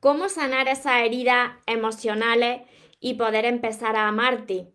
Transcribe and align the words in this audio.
cómo 0.00 0.28
sanar 0.28 0.68
esas 0.68 1.02
heridas 1.02 1.52
emocionales 1.66 2.62
y 3.00 3.14
poder 3.14 3.44
empezar 3.44 3.96
a 3.96 4.08
amarte. 4.08 4.68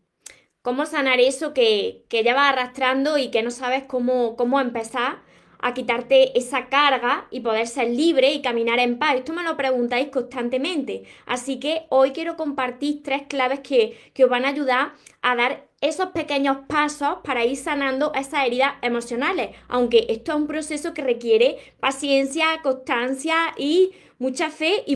Cómo 0.62 0.86
sanar 0.86 1.20
eso 1.20 1.54
que, 1.54 2.05
que 2.09 2.23
llevas 2.23 2.52
arrastrando 2.52 3.18
y 3.18 3.31
que 3.31 3.42
no 3.42 3.52
sabes 3.52 3.84
cómo, 3.84 4.36
cómo 4.36 4.60
empezar 4.60 5.20
a 5.62 5.73
quitarte 5.73 6.38
esa 6.38 6.68
carga 6.70 7.27
y 7.30 7.39
poder 7.39 7.68
ser 7.68 7.89
libre 7.89 8.31
y 8.34 8.41
caminar 8.41 8.80
en 8.80 8.98
paz. 8.98 9.16
Esto 9.16 9.34
me 9.34 9.44
lo 9.44 9.55
preguntáis 9.55 10.09
constantemente. 10.09 11.04
Así 11.26 11.59
que 11.59 11.85
hoy 11.90 12.12
quiero 12.12 12.35
compartir 12.35 13.03
tres 13.03 13.23
claves 13.27 13.59
que, 13.62 14.12
que 14.13 14.23
os 14.23 14.30
van 14.30 14.45
a 14.45 14.49
ayudar 14.49 14.94
a 15.22 15.35
dar 15.35 15.67
esos 15.81 16.09
pequeños 16.09 16.58
pasos 16.67 17.17
para 17.23 17.45
ir 17.45 17.58
sanando 17.58 18.12
esas 18.16 18.45
heridas 18.45 18.73
emocionales. 18.81 19.55
Aunque 19.67 20.08
esto 20.09 20.31
es 20.31 20.38
un 20.38 20.48
proceso 20.48 20.94
que 20.94 21.03
requiere 21.03 21.58
paciencia, 21.80 22.62
constancia 22.63 23.53
y 23.58 23.91
mucha 24.20 24.49
fe 24.49 24.84
y 24.85 24.95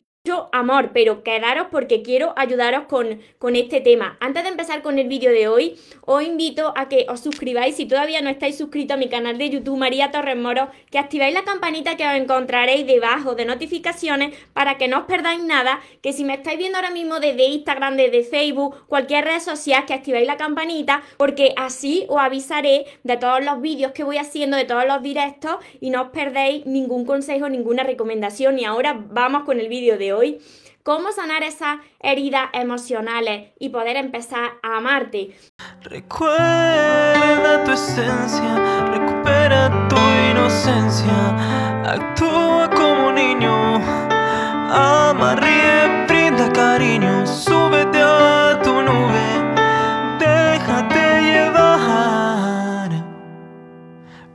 amor, 0.51 0.91
pero 0.93 1.23
quedaros 1.23 1.67
porque 1.71 2.01
quiero 2.01 2.33
ayudaros 2.35 2.85
con, 2.85 3.19
con, 3.37 3.55
este 3.55 3.79
tema. 3.79 4.17
Antes 4.19 4.43
de 4.43 4.49
empezar 4.49 4.81
con 4.81 4.97
el 4.97 5.07
vídeo 5.07 5.31
de 5.31 5.47
hoy, 5.47 5.79
os 6.01 6.23
invito 6.23 6.73
a 6.75 6.89
que 6.89 7.05
os 7.09 7.19
suscribáis 7.19 7.75
si 7.75 7.85
todavía 7.85 8.21
no 8.21 8.29
estáis 8.29 8.57
suscritos 8.57 8.95
a 8.95 8.97
mi 8.97 9.07
canal 9.07 9.37
de 9.37 9.49
YouTube 9.49 9.77
María 9.77 10.11
Torres 10.11 10.37
Moro, 10.37 10.69
que 10.89 10.97
activéis 10.97 11.33
la 11.33 11.43
campanita 11.43 11.95
que 11.95 12.07
os 12.07 12.13
encontraréis 12.13 12.87
debajo 12.87 13.35
de 13.35 13.45
notificaciones 13.45 14.35
para 14.53 14.77
que 14.77 14.87
no 14.87 14.99
os 14.99 15.05
perdáis 15.05 15.43
nada, 15.43 15.79
que 16.01 16.11
si 16.11 16.23
me 16.23 16.33
estáis 16.33 16.57
viendo 16.57 16.77
ahora 16.77 16.91
mismo 16.91 17.19
desde 17.19 17.45
Instagram, 17.45 17.95
desde 17.95 18.23
Facebook, 18.23 18.87
cualquier 18.87 19.25
red 19.25 19.39
social, 19.39 19.85
que 19.85 19.93
activéis 19.93 20.27
la 20.27 20.37
campanita, 20.37 21.03
porque 21.17 21.53
así 21.55 22.05
os 22.09 22.19
avisaré 22.19 22.85
de 23.03 23.17
todos 23.17 23.43
los 23.43 23.61
vídeos 23.61 23.91
que 23.91 24.03
voy 24.03 24.17
haciendo, 24.17 24.57
de 24.57 24.65
todos 24.65 24.85
los 24.85 25.01
directos 25.01 25.57
y 25.79 25.91
no 25.91 26.03
os 26.03 26.09
perdéis 26.09 26.65
ningún 26.65 27.05
consejo, 27.05 27.47
ninguna 27.47 27.83
recomendación. 27.83 28.57
Y 28.59 28.65
ahora 28.65 28.99
vamos 29.09 29.43
con 29.43 29.59
el 29.59 29.69
vídeo 29.69 29.97
de 29.97 30.13
hoy 30.13 30.14
hoy, 30.15 30.39
cómo 30.85 31.11
sanar 31.11 31.41
esas 31.41 31.79
heridas 31.99 32.49
emocionales 32.53 33.49
y 33.59 33.69
poder 33.69 33.95
empezar 33.97 34.51
a 34.61 34.77
amarte. 34.77 35.35
Recuerda 35.81 37.63
tu 37.63 37.71
esencia, 37.71 38.85
recupera 38.93 39.87
tu 39.89 39.97
inocencia, 40.31 41.17
actúa 41.83 42.69
como 42.69 43.11
niño, 43.11 43.77
ama, 44.71 45.35
ríe, 45.37 46.05
brinda 46.07 46.53
cariño, 46.53 47.25
súbete 47.25 47.99
a 47.99 48.59
tu 48.63 48.73
nube, 48.83 49.25
déjate 50.19 51.21
llevar, 51.23 52.91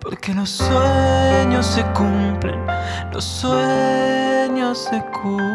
porque 0.00 0.34
los 0.34 0.50
sueños 0.50 1.64
se 1.64 1.84
cumplen, 1.92 2.60
los 3.12 3.24
sueños 3.24 4.78
se 4.78 5.00
cumplen. 5.12 5.49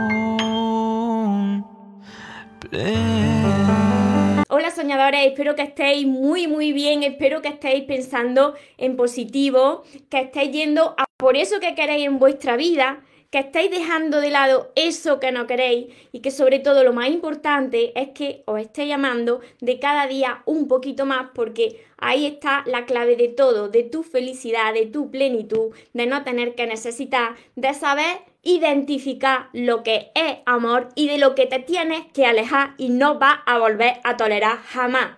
Espero 5.23 5.55
que 5.55 5.63
estéis 5.63 6.05
muy 6.05 6.47
muy 6.47 6.73
bien, 6.73 7.03
espero 7.03 7.41
que 7.41 7.47
estéis 7.49 7.85
pensando 7.85 8.55
en 8.77 8.95
positivo, 8.95 9.83
que 10.09 10.19
estéis 10.19 10.51
yendo 10.51 10.93
a 10.97 11.05
por 11.17 11.37
eso 11.37 11.59
que 11.59 11.75
queréis 11.75 12.05
en 12.05 12.19
vuestra 12.19 12.57
vida, 12.57 13.03
que 13.31 13.39
estéis 13.39 13.71
dejando 13.71 14.19
de 14.19 14.29
lado 14.29 14.71
eso 14.75 15.19
que 15.19 15.31
no 15.31 15.47
queréis 15.47 15.87
y 16.11 16.19
que 16.19 16.31
sobre 16.31 16.59
todo 16.59 16.83
lo 16.83 16.93
más 16.93 17.09
importante 17.09 17.91
es 17.99 18.09
que 18.09 18.43
os 18.45 18.59
estéis 18.59 18.89
llamando 18.89 19.41
de 19.61 19.79
cada 19.79 20.07
día 20.07 20.41
un 20.45 20.67
poquito 20.67 21.05
más 21.05 21.29
porque 21.33 21.83
ahí 21.97 22.25
está 22.25 22.63
la 22.65 22.85
clave 22.85 23.15
de 23.15 23.27
todo, 23.27 23.69
de 23.69 23.83
tu 23.83 24.03
felicidad, 24.03 24.73
de 24.73 24.85
tu 24.85 25.11
plenitud, 25.11 25.73
de 25.93 26.05
no 26.05 26.23
tener 26.23 26.55
que 26.55 26.67
necesitar, 26.67 27.35
de 27.55 27.73
saber 27.73 28.19
identificar 28.45 29.49
lo 29.51 29.83
que 29.83 30.11
es 30.15 30.37
amor 30.45 30.89
y 30.95 31.09
de 31.09 31.17
lo 31.17 31.35
que 31.35 31.47
te 31.47 31.59
tienes 31.59 32.05
que 32.13 32.25
alejar 32.25 32.75
y 32.77 32.89
no 32.89 33.19
vas 33.19 33.39
a 33.45 33.57
volver 33.57 33.99
a 34.03 34.15
tolerar 34.15 34.59
jamás. 34.59 35.17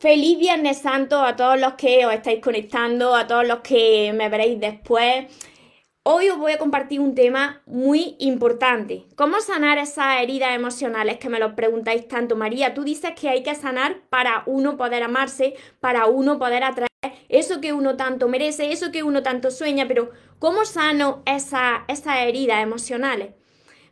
Feliz 0.00 0.38
Viernes 0.38 0.78
Santo 0.78 1.20
a 1.20 1.36
todos 1.36 1.60
los 1.60 1.74
que 1.74 2.04
os 2.04 2.12
estáis 2.12 2.40
conectando, 2.40 3.14
a 3.14 3.26
todos 3.26 3.46
los 3.46 3.60
que 3.60 4.12
me 4.14 4.28
veréis 4.28 4.58
después. 4.58 5.26
Hoy 6.06 6.28
os 6.28 6.36
voy 6.36 6.52
a 6.52 6.58
compartir 6.58 7.00
un 7.00 7.14
tema 7.14 7.62
muy 7.64 8.14
importante. 8.18 9.06
¿Cómo 9.16 9.40
sanar 9.40 9.78
esas 9.78 10.20
heridas 10.20 10.54
emocionales 10.54 11.16
que 11.16 11.30
me 11.30 11.38
lo 11.38 11.56
preguntáis 11.56 12.06
tanto, 12.06 12.36
María? 12.36 12.74
Tú 12.74 12.84
dices 12.84 13.12
que 13.18 13.30
hay 13.30 13.42
que 13.42 13.54
sanar 13.54 14.02
para 14.10 14.42
uno 14.44 14.76
poder 14.76 15.02
amarse, 15.02 15.54
para 15.80 16.04
uno 16.04 16.38
poder 16.38 16.62
atraer 16.62 16.90
eso 17.30 17.62
que 17.62 17.72
uno 17.72 17.96
tanto 17.96 18.28
merece, 18.28 18.70
eso 18.70 18.92
que 18.92 19.02
uno 19.02 19.22
tanto 19.22 19.50
sueña, 19.50 19.88
pero 19.88 20.10
¿cómo 20.38 20.66
sano 20.66 21.22
esas 21.24 21.80
heridas 21.88 22.62
emocionales? 22.62 23.30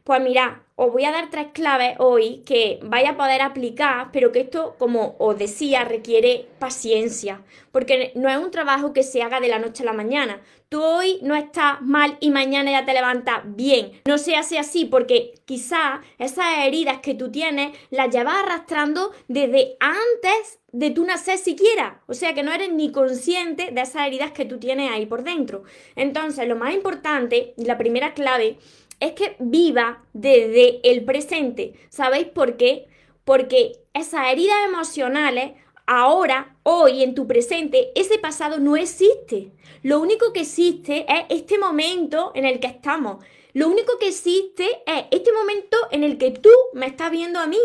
Pues 0.05 0.21
mira, 0.21 0.65
os 0.75 0.91
voy 0.91 1.05
a 1.05 1.13
dar 1.13 1.31
tres 1.31 1.49
claves 1.53 1.95
hoy 1.99 2.43
que 2.45 2.81
vaya 2.83 3.11
a 3.11 3.17
poder 3.17 3.41
aplicar, 3.41 4.11
pero 4.13 4.33
que 4.33 4.41
esto, 4.41 4.75
como 4.77 5.15
os 5.21 5.39
decía, 5.39 5.85
requiere 5.85 6.49
paciencia, 6.59 7.43
porque 7.71 8.11
no 8.17 8.29
es 8.29 8.37
un 8.37 8.51
trabajo 8.51 8.93
que 8.93 9.05
se 9.05 9.23
haga 9.23 9.39
de 9.39 9.47
la 9.47 9.61
noche 9.61 9.85
a 9.85 9.87
la 9.87 9.93
mañana. 9.93 10.41
Tú 10.69 10.83
hoy 10.83 11.19
no 11.23 11.37
estás 11.37 11.83
mal 11.83 12.17
y 12.19 12.31
mañana 12.31 12.71
ya 12.71 12.85
te 12.85 12.95
levantas 12.95 13.43
bien. 13.45 13.93
No 14.07 14.19
se 14.19 14.35
hace 14.37 14.59
así 14.59 14.87
porque 14.87 15.35
quizá 15.45 16.01
esas 16.19 16.47
heridas 16.65 16.99
que 17.01 17.15
tú 17.15 17.31
tienes 17.31 17.77
las 17.91 18.09
llevas 18.09 18.43
arrastrando 18.43 19.13
desde 19.29 19.77
antes 19.79 20.59
de 20.73 20.91
tu 20.91 21.05
nacer 21.05 21.37
siquiera. 21.37 22.01
O 22.07 22.15
sea 22.15 22.33
que 22.33 22.43
no 22.43 22.53
eres 22.53 22.73
ni 22.73 22.91
consciente 22.91 23.71
de 23.71 23.83
esas 23.83 24.07
heridas 24.07 24.33
que 24.33 24.47
tú 24.47 24.59
tienes 24.59 24.91
ahí 24.91 25.05
por 25.05 25.23
dentro. 25.23 25.63
Entonces, 25.95 26.49
lo 26.49 26.57
más 26.57 26.73
importante 26.73 27.53
la 27.59 27.77
primera 27.77 28.15
clave 28.15 28.57
es 29.03 29.13
que 29.13 29.35
viva 29.41 30.05
desde 30.13 30.81
el 30.89 31.05
presente. 31.05 31.75
¿Sabéis 31.89 32.29
por 32.29 32.57
qué? 32.57 32.87
Porque 33.25 33.73
esas 33.95 34.29
heridas 34.29 34.57
emocionales, 34.65 35.53
ahora, 35.87 36.57
hoy, 36.63 37.03
en 37.03 37.17
tu 37.17 37.27
presente, 37.27 37.91
ese 37.97 38.19
pasado 38.19 38.61
no 38.61 38.77
existe. 38.77 39.51
Lo 39.83 39.99
único 39.99 40.33
que 40.33 40.43
existe 40.43 41.05
es 41.09 41.25
este 41.31 41.59
momento 41.59 42.31
en 42.37 42.45
el 42.45 42.61
que 42.61 42.69
estamos. 42.69 43.25
Lo 43.55 43.69
único 43.69 43.99
que 43.99 44.09
existe 44.09 44.65
es 44.87 45.05
este 45.11 45.33
momento 45.33 45.77
en 45.91 46.05
el 46.05 46.17
que 46.17 46.31
tú 46.31 46.51
me 46.73 46.87
estás 46.87 47.11
viendo 47.11 47.41
a 47.41 47.49
mí. 47.49 47.59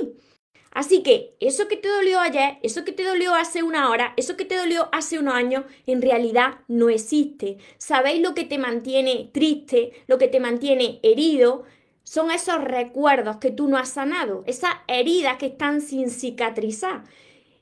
Así 0.77 1.01
que 1.01 1.35
eso 1.39 1.67
que 1.67 1.75
te 1.75 1.89
dolió 1.89 2.19
ayer, 2.19 2.59
eso 2.61 2.85
que 2.85 2.91
te 2.91 3.03
dolió 3.03 3.33
hace 3.33 3.63
una 3.63 3.89
hora, 3.89 4.13
eso 4.15 4.37
que 4.37 4.45
te 4.45 4.55
dolió 4.55 4.89
hace 4.91 5.17
unos 5.17 5.33
años, 5.33 5.65
en 5.87 6.03
realidad 6.03 6.59
no 6.67 6.89
existe. 6.89 7.57
¿Sabéis 7.79 8.21
lo 8.21 8.35
que 8.35 8.43
te 8.43 8.59
mantiene 8.59 9.31
triste, 9.33 9.93
lo 10.05 10.19
que 10.19 10.27
te 10.27 10.39
mantiene 10.39 10.99
herido? 11.01 11.63
Son 12.03 12.29
esos 12.29 12.63
recuerdos 12.63 13.37
que 13.37 13.49
tú 13.49 13.67
no 13.67 13.79
has 13.79 13.89
sanado, 13.89 14.43
esas 14.45 14.69
heridas 14.87 15.37
que 15.37 15.47
están 15.47 15.81
sin 15.81 16.11
cicatrizar. 16.11 17.05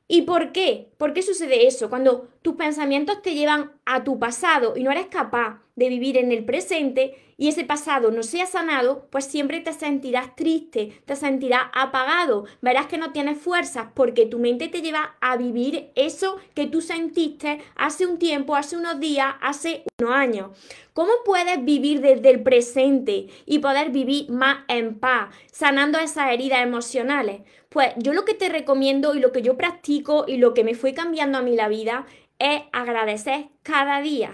¿Y 0.09 0.23
por 0.23 0.51
qué? 0.51 0.91
¿Por 0.97 1.13
qué 1.13 1.21
sucede 1.21 1.67
eso? 1.67 1.89
Cuando 1.89 2.27
tus 2.41 2.55
pensamientos 2.55 3.21
te 3.21 3.33
llevan 3.33 3.71
a 3.85 4.03
tu 4.03 4.19
pasado 4.19 4.73
y 4.75 4.83
no 4.83 4.91
eres 4.91 5.05
capaz 5.05 5.61
de 5.75 5.89
vivir 5.89 6.17
en 6.17 6.31
el 6.31 6.45
presente 6.45 7.15
y 7.37 7.49
ese 7.49 7.65
pasado 7.65 8.11
no 8.11 8.23
sea 8.23 8.45
sanado, 8.45 9.07
pues 9.09 9.25
siempre 9.25 9.59
te 9.59 9.73
sentirás 9.73 10.35
triste, 10.35 11.01
te 11.05 11.15
sentirás 11.17 11.63
apagado, 11.73 12.45
verás 12.61 12.87
que 12.87 12.97
no 12.97 13.11
tienes 13.11 13.37
fuerzas 13.37 13.87
porque 13.93 14.25
tu 14.25 14.39
mente 14.39 14.69
te 14.69 14.81
lleva 14.81 15.17
a 15.19 15.35
vivir 15.35 15.91
eso 15.95 16.37
que 16.53 16.65
tú 16.65 16.79
sentiste 16.81 17.59
hace 17.75 18.05
un 18.05 18.19
tiempo, 18.19 18.55
hace 18.55 18.77
unos 18.77 18.99
días, 18.99 19.35
hace 19.41 19.83
unos 19.99 20.13
años. 20.13 20.57
¿Cómo 20.93 21.11
puedes 21.25 21.63
vivir 21.65 21.99
desde 21.99 22.29
el 22.29 22.41
presente 22.41 23.27
y 23.45 23.59
poder 23.59 23.89
vivir 23.89 24.29
más 24.29 24.59
en 24.69 24.97
paz, 24.97 25.35
sanando 25.51 25.99
esas 25.99 26.31
heridas 26.31 26.63
emocionales? 26.63 27.41
Pues 27.67 27.89
yo 27.97 28.13
lo 28.13 28.23
que 28.23 28.33
te 28.33 28.47
recomiendo 28.47 29.13
y 29.13 29.19
lo 29.19 29.33
que 29.33 29.41
yo 29.41 29.57
practico 29.57 30.23
y 30.25 30.37
lo 30.37 30.53
que 30.53 30.63
me 30.63 30.73
fue 30.73 30.93
cambiando 30.93 31.37
a 31.37 31.41
mí 31.41 31.53
la 31.53 31.67
vida 31.67 32.05
es 32.39 32.61
agradecer 32.71 33.47
cada 33.63 33.99
día 33.99 34.31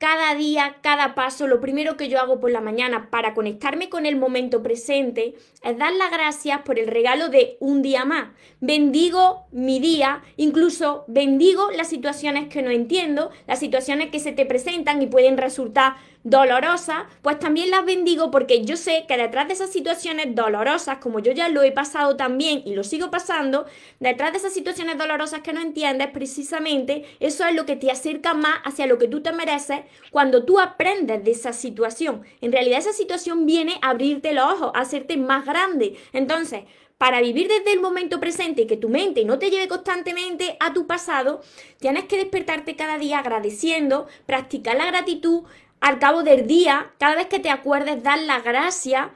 cada 0.00 0.34
día, 0.34 0.76
cada 0.80 1.14
paso, 1.14 1.46
lo 1.46 1.60
primero 1.60 1.98
que 1.98 2.08
yo 2.08 2.18
hago 2.18 2.40
por 2.40 2.50
la 2.50 2.62
mañana 2.62 3.10
para 3.10 3.34
conectarme 3.34 3.90
con 3.90 4.06
el 4.06 4.16
momento 4.16 4.62
presente 4.62 5.34
es 5.62 5.76
dar 5.76 5.92
las 5.92 6.10
gracias 6.10 6.62
por 6.62 6.78
el 6.78 6.86
regalo 6.86 7.28
de 7.28 7.58
un 7.60 7.82
día 7.82 8.06
más. 8.06 8.30
Bendigo 8.60 9.44
mi 9.52 9.78
día, 9.78 10.22
incluso 10.38 11.04
bendigo 11.06 11.70
las 11.72 11.88
situaciones 11.88 12.48
que 12.48 12.62
no 12.62 12.70
entiendo, 12.70 13.30
las 13.46 13.58
situaciones 13.58 14.08
que 14.08 14.20
se 14.20 14.32
te 14.32 14.46
presentan 14.46 15.02
y 15.02 15.06
pueden 15.06 15.36
resultar 15.36 15.96
dolorosas, 16.22 17.04
pues 17.22 17.38
también 17.38 17.70
las 17.70 17.84
bendigo 17.84 18.30
porque 18.30 18.64
yo 18.64 18.76
sé 18.76 19.04
que 19.08 19.16
detrás 19.16 19.48
de 19.48 19.54
esas 19.54 19.70
situaciones 19.70 20.34
dolorosas, 20.34 20.98
como 20.98 21.20
yo 21.20 21.32
ya 21.32 21.48
lo 21.48 21.62
he 21.62 21.72
pasado 21.72 22.16
también 22.16 22.62
y 22.66 22.74
lo 22.74 22.84
sigo 22.84 23.10
pasando, 23.10 23.66
detrás 24.00 24.32
de 24.32 24.38
esas 24.38 24.52
situaciones 24.52 24.98
dolorosas 24.98 25.40
que 25.40 25.52
no 25.52 25.60
entiendes, 25.60 26.08
precisamente 26.08 27.04
eso 27.20 27.46
es 27.46 27.54
lo 27.54 27.64
que 27.64 27.76
te 27.76 27.90
acerca 27.90 28.34
más 28.34 28.56
hacia 28.64 28.86
lo 28.86 28.98
que 28.98 29.08
tú 29.08 29.22
te 29.22 29.32
mereces 29.32 29.80
cuando 30.10 30.44
tú 30.44 30.60
aprendes 30.60 31.24
de 31.24 31.30
esa 31.30 31.52
situación. 31.52 32.22
En 32.40 32.52
realidad 32.52 32.80
esa 32.80 32.92
situación 32.92 33.46
viene 33.46 33.78
a 33.80 33.90
abrirte 33.90 34.34
los 34.34 34.44
ojos, 34.52 34.72
a 34.74 34.80
hacerte 34.80 35.16
más 35.16 35.46
grande. 35.46 35.96
Entonces, 36.12 36.64
para 37.00 37.22
vivir 37.22 37.48
desde 37.48 37.72
el 37.72 37.80
momento 37.80 38.20
presente 38.20 38.60
y 38.60 38.66
que 38.66 38.76
tu 38.76 38.90
mente 38.90 39.24
no 39.24 39.38
te 39.38 39.48
lleve 39.48 39.68
constantemente 39.68 40.58
a 40.60 40.74
tu 40.74 40.86
pasado, 40.86 41.40
tienes 41.78 42.04
que 42.04 42.18
despertarte 42.18 42.76
cada 42.76 42.98
día 42.98 43.20
agradeciendo, 43.20 44.06
practicar 44.26 44.76
la 44.76 44.84
gratitud, 44.84 45.44
al 45.80 45.98
cabo 45.98 46.22
del 46.22 46.46
día, 46.46 46.92
cada 46.98 47.16
vez 47.16 47.26
que 47.26 47.38
te 47.38 47.50
acuerdes, 47.50 48.02
dar 48.02 48.18
la 48.18 48.40
gracia 48.40 49.12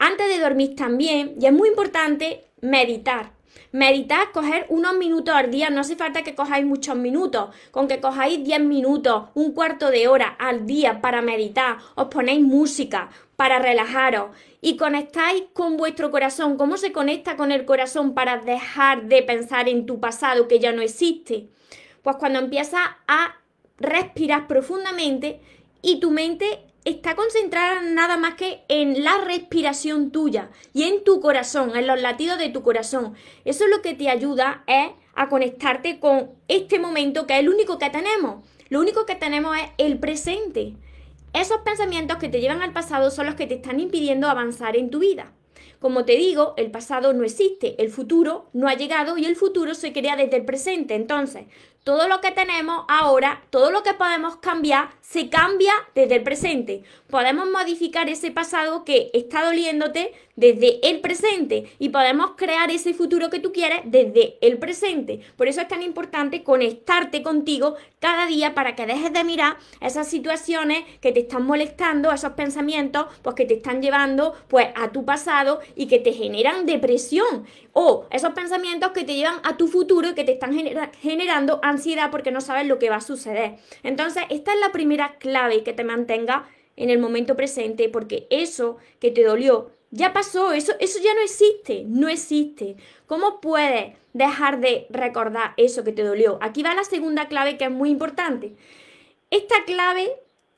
Antes 0.00 0.28
de 0.28 0.38
dormir 0.38 0.76
también, 0.76 1.34
y 1.40 1.46
es 1.46 1.52
muy 1.52 1.68
importante 1.68 2.44
meditar. 2.60 3.32
Meditar, 3.72 4.30
coger 4.32 4.64
unos 4.68 4.96
minutos 4.96 5.34
al 5.34 5.50
día, 5.50 5.70
no 5.70 5.80
hace 5.80 5.96
falta 5.96 6.22
que 6.22 6.36
cojáis 6.36 6.64
muchos 6.64 6.96
minutos, 6.96 7.54
con 7.72 7.88
que 7.88 8.00
cojáis 8.00 8.42
10 8.44 8.60
minutos, 8.60 9.24
un 9.34 9.52
cuarto 9.52 9.90
de 9.90 10.06
hora 10.06 10.28
al 10.38 10.66
día 10.66 11.00
para 11.00 11.20
meditar, 11.20 11.78
os 11.96 12.06
ponéis 12.06 12.40
música 12.40 13.10
para 13.36 13.58
relajaros 13.58 14.30
y 14.60 14.76
conectáis 14.76 15.44
con 15.52 15.76
vuestro 15.76 16.10
corazón. 16.10 16.56
¿Cómo 16.56 16.76
se 16.76 16.92
conecta 16.92 17.36
con 17.36 17.52
el 17.52 17.64
corazón 17.64 18.14
para 18.14 18.38
dejar 18.38 19.04
de 19.04 19.22
pensar 19.22 19.68
en 19.68 19.84
tu 19.84 20.00
pasado 20.00 20.48
que 20.48 20.60
ya 20.60 20.72
no 20.72 20.82
existe? 20.82 21.48
Pues 22.02 22.16
cuando 22.16 22.38
empiezas 22.38 22.80
a 23.06 23.36
respirar 23.78 24.46
profundamente 24.46 25.40
y 25.82 26.00
tu 26.00 26.10
mente 26.10 26.60
está 26.84 27.14
concentrada 27.14 27.82
nada 27.82 28.16
más 28.16 28.34
que 28.34 28.62
en 28.68 29.04
la 29.04 29.18
respiración 29.18 30.10
tuya 30.10 30.50
y 30.72 30.84
en 30.84 31.04
tu 31.04 31.20
corazón, 31.20 31.76
en 31.76 31.86
los 31.86 32.00
latidos 32.00 32.38
de 32.38 32.48
tu 32.48 32.62
corazón. 32.62 33.14
Eso 33.44 33.64
es 33.64 33.70
lo 33.70 33.82
que 33.82 33.94
te 33.94 34.08
ayuda 34.08 34.64
es 34.66 34.90
a 35.14 35.28
conectarte 35.28 35.98
con 35.98 36.30
este 36.46 36.78
momento 36.78 37.26
que 37.26 37.34
es 37.34 37.40
el 37.40 37.48
único 37.48 37.78
que 37.78 37.90
tenemos. 37.90 38.44
Lo 38.68 38.80
único 38.80 39.06
que 39.06 39.14
tenemos 39.14 39.56
es 39.56 39.64
el 39.78 39.98
presente. 39.98 40.74
Esos 41.32 41.60
pensamientos 41.60 42.18
que 42.18 42.28
te 42.28 42.40
llevan 42.40 42.62
al 42.62 42.72
pasado 42.72 43.10
son 43.10 43.26
los 43.26 43.34
que 43.34 43.46
te 43.46 43.54
están 43.54 43.80
impidiendo 43.80 44.28
avanzar 44.28 44.76
en 44.76 44.90
tu 44.90 45.00
vida. 45.00 45.32
Como 45.80 46.04
te 46.04 46.16
digo, 46.16 46.54
el 46.56 46.70
pasado 46.70 47.12
no 47.12 47.22
existe, 47.22 47.80
el 47.80 47.90
futuro 47.90 48.48
no 48.52 48.66
ha 48.66 48.74
llegado 48.74 49.16
y 49.16 49.26
el 49.26 49.36
futuro 49.36 49.74
se 49.74 49.92
crea 49.92 50.16
desde 50.16 50.36
el 50.36 50.44
presente. 50.44 50.94
Entonces, 50.94 51.44
todo 51.84 52.08
lo 52.08 52.20
que 52.20 52.32
tenemos 52.32 52.84
ahora, 52.88 53.42
todo 53.50 53.70
lo 53.70 53.82
que 53.82 53.94
podemos 53.94 54.36
cambiar, 54.36 54.90
se 55.00 55.30
cambia 55.30 55.72
desde 55.94 56.16
el 56.16 56.22
presente. 56.22 56.82
Podemos 57.08 57.48
modificar 57.50 58.10
ese 58.10 58.30
pasado 58.30 58.84
que 58.84 59.10
está 59.14 59.44
doliéndote 59.44 60.12
desde 60.36 60.86
el 60.88 61.00
presente 61.00 61.72
y 61.80 61.88
podemos 61.88 62.32
crear 62.36 62.70
ese 62.70 62.94
futuro 62.94 63.28
que 63.28 63.40
tú 63.40 63.50
quieres 63.50 63.80
desde 63.86 64.36
el 64.40 64.58
presente. 64.58 65.20
Por 65.36 65.48
eso 65.48 65.62
es 65.62 65.66
tan 65.66 65.82
importante 65.82 66.44
conectarte 66.44 67.22
contigo 67.22 67.74
cada 67.98 68.26
día 68.26 68.54
para 68.54 68.76
que 68.76 68.86
dejes 68.86 69.12
de 69.12 69.24
mirar 69.24 69.56
esas 69.80 70.06
situaciones 70.06 70.84
que 71.00 71.10
te 71.10 71.20
están 71.20 71.44
molestando, 71.44 72.12
esos 72.12 72.34
pensamientos 72.34 73.06
pues 73.22 73.34
que 73.34 73.46
te 73.46 73.54
están 73.54 73.82
llevando 73.82 74.34
pues 74.46 74.68
a 74.76 74.92
tu 74.92 75.04
pasado 75.04 75.60
y 75.74 75.86
que 75.86 75.98
te 75.98 76.12
generan 76.12 76.66
depresión 76.66 77.46
o 77.72 78.06
esos 78.10 78.32
pensamientos 78.32 78.92
que 78.92 79.04
te 79.04 79.14
llevan 79.14 79.40
a 79.42 79.56
tu 79.56 79.66
futuro 79.66 80.10
y 80.10 80.14
que 80.14 80.24
te 80.24 80.32
están 80.32 80.54
generando 81.00 81.58
ansiedad 81.68 82.10
porque 82.10 82.30
no 82.30 82.40
sabes 82.40 82.66
lo 82.66 82.78
que 82.78 82.90
va 82.90 82.96
a 82.96 83.00
suceder. 83.00 83.56
Entonces, 83.82 84.24
esta 84.30 84.52
es 84.52 84.60
la 84.60 84.72
primera 84.72 85.16
clave 85.18 85.62
que 85.62 85.72
te 85.72 85.84
mantenga 85.84 86.48
en 86.76 86.90
el 86.90 86.98
momento 86.98 87.36
presente 87.36 87.88
porque 87.88 88.26
eso 88.30 88.76
que 89.00 89.10
te 89.10 89.24
dolió 89.24 89.70
ya 89.90 90.12
pasó, 90.12 90.52
eso, 90.52 90.72
eso 90.80 90.98
ya 91.02 91.14
no 91.14 91.20
existe, 91.20 91.84
no 91.86 92.08
existe. 92.08 92.76
¿Cómo 93.06 93.40
puedes 93.40 93.94
dejar 94.12 94.60
de 94.60 94.86
recordar 94.90 95.54
eso 95.56 95.82
que 95.82 95.92
te 95.92 96.04
dolió? 96.04 96.38
Aquí 96.42 96.62
va 96.62 96.74
la 96.74 96.84
segunda 96.84 97.28
clave 97.28 97.56
que 97.56 97.64
es 97.64 97.70
muy 97.70 97.90
importante. 97.90 98.52
Esta 99.30 99.64
clave 99.64 100.12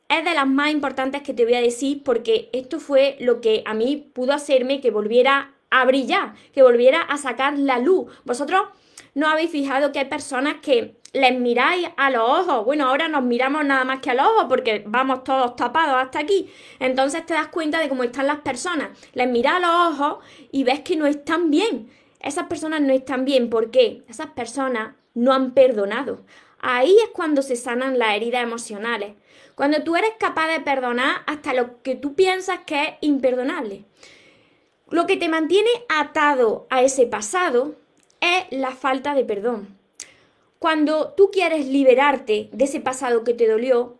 es 0.08 0.24
de 0.24 0.34
las 0.34 0.48
más 0.48 0.72
importantes 0.72 1.22
que 1.22 1.32
te 1.32 1.44
voy 1.44 1.54
a 1.54 1.60
decir 1.60 2.02
porque 2.02 2.50
esto 2.52 2.80
fue 2.80 3.16
lo 3.20 3.40
que 3.40 3.62
a 3.66 3.74
mí 3.74 4.10
pudo 4.12 4.32
hacerme 4.32 4.80
que 4.80 4.90
volviera 4.90 5.54
a 5.70 5.84
brillar, 5.84 6.34
que 6.52 6.62
volviera 6.62 7.00
a 7.00 7.16
sacar 7.16 7.56
la 7.56 7.78
luz. 7.78 8.12
Vosotros 8.24 8.62
no 9.14 9.28
habéis 9.28 9.50
fijado 9.50 9.92
que 9.92 10.00
hay 10.00 10.06
personas 10.06 10.56
que 10.60 10.96
les 11.12 11.38
miráis 11.38 11.88
a 11.96 12.10
los 12.10 12.22
ojos. 12.22 12.64
Bueno, 12.64 12.86
ahora 12.88 13.08
nos 13.08 13.22
miramos 13.22 13.64
nada 13.64 13.84
más 13.84 14.00
que 14.00 14.10
a 14.10 14.14
los 14.14 14.26
ojos 14.26 14.46
porque 14.48 14.84
vamos 14.86 15.24
todos 15.24 15.56
tapados 15.56 15.96
hasta 15.96 16.20
aquí. 16.20 16.50
Entonces 16.78 17.26
te 17.26 17.34
das 17.34 17.48
cuenta 17.48 17.80
de 17.80 17.88
cómo 17.88 18.04
están 18.04 18.26
las 18.26 18.40
personas. 18.40 18.90
Les 19.12 19.28
miras 19.28 19.54
a 19.54 19.60
los 19.60 20.00
ojos 20.00 20.24
y 20.52 20.64
ves 20.64 20.80
que 20.80 20.96
no 20.96 21.06
están 21.06 21.50
bien. 21.50 21.90
Esas 22.20 22.46
personas 22.46 22.80
no 22.80 22.92
están 22.92 23.24
bien. 23.24 23.50
¿Por 23.50 23.70
qué? 23.70 24.02
Esas 24.08 24.28
personas 24.28 24.94
no 25.14 25.32
han 25.32 25.52
perdonado. 25.52 26.20
Ahí 26.60 26.96
es 27.02 27.08
cuando 27.12 27.42
se 27.42 27.56
sanan 27.56 27.98
las 27.98 28.14
heridas 28.14 28.42
emocionales. 28.42 29.14
Cuando 29.54 29.82
tú 29.82 29.96
eres 29.96 30.12
capaz 30.18 30.48
de 30.48 30.60
perdonar 30.60 31.22
hasta 31.26 31.54
lo 31.54 31.82
que 31.82 31.94
tú 31.94 32.14
piensas 32.14 32.60
que 32.66 32.82
es 32.82 32.90
imperdonable. 33.00 33.84
Lo 34.90 35.06
que 35.06 35.16
te 35.16 35.28
mantiene 35.28 35.70
atado 35.88 36.66
a 36.70 36.82
ese 36.82 37.06
pasado 37.06 37.74
es 38.20 38.44
la 38.50 38.72
falta 38.72 39.14
de 39.14 39.24
perdón. 39.24 39.79
Cuando 40.60 41.14
tú 41.16 41.30
quieres 41.30 41.68
liberarte 41.68 42.50
de 42.52 42.64
ese 42.66 42.80
pasado 42.80 43.24
que 43.24 43.32
te 43.32 43.48
dolió, 43.48 43.96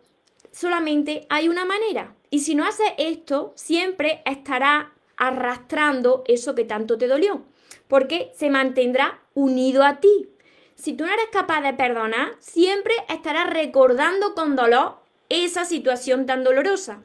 solamente 0.51 1.25
hay 1.27 1.49
una 1.49 1.65
manera. 1.65 2.13
Y 2.29 2.41
si 2.41 2.53
no 2.53 2.65
haces 2.65 2.93
esto, 2.99 3.51
siempre 3.55 4.21
estará 4.27 4.93
arrastrando 5.17 6.23
eso 6.27 6.53
que 6.53 6.63
tanto 6.63 6.99
te 6.99 7.07
dolió, 7.07 7.41
porque 7.87 8.31
se 8.35 8.51
mantendrá 8.51 9.21
unido 9.33 9.83
a 9.83 9.99
ti. 10.01 10.29
Si 10.75 10.93
tú 10.93 11.03
no 11.03 11.11
eres 11.11 11.29
capaz 11.31 11.61
de 11.61 11.73
perdonar, 11.73 12.35
siempre 12.37 12.93
estarás 13.09 13.49
recordando 13.49 14.35
con 14.35 14.55
dolor 14.55 14.97
esa 15.29 15.65
situación 15.65 16.27
tan 16.27 16.43
dolorosa. 16.43 17.01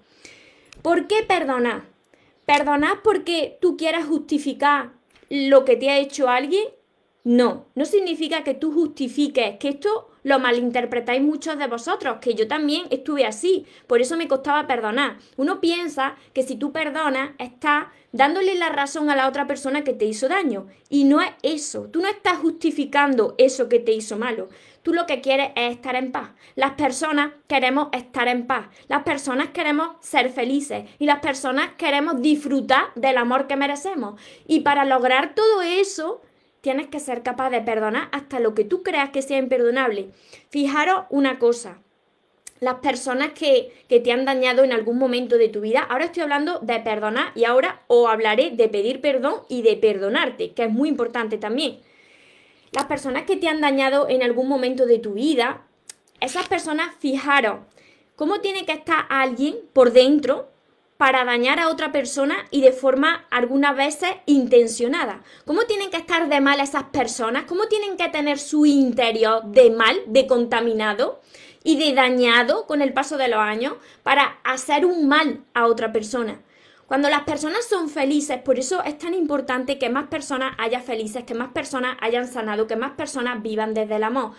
¿Por 0.82 1.06
qué 1.06 1.22
perdonar? 1.22 1.84
¿Perdonar 2.44 3.00
porque 3.02 3.56
tú 3.62 3.78
quieras 3.78 4.04
justificar 4.04 4.92
lo 5.30 5.64
que 5.64 5.76
te 5.76 5.88
ha 5.88 5.96
hecho 5.96 6.28
alguien? 6.28 6.75
No, 7.26 7.66
no 7.74 7.84
significa 7.86 8.44
que 8.44 8.54
tú 8.54 8.70
justifiques, 8.70 9.58
que 9.58 9.70
esto 9.70 10.12
lo 10.22 10.38
malinterpretáis 10.38 11.20
muchos 11.20 11.58
de 11.58 11.66
vosotros, 11.66 12.18
que 12.20 12.36
yo 12.36 12.46
también 12.46 12.86
estuve 12.90 13.26
así, 13.26 13.66
por 13.88 14.00
eso 14.00 14.16
me 14.16 14.28
costaba 14.28 14.68
perdonar. 14.68 15.18
Uno 15.36 15.60
piensa 15.60 16.14
que 16.32 16.44
si 16.44 16.54
tú 16.54 16.70
perdonas, 16.70 17.30
estás 17.38 17.86
dándole 18.12 18.54
la 18.54 18.68
razón 18.68 19.10
a 19.10 19.16
la 19.16 19.26
otra 19.26 19.48
persona 19.48 19.82
que 19.82 19.92
te 19.92 20.04
hizo 20.04 20.28
daño. 20.28 20.68
Y 20.88 21.02
no 21.02 21.20
es 21.20 21.30
eso, 21.42 21.88
tú 21.90 22.00
no 22.00 22.06
estás 22.06 22.38
justificando 22.38 23.34
eso 23.38 23.68
que 23.68 23.80
te 23.80 23.90
hizo 23.90 24.16
malo. 24.16 24.48
Tú 24.82 24.94
lo 24.94 25.04
que 25.06 25.20
quieres 25.20 25.50
es 25.56 25.72
estar 25.74 25.96
en 25.96 26.12
paz. 26.12 26.30
Las 26.54 26.74
personas 26.74 27.32
queremos 27.48 27.88
estar 27.90 28.28
en 28.28 28.46
paz. 28.46 28.68
Las 28.86 29.02
personas 29.02 29.48
queremos 29.48 29.96
ser 29.98 30.30
felices. 30.30 30.88
Y 31.00 31.06
las 31.06 31.18
personas 31.18 31.70
queremos 31.76 32.22
disfrutar 32.22 32.94
del 32.94 33.18
amor 33.18 33.48
que 33.48 33.56
merecemos. 33.56 34.20
Y 34.46 34.60
para 34.60 34.84
lograr 34.84 35.34
todo 35.34 35.62
eso, 35.62 36.22
tienes 36.66 36.88
que 36.88 36.98
ser 36.98 37.22
capaz 37.22 37.50
de 37.50 37.60
perdonar 37.60 38.08
hasta 38.10 38.40
lo 38.40 38.52
que 38.52 38.64
tú 38.64 38.82
creas 38.82 39.10
que 39.10 39.22
sea 39.22 39.38
imperdonable. 39.38 40.08
Fijaros 40.50 41.04
una 41.10 41.38
cosa. 41.38 41.78
Las 42.58 42.80
personas 42.80 43.30
que, 43.34 43.72
que, 43.88 44.00
te 44.00 44.10
han 44.10 44.24
dañado 44.24 44.64
en 44.64 44.72
algún 44.72 44.98
momento 44.98 45.38
de 45.38 45.48
tu 45.48 45.60
vida, 45.60 45.86
ahora 45.88 46.06
estoy 46.06 46.24
hablando 46.24 46.58
de 46.58 46.80
perdonar 46.80 47.30
y 47.36 47.44
ahora 47.44 47.82
os 47.86 48.08
hablaré 48.08 48.50
de 48.50 48.68
pedir 48.68 49.00
perdón 49.00 49.42
y 49.48 49.62
de 49.62 49.76
perdonarte, 49.76 50.54
que 50.54 50.64
es 50.64 50.72
muy 50.72 50.88
importante 50.88 51.38
también 51.38 51.78
las 52.72 52.86
personas 52.86 53.22
que 53.26 53.36
te 53.36 53.46
han 53.48 53.60
dañado 53.60 54.08
en 54.08 54.24
algún 54.24 54.48
momento 54.48 54.86
de 54.86 54.98
tu 54.98 55.14
vida, 55.14 55.62
esas 56.20 56.48
personas, 56.48 56.96
fijaros, 56.98 57.60
cómo 58.16 58.40
tiene 58.40 58.66
que 58.66 58.72
estar 58.72 59.06
alguien 59.08 59.54
por 59.72 59.92
dentro 59.92 60.50
para 60.96 61.24
dañar 61.24 61.60
a 61.60 61.68
otra 61.68 61.92
persona 61.92 62.36
y 62.50 62.62
de 62.62 62.72
forma 62.72 63.26
algunas 63.30 63.76
veces 63.76 64.10
intencionada. 64.26 65.22
¿Cómo 65.44 65.62
tienen 65.62 65.90
que 65.90 65.98
estar 65.98 66.28
de 66.28 66.40
mal 66.40 66.60
esas 66.60 66.84
personas? 66.84 67.44
¿Cómo 67.44 67.66
tienen 67.66 67.96
que 67.96 68.08
tener 68.08 68.38
su 68.38 68.66
interior 68.66 69.44
de 69.44 69.70
mal, 69.70 70.00
de 70.06 70.26
contaminado 70.26 71.20
y 71.62 71.78
de 71.78 71.94
dañado 71.94 72.66
con 72.66 72.80
el 72.80 72.92
paso 72.92 73.18
de 73.18 73.28
los 73.28 73.40
años 73.40 73.74
para 74.02 74.38
hacer 74.44 74.86
un 74.86 75.08
mal 75.08 75.44
a 75.54 75.66
otra 75.66 75.92
persona? 75.92 76.40
Cuando 76.86 77.10
las 77.10 77.22
personas 77.22 77.66
son 77.66 77.88
felices, 77.88 78.40
por 78.40 78.60
eso 78.60 78.82
es 78.84 78.96
tan 78.96 79.12
importante 79.12 79.76
que 79.76 79.90
más 79.90 80.06
personas 80.06 80.54
haya 80.56 80.80
felices, 80.80 81.24
que 81.24 81.34
más 81.34 81.48
personas 81.48 81.96
hayan 82.00 82.28
sanado, 82.28 82.68
que 82.68 82.76
más 82.76 82.92
personas 82.92 83.42
vivan 83.42 83.74
desde 83.74 83.96
el 83.96 84.04
amor. 84.04 84.32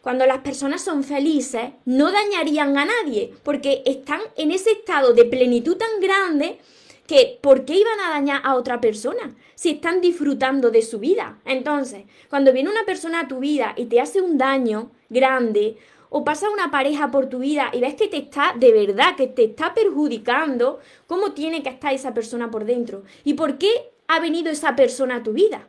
Cuando 0.00 0.24
las 0.26 0.38
personas 0.38 0.82
son 0.82 1.04
felices, 1.04 1.72
no 1.84 2.10
dañarían 2.10 2.76
a 2.78 2.86
nadie, 2.86 3.34
porque 3.42 3.82
están 3.84 4.20
en 4.36 4.50
ese 4.50 4.72
estado 4.72 5.12
de 5.12 5.26
plenitud 5.26 5.76
tan 5.76 6.00
grande 6.00 6.58
que 7.06 7.38
¿por 7.42 7.64
qué 7.64 7.74
iban 7.74 8.00
a 8.00 8.10
dañar 8.10 8.40
a 8.44 8.54
otra 8.54 8.80
persona 8.80 9.34
si 9.54 9.70
están 9.70 10.00
disfrutando 10.00 10.70
de 10.70 10.82
su 10.82 11.00
vida? 11.00 11.38
Entonces, 11.44 12.04
cuando 12.30 12.52
viene 12.52 12.70
una 12.70 12.86
persona 12.86 13.20
a 13.20 13.28
tu 13.28 13.40
vida 13.40 13.74
y 13.76 13.86
te 13.86 14.00
hace 14.00 14.20
un 14.20 14.38
daño 14.38 14.92
grande, 15.08 15.76
o 16.08 16.24
pasa 16.24 16.50
una 16.50 16.70
pareja 16.70 17.10
por 17.10 17.26
tu 17.26 17.38
vida 17.38 17.70
y 17.72 17.80
ves 17.80 17.94
que 17.94 18.08
te 18.08 18.18
está, 18.18 18.54
de 18.58 18.72
verdad, 18.72 19.16
que 19.16 19.28
te 19.28 19.44
está 19.44 19.74
perjudicando, 19.74 20.80
¿cómo 21.06 21.32
tiene 21.32 21.62
que 21.62 21.70
estar 21.70 21.94
esa 21.94 22.12
persona 22.12 22.50
por 22.50 22.64
dentro? 22.64 23.04
¿Y 23.22 23.34
por 23.34 23.58
qué 23.58 23.70
ha 24.08 24.18
venido 24.18 24.50
esa 24.50 24.74
persona 24.74 25.16
a 25.16 25.22
tu 25.22 25.32
vida? 25.32 25.68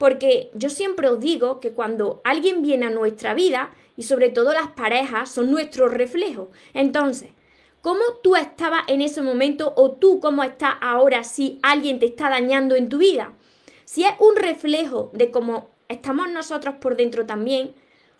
Porque 0.00 0.50
yo 0.54 0.70
siempre 0.70 1.10
os 1.10 1.20
digo 1.20 1.60
que 1.60 1.72
cuando 1.72 2.22
alguien 2.24 2.62
viene 2.62 2.86
a 2.86 2.90
nuestra 2.90 3.34
vida, 3.34 3.70
y 3.98 4.04
sobre 4.04 4.30
todo 4.30 4.54
las 4.54 4.68
parejas, 4.68 5.30
son 5.30 5.50
nuestro 5.50 5.88
reflejo. 5.88 6.50
Entonces, 6.72 7.32
¿cómo 7.82 8.00
tú 8.22 8.34
estabas 8.34 8.84
en 8.86 9.02
ese 9.02 9.20
momento 9.20 9.74
o 9.76 9.90
tú 9.90 10.18
cómo 10.18 10.42
estás 10.42 10.76
ahora 10.80 11.22
si 11.22 11.58
alguien 11.62 11.98
te 11.98 12.06
está 12.06 12.30
dañando 12.30 12.76
en 12.76 12.88
tu 12.88 12.96
vida? 12.96 13.34
Si 13.84 14.04
es 14.04 14.12
un 14.20 14.36
reflejo 14.36 15.10
de 15.12 15.30
cómo 15.30 15.68
estamos 15.86 16.30
nosotros 16.30 16.76
por 16.80 16.96
dentro 16.96 17.26
también, 17.26 17.74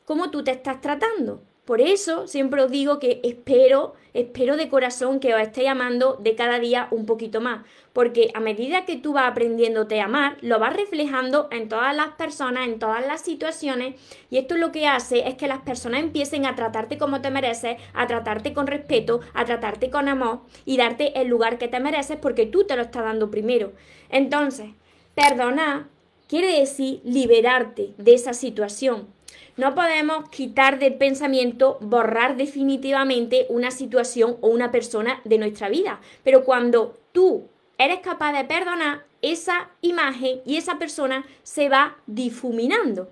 ¿cómo 0.05 0.31
tú 0.31 0.45
te 0.45 0.51
estás 0.51 0.83
tratando? 0.83 1.41
Por 1.71 1.81
eso 1.81 2.27
siempre 2.27 2.65
os 2.65 2.71
digo 2.73 2.99
que 2.99 3.21
espero, 3.23 3.95
espero 4.13 4.57
de 4.57 4.69
corazón 4.69 5.21
que 5.21 5.35
os 5.35 5.41
estéis 5.41 5.69
amando 5.69 6.19
de 6.21 6.35
cada 6.35 6.59
día 6.59 6.89
un 6.91 7.07
poquito 7.07 7.41
más, 7.41 7.65
porque 7.93 8.33
a 8.35 8.41
medida 8.41 8.85
que 8.85 8.97
tú 8.97 9.13
vas 9.13 9.31
aprendiéndote 9.31 10.01
a 10.01 10.07
amar, 10.07 10.37
lo 10.41 10.59
vas 10.59 10.75
reflejando 10.75 11.47
en 11.53 11.69
todas 11.69 11.95
las 11.95 12.09
personas, 12.15 12.67
en 12.67 12.81
todas 12.81 13.07
las 13.07 13.21
situaciones, 13.21 13.95
y 14.31 14.39
esto 14.39 14.57
lo 14.57 14.73
que 14.73 14.89
hace 14.89 15.29
es 15.29 15.37
que 15.37 15.47
las 15.47 15.61
personas 15.61 16.01
empiecen 16.01 16.45
a 16.45 16.57
tratarte 16.57 16.99
como 16.99 17.21
te 17.21 17.31
mereces, 17.31 17.77
a 17.95 18.09
tratarte 18.09 18.53
con 18.53 18.67
respeto, 18.67 19.21
a 19.33 19.45
tratarte 19.45 19.91
con 19.91 20.09
amor 20.09 20.41
y 20.65 20.77
darte 20.77 21.21
el 21.21 21.29
lugar 21.29 21.57
que 21.59 21.69
te 21.69 21.79
mereces 21.79 22.17
porque 22.17 22.47
tú 22.47 22.65
te 22.65 22.75
lo 22.75 22.83
estás 22.83 23.05
dando 23.05 23.31
primero. 23.31 23.75
Entonces, 24.09 24.71
perdonar 25.15 25.87
quiere 26.27 26.59
decir 26.59 27.01
liberarte 27.05 27.95
de 27.97 28.15
esa 28.15 28.33
situación 28.33 29.20
no 29.57 29.75
podemos 29.75 30.29
quitar 30.31 30.79
del 30.79 30.95
pensamiento, 30.95 31.79
borrar 31.81 32.37
definitivamente 32.37 33.47
una 33.49 33.71
situación 33.71 34.37
o 34.41 34.49
una 34.49 34.71
persona 34.71 35.21
de 35.25 35.39
nuestra 35.39 35.69
vida. 35.69 36.01
Pero 36.25 36.45
cuando 36.45 36.97
tú 37.13 37.49
eres 37.79 38.01
capaz 38.01 38.33
de 38.33 38.45
perdonar, 38.45 39.05
esa 39.23 39.71
imagen 39.81 40.41
y 40.47 40.57
esa 40.57 40.79
persona 40.79 41.25
se 41.43 41.69
va 41.69 41.97
difuminando. 42.07 43.09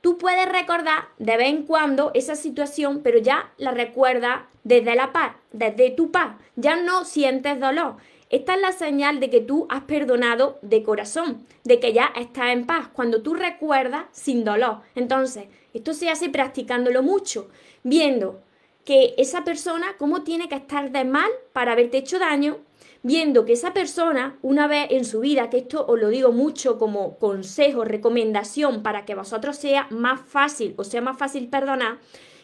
Tú 0.00 0.18
puedes 0.18 0.46
recordar 0.50 1.08
de 1.18 1.36
vez 1.36 1.48
en 1.48 1.62
cuando 1.62 2.10
esa 2.14 2.34
situación, 2.36 3.00
pero 3.02 3.18
ya 3.18 3.52
la 3.56 3.70
recuerdas 3.70 4.42
desde 4.62 4.94
la 4.94 5.12
paz, 5.12 5.36
desde 5.52 5.90
tu 5.90 6.10
paz. 6.10 6.36
Ya 6.56 6.76
no 6.76 7.04
sientes 7.04 7.58
dolor. 7.58 7.96
Esta 8.30 8.54
es 8.54 8.60
la 8.60 8.72
señal 8.72 9.20
de 9.20 9.30
que 9.30 9.40
tú 9.40 9.66
has 9.70 9.84
perdonado 9.84 10.58
de 10.60 10.82
corazón, 10.82 11.46
de 11.62 11.78
que 11.78 11.92
ya 11.92 12.10
estás 12.16 12.50
en 12.50 12.66
paz, 12.66 12.88
cuando 12.92 13.22
tú 13.22 13.34
recuerdas 13.34 14.06
sin 14.12 14.44
dolor. 14.44 14.80
Entonces, 14.94 15.44
esto 15.74 15.92
se 15.92 16.08
hace 16.08 16.30
practicándolo 16.30 17.02
mucho, 17.02 17.48
viendo 17.82 18.40
que 18.84 19.14
esa 19.18 19.44
persona, 19.44 19.96
cómo 19.98 20.22
tiene 20.22 20.48
que 20.48 20.54
estar 20.54 20.90
de 20.90 21.04
mal 21.04 21.30
para 21.52 21.72
haberte 21.72 21.98
hecho 21.98 22.18
daño, 22.18 22.58
viendo 23.02 23.44
que 23.44 23.52
esa 23.52 23.74
persona, 23.74 24.38
una 24.40 24.66
vez 24.66 24.86
en 24.90 25.04
su 25.04 25.20
vida, 25.20 25.50
que 25.50 25.58
esto 25.58 25.84
os 25.86 26.00
lo 26.00 26.08
digo 26.08 26.32
mucho 26.32 26.78
como 26.78 27.18
consejo, 27.18 27.84
recomendación 27.84 28.82
para 28.82 29.04
que 29.04 29.14
vosotros 29.14 29.56
sea 29.56 29.86
más 29.90 30.20
fácil 30.26 30.74
o 30.78 30.84
sea 30.84 31.02
más 31.02 31.18
fácil 31.18 31.48
perdonar, 31.48 31.98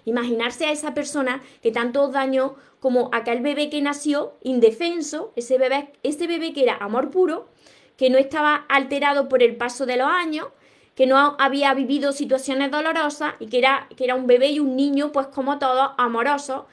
imaginarse 0.05 0.67
a 0.67 0.73
esa 0.73 0.93
persona 0.93 1.43
que 1.63 1.73
tanto 1.73 2.03
os 2.03 2.13
dañó 2.13 2.57
como 2.79 3.11
aquel 3.13 3.41
bebé 3.41 3.71
que 3.71 3.81
nació 3.81 4.35
indefenso, 4.43 5.33
ese 5.37 5.57
bebé, 5.57 5.93
ese 6.03 6.27
bebé 6.27 6.53
que 6.53 6.63
era 6.63 6.77
amor 6.77 7.11
puro, 7.11 7.49
que 7.97 8.11
no 8.11 8.19
estaba 8.19 8.55
alterado 8.69 9.29
por 9.29 9.43
el 9.43 9.57
paso 9.57 9.85
de 9.87 9.99
los 9.99 10.09
años, 10.09 10.49
que 10.95 11.07
no 11.07 11.37
había 11.39 11.73
vivido 11.75 12.13
situaciones 12.13 12.71
dolorosas 12.71 13.35
y 13.41 13.47
que 13.47 13.59
era, 13.59 13.89
que 13.97 14.05
era 14.05 14.15
un 14.15 14.27
bebé 14.27 14.51
y 14.51 14.61
un 14.61 14.77
niño, 14.77 15.13
pues 15.13 15.29
como 15.29 15.59
todos, 15.59 15.91
amorosos. 15.97 16.65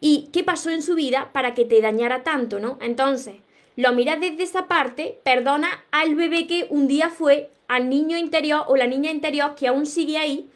¿Y 0.00 0.28
qué 0.32 0.44
pasó 0.44 0.70
en 0.70 0.82
su 0.82 0.94
vida 0.94 1.30
para 1.32 1.54
que 1.54 1.64
te 1.64 1.80
dañara 1.80 2.22
tanto, 2.22 2.58
no? 2.58 2.78
Entonces, 2.80 3.36
lo 3.76 3.92
miras 3.92 4.20
desde 4.20 4.42
esa 4.42 4.66
parte, 4.66 5.20
perdona 5.24 5.84
al 5.90 6.14
bebé 6.14 6.46
que 6.46 6.66
un 6.70 6.88
día 6.88 7.10
fue, 7.10 7.50
al 7.68 7.88
niño 7.88 8.18
interior 8.18 8.64
o 8.66 8.76
la 8.76 8.86
niña 8.86 9.10
interior 9.10 9.54
que 9.54 9.68
aún 9.68 9.86
sigue 9.86 10.18
ahí. 10.18 10.50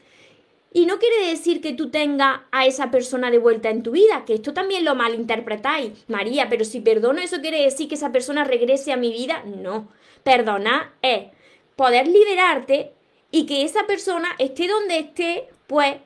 Y 0.72 0.86
no 0.86 0.98
quiere 0.98 1.28
decir 1.28 1.60
que 1.60 1.72
tú 1.72 1.90
tengas 1.90 2.40
a 2.50 2.66
esa 2.66 2.90
persona 2.90 3.30
de 3.30 3.38
vuelta 3.38 3.70
en 3.70 3.84
tu 3.84 3.92
vida, 3.92 4.24
que 4.26 4.34
esto 4.34 4.52
también 4.52 4.84
lo 4.84 4.96
malinterpretáis. 4.96 5.92
María, 6.08 6.48
pero 6.48 6.64
si 6.64 6.80
perdono, 6.80 7.20
¿eso 7.20 7.40
quiere 7.40 7.62
decir 7.62 7.88
que 7.88 7.94
esa 7.94 8.10
persona 8.10 8.42
regrese 8.42 8.92
a 8.92 8.96
mi 8.96 9.12
vida? 9.12 9.44
No. 9.44 9.88
Perdonar 10.24 10.90
es 11.00 11.28
poder 11.76 12.08
liberarte 12.08 12.92
y 13.34 13.46
que 13.46 13.64
esa 13.64 13.84
persona 13.88 14.28
esté 14.38 14.68
donde 14.68 14.96
esté, 14.96 15.48
pues 15.66 15.96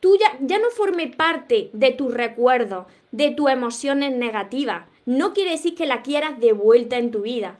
tú 0.00 0.16
ya, 0.18 0.38
ya 0.40 0.58
no 0.58 0.70
forme 0.70 1.08
parte 1.08 1.68
de 1.74 1.90
tus 1.90 2.14
recuerdos, 2.14 2.86
de 3.12 3.30
tus 3.30 3.50
emociones 3.50 4.16
negativas. 4.16 4.86
No 5.04 5.34
quiere 5.34 5.50
decir 5.50 5.74
que 5.74 5.84
la 5.84 6.00
quieras 6.00 6.40
de 6.40 6.54
vuelta 6.54 6.96
en 6.96 7.10
tu 7.10 7.20
vida. 7.20 7.58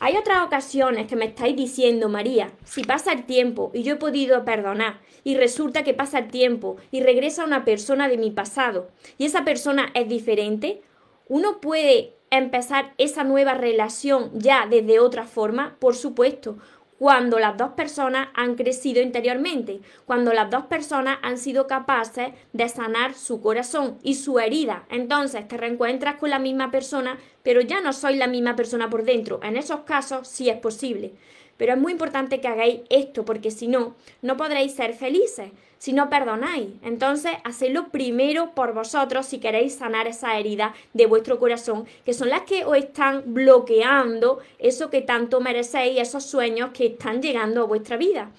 Hay 0.00 0.16
otras 0.16 0.44
ocasiones 0.44 1.06
que 1.06 1.14
me 1.14 1.26
estáis 1.26 1.54
diciendo, 1.54 2.08
María, 2.08 2.50
si 2.64 2.82
pasa 2.82 3.12
el 3.12 3.24
tiempo 3.24 3.70
y 3.72 3.84
yo 3.84 3.94
he 3.94 3.98
podido 3.98 4.44
perdonar 4.44 4.98
y 5.22 5.36
resulta 5.36 5.84
que 5.84 5.94
pasa 5.94 6.18
el 6.18 6.26
tiempo 6.26 6.76
y 6.90 7.02
regresa 7.02 7.44
una 7.44 7.64
persona 7.64 8.08
de 8.08 8.18
mi 8.18 8.32
pasado 8.32 8.90
y 9.16 9.26
esa 9.26 9.44
persona 9.44 9.92
es 9.94 10.08
diferente, 10.08 10.82
uno 11.28 11.60
puede 11.60 12.14
empezar 12.32 12.94
esa 12.98 13.22
nueva 13.22 13.54
relación 13.54 14.32
ya 14.34 14.66
desde 14.68 14.98
otra 14.98 15.24
forma, 15.24 15.76
por 15.78 15.94
supuesto 15.94 16.58
cuando 17.00 17.38
las 17.38 17.56
dos 17.56 17.70
personas 17.70 18.28
han 18.34 18.56
crecido 18.56 19.00
interiormente, 19.00 19.80
cuando 20.04 20.34
las 20.34 20.50
dos 20.50 20.66
personas 20.66 21.16
han 21.22 21.38
sido 21.38 21.66
capaces 21.66 22.28
de 22.52 22.68
sanar 22.68 23.14
su 23.14 23.40
corazón 23.40 23.96
y 24.02 24.16
su 24.16 24.38
herida. 24.38 24.84
Entonces 24.90 25.48
te 25.48 25.56
reencuentras 25.56 26.16
con 26.16 26.28
la 26.28 26.38
misma 26.38 26.70
persona, 26.70 27.18
pero 27.42 27.60
ya 27.60 27.80
no 27.80 27.92
soy 27.92 28.16
la 28.16 28.26
misma 28.26 28.56
persona 28.56 28.90
por 28.90 29.04
dentro. 29.04 29.40
En 29.42 29.56
esos 29.56 29.80
casos 29.80 30.28
sí 30.28 30.48
es 30.48 30.58
posible. 30.58 31.12
Pero 31.56 31.74
es 31.74 31.78
muy 31.78 31.92
importante 31.92 32.40
que 32.40 32.48
hagáis 32.48 32.80
esto, 32.88 33.24
porque 33.24 33.50
si 33.50 33.68
no, 33.68 33.94
no 34.22 34.36
podréis 34.36 34.72
ser 34.72 34.94
felices 34.94 35.50
si 35.80 35.94
no 35.94 36.10
perdonáis. 36.10 36.68
Entonces, 36.82 37.32
hacedlo 37.42 37.88
primero 37.88 38.54
por 38.54 38.74
vosotros 38.74 39.24
si 39.24 39.40
queréis 39.40 39.74
sanar 39.76 40.06
esa 40.06 40.38
herida 40.38 40.74
de 40.92 41.06
vuestro 41.06 41.38
corazón, 41.38 41.86
que 42.04 42.12
son 42.12 42.28
las 42.28 42.42
que 42.42 42.66
os 42.66 42.76
están 42.76 43.22
bloqueando 43.26 44.40
eso 44.58 44.90
que 44.90 45.00
tanto 45.00 45.40
merecéis, 45.40 45.98
esos 45.98 46.24
sueños 46.26 46.70
que 46.74 46.86
están 46.86 47.22
llegando 47.22 47.62
a 47.62 47.66
vuestra 47.66 47.96
vida. 47.96 48.30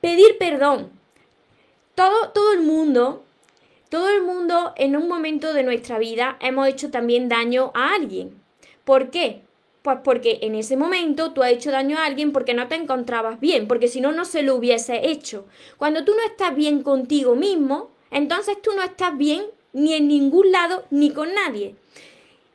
Pedir 0.00 0.38
perdón. 0.38 0.90
Todo, 1.94 2.30
todo 2.30 2.54
el 2.54 2.62
mundo, 2.62 3.24
todo 3.92 4.08
el 4.08 4.22
mundo 4.22 4.72
en 4.76 4.96
un 4.96 5.06
momento 5.06 5.52
de 5.52 5.64
nuestra 5.64 5.98
vida 5.98 6.38
hemos 6.40 6.66
hecho 6.66 6.90
también 6.90 7.28
daño 7.28 7.72
a 7.74 7.92
alguien. 7.92 8.42
¿Por 8.84 9.10
qué? 9.10 9.42
Pues 9.82 9.98
porque 10.02 10.38
en 10.40 10.54
ese 10.54 10.78
momento 10.78 11.32
tú 11.32 11.42
has 11.42 11.50
hecho 11.52 11.70
daño 11.70 11.98
a 11.98 12.06
alguien 12.06 12.32
porque 12.32 12.54
no 12.54 12.68
te 12.68 12.76
encontrabas 12.76 13.38
bien, 13.38 13.68
porque 13.68 13.88
si 13.88 14.00
no, 14.00 14.10
no 14.10 14.24
se 14.24 14.42
lo 14.42 14.54
hubiese 14.54 15.10
hecho. 15.10 15.44
Cuando 15.76 16.06
tú 16.06 16.12
no 16.14 16.24
estás 16.24 16.56
bien 16.56 16.82
contigo 16.82 17.34
mismo, 17.36 17.90
entonces 18.10 18.56
tú 18.62 18.70
no 18.74 18.82
estás 18.82 19.14
bien 19.18 19.44
ni 19.74 19.92
en 19.92 20.08
ningún 20.08 20.50
lado 20.50 20.86
ni 20.88 21.10
con 21.10 21.34
nadie. 21.34 21.76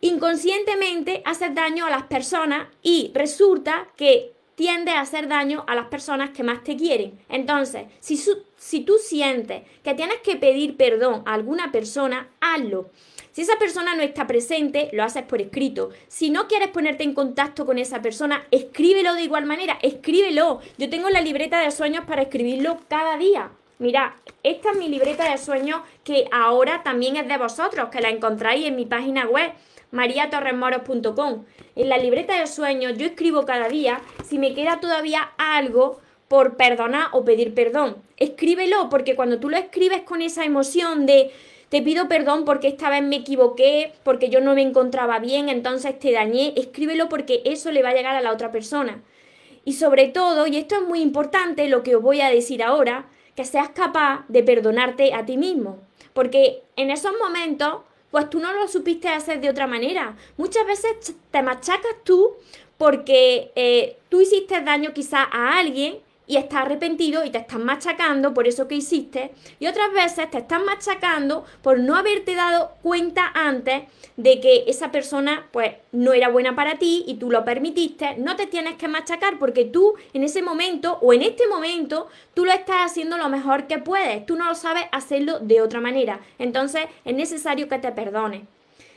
Inconscientemente 0.02 1.22
haces 1.24 1.54
daño 1.54 1.86
a 1.86 1.92
las 1.92 2.08
personas 2.08 2.68
y 2.82 3.12
resulta 3.14 3.90
que 3.96 4.34
tiende 4.58 4.90
a 4.90 5.02
hacer 5.02 5.28
daño 5.28 5.64
a 5.68 5.76
las 5.76 5.86
personas 5.86 6.32
que 6.32 6.42
más 6.42 6.64
te 6.64 6.76
quieren. 6.76 7.20
Entonces, 7.30 7.86
si, 8.00 8.82
tú 8.82 8.96
sientes 8.98 9.62
que 9.84 9.94
tienes 9.94 10.18
que 10.24 10.36
pedir 10.36 10.76
perdón 10.76 11.22
a 11.28 11.36
alguna 11.36 11.72
persona, 11.72 12.28
hazlo. 12.42 12.90
Si 13.32 13.44
esa 13.44 13.60
persona 13.60 13.94
no 13.94 14.02
está 14.02 14.26
presente, 14.26 14.90
lo 14.94 15.04
haces 15.04 15.22
por 15.22 15.42
escrito. 15.42 15.92
Si 16.08 16.32
no 16.32 16.48
quieres 16.48 16.70
ponerte 16.70 17.04
en 17.04 17.14
contacto 17.14 17.68
con 17.68 17.78
esa 17.78 18.02
persona, 18.02 18.48
escríbelo 18.50 19.14
de 19.14 19.22
igual 19.22 19.46
manera, 19.46 19.78
escríbelo. 19.84 20.60
Yo 20.80 20.90
tengo 20.90 21.12
la 21.12 21.22
libreta 21.22 21.60
de 21.60 21.70
sueños 21.70 22.06
para 22.06 22.24
escribirlo 22.24 22.80
cada 22.88 23.16
día. 23.16 23.52
Mira, 23.78 24.16
esta 24.42 24.72
es 24.72 24.78
mi 24.80 24.90
libreta 24.90 25.30
de 25.30 25.38
sueños 25.38 25.82
que 26.04 26.28
ahora 26.32 26.82
también 26.82 27.16
es 27.16 27.28
de 27.28 27.38
vosotros, 27.38 27.90
que 27.90 28.02
la 28.02 28.10
encontráis 28.10 28.66
en 28.66 28.76
mi 28.76 28.88
página 28.88 29.28
web 29.28 29.52
mariatorremoros.com. 29.92 31.46
En 31.76 31.90
la 31.90 31.98
libreta 31.98 32.40
de 32.40 32.48
sueños 32.48 32.98
yo 32.98 33.06
escribo 33.06 33.46
cada 33.46 33.68
día 33.70 34.02
si 34.26 34.40
me 34.40 34.54
queda 34.54 34.80
todavía 34.80 35.32
algo 35.38 36.00
por 36.28 36.58
perdonar 36.58 37.08
o 37.14 37.24
pedir 37.24 37.54
perdón. 37.54 37.98
Escríbelo 38.18 38.90
porque 38.90 39.16
cuando 39.16 39.40
tú 39.40 39.50
lo 39.50 39.58
escribes 39.58 40.02
con 40.02 40.22
esa 40.22 40.46
emoción 40.46 41.06
de 41.06 41.32
te 41.70 41.82
pido 41.82 42.08
perdón 42.08 42.46
porque 42.46 42.70
esta 42.70 42.90
vez 42.90 43.04
me 43.04 43.18
equivoqué, 43.18 43.94
porque 44.04 44.30
yo 44.30 44.40
no 44.40 44.56
me 44.56 44.62
encontraba 44.62 45.20
bien, 45.20 45.50
entonces 45.50 46.00
te 46.00 46.14
dañé. 46.14 46.54
Escríbelo 46.56 47.10
porque 47.10 47.42
eso 47.46 47.72
le 47.72 47.84
va 47.84 47.90
a 47.90 47.94
llegar 47.94 48.16
a 48.16 48.22
la 48.22 48.32
otra 48.32 48.52
persona. 48.52 49.04
Y 49.66 49.74
sobre 49.74 50.08
todo, 50.08 50.48
y 50.48 50.56
esto 50.56 50.76
es 50.76 50.84
muy 50.84 51.02
importante, 51.02 51.68
lo 51.68 51.84
que 51.84 51.98
os 51.98 52.02
voy 52.02 52.22
a 52.22 52.30
decir 52.30 52.64
ahora, 52.64 53.10
que 53.36 53.44
seas 53.44 53.70
capaz 53.70 54.24
de 54.30 54.44
perdonarte 54.44 55.14
a 55.14 55.26
ti 55.26 55.38
mismo. 55.38 55.80
Porque 56.14 56.64
en 56.78 56.90
esos 56.90 57.12
momentos, 57.22 57.82
pues 58.12 58.30
tú 58.30 58.40
no 58.40 58.54
lo 58.54 58.68
supiste 58.68 59.10
hacer 59.10 59.42
de 59.42 59.50
otra 59.50 59.68
manera. 59.68 60.16
Muchas 60.38 60.66
veces 60.66 61.16
te 61.32 61.42
machacas 61.42 61.96
tú 62.04 62.36
porque 62.78 63.52
eh, 63.56 63.98
tú 64.10 64.22
hiciste 64.22 64.62
daño 64.62 64.94
quizá 64.94 65.24
a 65.24 65.58
alguien 65.60 66.00
y 66.28 66.38
estás 66.38 66.66
arrepentido 66.66 67.24
y 67.24 67.30
te 67.30 67.40
estás 67.40 67.60
machacando 67.60 68.34
por 68.34 68.48
eso 68.48 68.68
que 68.68 68.76
hiciste 68.76 69.32
y 69.60 69.68
otras 69.68 69.92
veces 69.94 70.30
te 70.30 70.40
estás 70.40 70.62
machacando 70.62 71.46
por 71.62 71.80
no 71.80 71.96
haberte 71.96 72.36
dado 72.36 72.74
cuenta 72.82 73.32
antes 73.34 73.84
de 74.18 74.40
que 74.42 74.66
esa 74.68 74.92
persona 74.92 75.48
pues 75.52 75.76
no 75.92 76.14
era 76.14 76.30
buena 76.30 76.56
para 76.56 76.78
ti 76.78 77.06
y 77.08 77.16
tú 77.16 77.32
lo 77.32 77.46
permitiste, 77.46 78.18
no 78.18 78.36
te 78.36 78.48
tienes 78.48 78.76
que 78.76 78.88
machacar 78.88 79.40
porque 79.40 79.66
tú 79.66 79.94
en 80.14 80.24
ese 80.24 80.42
momento 80.42 81.00
o 81.02 81.14
en 81.14 81.22
este 81.22 81.48
momento 81.48 82.08
tú 82.34 82.46
lo 82.46 82.52
estás 82.52 82.92
haciendo 82.92 83.18
lo 83.18 83.30
mejor 83.30 83.68
que 83.68 83.80
puedes, 83.80 84.26
tú 84.26 84.36
no 84.36 84.46
lo 84.46 84.56
sabes 84.56 84.86
hacerlo 84.92 85.40
de 85.40 85.62
otra 85.62 85.80
manera, 85.80 86.20
entonces 86.38 86.82
es 87.06 87.16
necesario 87.16 87.70
que 87.70 87.80
te 87.80 87.92
perdones. 87.92 88.42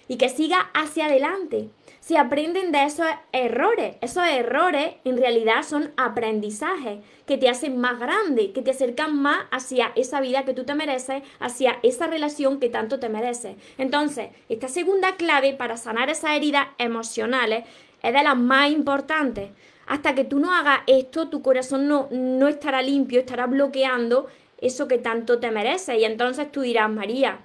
y 0.08 0.16
que 0.16 0.28
sigas 0.28 0.64
hacia 0.74 1.06
adelante. 1.06 1.68
Se 2.00 2.16
aprenden 2.16 2.72
de 2.72 2.84
esos 2.84 3.06
errores. 3.30 3.96
Esos 4.00 4.26
errores 4.26 4.94
en 5.04 5.18
realidad 5.18 5.62
son 5.62 5.92
aprendizajes 5.98 7.00
que 7.26 7.36
te 7.36 7.48
hacen 7.48 7.78
más 7.78 8.00
grande, 8.00 8.52
que 8.52 8.62
te 8.62 8.70
acercan 8.70 9.16
más 9.16 9.44
hacia 9.50 9.92
esa 9.94 10.20
vida 10.20 10.44
que 10.44 10.54
tú 10.54 10.64
te 10.64 10.74
mereces, 10.74 11.22
hacia 11.38 11.78
esa 11.82 12.06
relación 12.06 12.58
que 12.58 12.70
tanto 12.70 12.98
te 12.98 13.10
mereces. 13.10 13.56
Entonces, 13.76 14.30
esta 14.48 14.68
segunda 14.68 15.16
clave 15.16 15.52
para 15.52 15.76
sanar 15.76 16.08
esas 16.08 16.32
heridas 16.32 16.68
emocionales 16.78 17.64
es 18.02 18.12
de 18.14 18.22
las 18.22 18.36
más 18.36 18.70
importantes. 18.70 19.50
Hasta 19.86 20.14
que 20.14 20.24
tú 20.24 20.38
no 20.38 20.54
hagas 20.54 20.80
esto, 20.86 21.28
tu 21.28 21.42
corazón 21.42 21.86
no, 21.86 22.08
no 22.10 22.48
estará 22.48 22.80
limpio, 22.80 23.20
estará 23.20 23.46
bloqueando 23.46 24.26
eso 24.58 24.88
que 24.88 24.98
tanto 24.98 25.38
te 25.38 25.50
mereces. 25.50 25.98
Y 25.98 26.04
entonces 26.04 26.50
tú 26.50 26.62
dirás, 26.62 26.90
María, 26.90 27.40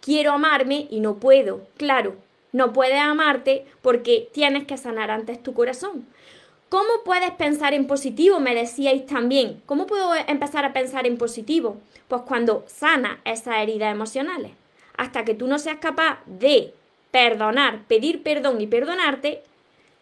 quiero 0.00 0.32
amarme 0.32 0.86
y 0.90 1.00
no 1.00 1.16
puedo. 1.16 1.66
Claro, 1.76 2.16
no 2.56 2.72
puedes 2.72 2.98
amarte 2.98 3.66
porque 3.82 4.30
tienes 4.32 4.64
que 4.64 4.78
sanar 4.78 5.10
antes 5.10 5.42
tu 5.42 5.52
corazón. 5.52 6.06
¿Cómo 6.70 6.88
puedes 7.04 7.30
pensar 7.32 7.74
en 7.74 7.86
positivo? 7.86 8.40
Me 8.40 8.54
decíais 8.54 9.04
también. 9.04 9.60
¿Cómo 9.66 9.86
puedo 9.86 10.14
empezar 10.26 10.64
a 10.64 10.72
pensar 10.72 11.06
en 11.06 11.18
positivo? 11.18 11.76
Pues 12.08 12.22
cuando 12.22 12.64
sana 12.66 13.20
esas 13.26 13.58
heridas 13.58 13.92
emocionales. 13.92 14.52
Hasta 14.96 15.22
que 15.26 15.34
tú 15.34 15.46
no 15.46 15.58
seas 15.58 15.76
capaz 15.80 16.20
de 16.24 16.72
perdonar, 17.10 17.82
pedir 17.88 18.22
perdón 18.22 18.58
y 18.62 18.66
perdonarte, 18.66 19.42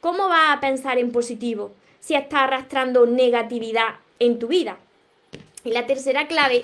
¿cómo 0.01 0.29
vas 0.29 0.57
a 0.57 0.61
pensar 0.61 0.99
en 0.99 1.11
positivo 1.11 1.73
si 1.99 2.15
estás 2.15 2.43
arrastrando 2.43 3.05
negatividad 3.05 3.97
en 4.21 4.39
tu 4.39 4.47
vida? 4.47 4.79
Y 5.65 5.73
la 5.73 5.87
tercera 5.87 6.29
clave, 6.29 6.63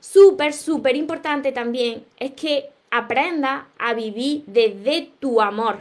súper, 0.00 0.52
súper 0.52 0.96
importante 0.96 1.52
también, 1.52 2.04
es 2.18 2.32
que 2.32 2.71
aprenda 2.92 3.68
a 3.78 3.94
vivir 3.94 4.44
desde 4.46 5.10
tu 5.18 5.40
amor. 5.40 5.78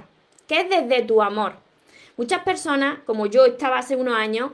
¿Qué 0.48 0.62
es 0.62 0.70
desde 0.70 1.04
tu 1.04 1.22
amor? 1.22 1.54
Muchas 2.16 2.42
personas, 2.44 3.00
como 3.06 3.26
yo 3.26 3.46
estaba 3.46 3.80
hace 3.80 3.98
unos 3.98 4.16
años, 4.16 4.52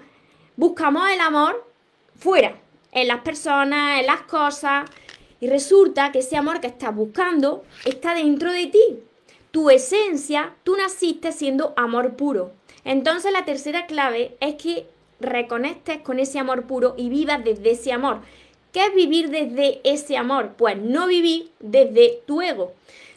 buscamos 0.55 1.07
el 1.09 1.21
amor 1.21 1.65
fuera, 2.17 2.59
en 2.91 3.07
las 3.07 3.19
personas, 3.19 3.99
en 3.99 4.07
las 4.07 4.21
cosas, 4.21 4.89
y 5.39 5.47
resulta 5.47 6.11
que 6.11 6.19
ese 6.19 6.35
amor 6.35 6.59
que 6.59 6.67
estás 6.67 6.95
buscando 6.95 7.63
está 7.85 8.15
dentro 8.15 8.51
de 8.51 8.65
ti. 8.65 9.03
Tu 9.51 9.69
esencia, 9.69 10.55
tú 10.63 10.75
naciste 10.75 11.31
siendo 11.31 11.73
amor 11.77 12.15
puro. 12.15 12.53
Entonces 12.83 13.31
la 13.31 13.45
tercera 13.45 13.85
clave 13.85 14.35
es 14.39 14.55
que 14.55 14.87
reconectes 15.19 15.99
con 15.99 16.17
ese 16.17 16.39
amor 16.39 16.63
puro 16.63 16.95
y 16.97 17.09
vivas 17.09 17.43
desde 17.43 17.71
ese 17.71 17.91
amor. 17.91 18.21
¿Qué 18.77 18.86
es 18.86 18.93
vivir 18.93 19.31
desde 19.31 19.81
ese 19.84 20.17
amor? 20.17 20.51
Pues 20.55 20.77
no 20.77 21.07
vivir 21.07 21.50
desde 21.60 22.22
tu 22.27 22.43
ego. 22.43 22.74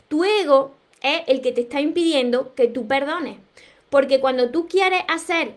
Tu 0.08 0.24
ego 0.24 0.74
es 1.02 1.20
el 1.26 1.42
que 1.42 1.52
te 1.52 1.60
está 1.60 1.82
impidiendo 1.82 2.54
que 2.54 2.66
tú 2.66 2.86
perdones. 2.86 3.36
Porque 3.90 4.20
cuando 4.20 4.48
tú 4.48 4.68
quieres 4.68 5.02
hacer 5.06 5.52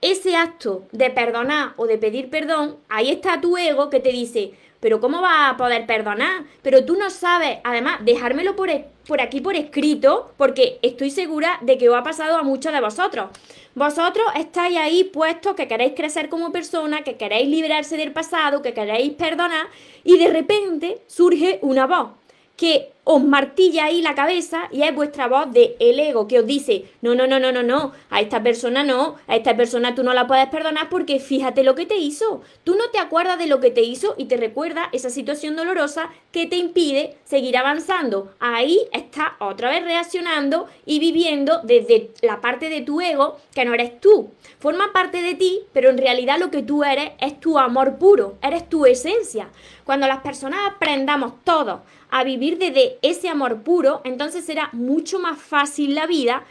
ese 0.00 0.34
acto 0.34 0.88
de 0.90 1.08
perdonar 1.10 1.74
o 1.76 1.86
de 1.86 1.98
pedir 1.98 2.30
perdón, 2.30 2.78
ahí 2.88 3.10
está 3.10 3.40
tu 3.40 3.56
ego 3.56 3.90
que 3.90 4.00
te 4.00 4.08
dice, 4.08 4.54
pero 4.84 5.00
¿cómo 5.00 5.22
vas 5.22 5.54
a 5.54 5.56
poder 5.56 5.86
perdonar? 5.86 6.44
Pero 6.60 6.84
tú 6.84 6.94
no 6.94 7.08
sabes, 7.08 7.56
además, 7.64 8.00
dejármelo 8.04 8.54
por, 8.54 8.68
por 9.08 9.22
aquí 9.22 9.40
por 9.40 9.56
escrito, 9.56 10.34
porque 10.36 10.78
estoy 10.82 11.10
segura 11.10 11.56
de 11.62 11.78
que 11.78 11.88
os 11.88 11.96
ha 11.96 12.02
pasado 12.02 12.36
a 12.36 12.42
muchos 12.42 12.70
de 12.70 12.82
vosotros. 12.82 13.30
Vosotros 13.74 14.26
estáis 14.36 14.76
ahí 14.76 15.04
puestos 15.04 15.54
que 15.54 15.68
queréis 15.68 15.94
crecer 15.96 16.28
como 16.28 16.52
persona, 16.52 17.00
que 17.00 17.16
queréis 17.16 17.48
liberarse 17.48 17.96
del 17.96 18.12
pasado, 18.12 18.60
que 18.60 18.74
queréis 18.74 19.14
perdonar, 19.14 19.68
y 20.04 20.18
de 20.18 20.28
repente 20.28 21.00
surge 21.06 21.60
una 21.62 21.86
voz 21.86 22.10
que 22.54 22.92
os 23.04 23.22
martilla 23.22 23.84
ahí 23.84 24.00
la 24.00 24.14
cabeza 24.14 24.68
y 24.72 24.82
es 24.82 24.94
vuestra 24.94 25.28
voz 25.28 25.52
de 25.52 25.76
el 25.78 26.00
ego 26.00 26.26
que 26.26 26.40
os 26.40 26.46
dice, 26.46 26.86
no, 27.02 27.14
no, 27.14 27.26
no, 27.26 27.38
no, 27.38 27.52
no, 27.52 27.62
no, 27.62 27.92
a 28.08 28.20
esta 28.20 28.42
persona 28.42 28.82
no, 28.82 29.16
a 29.26 29.36
esta 29.36 29.56
persona 29.56 29.94
tú 29.94 30.02
no 30.02 30.14
la 30.14 30.26
puedes 30.26 30.48
perdonar 30.48 30.88
porque 30.88 31.18
fíjate 31.20 31.62
lo 31.62 31.74
que 31.74 31.84
te 31.84 31.96
hizo. 31.96 32.42
Tú 32.64 32.74
no 32.76 32.90
te 32.90 32.98
acuerdas 32.98 33.38
de 33.38 33.46
lo 33.46 33.60
que 33.60 33.70
te 33.70 33.82
hizo 33.82 34.14
y 34.16 34.24
te 34.24 34.38
recuerda 34.38 34.88
esa 34.92 35.10
situación 35.10 35.54
dolorosa 35.54 36.08
que 36.32 36.46
te 36.46 36.56
impide 36.56 37.16
seguir 37.24 37.58
avanzando. 37.58 38.32
Ahí 38.40 38.80
estás 38.92 39.32
otra 39.38 39.68
vez 39.68 39.84
reaccionando 39.84 40.66
y 40.86 40.98
viviendo 40.98 41.60
desde 41.62 42.10
la 42.22 42.40
parte 42.40 42.70
de 42.70 42.80
tu 42.80 43.02
ego 43.02 43.38
que 43.54 43.66
no 43.66 43.74
eres 43.74 44.00
tú. 44.00 44.30
Forma 44.58 44.92
parte 44.92 45.20
de 45.20 45.34
ti, 45.34 45.60
pero 45.74 45.90
en 45.90 45.98
realidad 45.98 46.38
lo 46.38 46.50
que 46.50 46.62
tú 46.62 46.82
eres 46.84 47.12
es 47.20 47.38
tu 47.38 47.58
amor 47.58 47.98
puro, 47.98 48.38
eres 48.40 48.68
tu 48.68 48.86
esencia. 48.86 49.50
Cuando 49.84 50.06
las 50.06 50.20
personas 50.20 50.60
aprendamos 50.66 51.34
todos 51.44 51.80
a 52.14 52.22
vivir 52.22 52.58
desde 52.58 52.96
ese 53.02 53.28
amor 53.28 53.64
puro, 53.64 54.00
entonces 54.04 54.44
será 54.44 54.68
mucho 54.70 55.18
más 55.18 55.36
fácil 55.36 55.96
la 55.96 56.06
vida. 56.06 56.44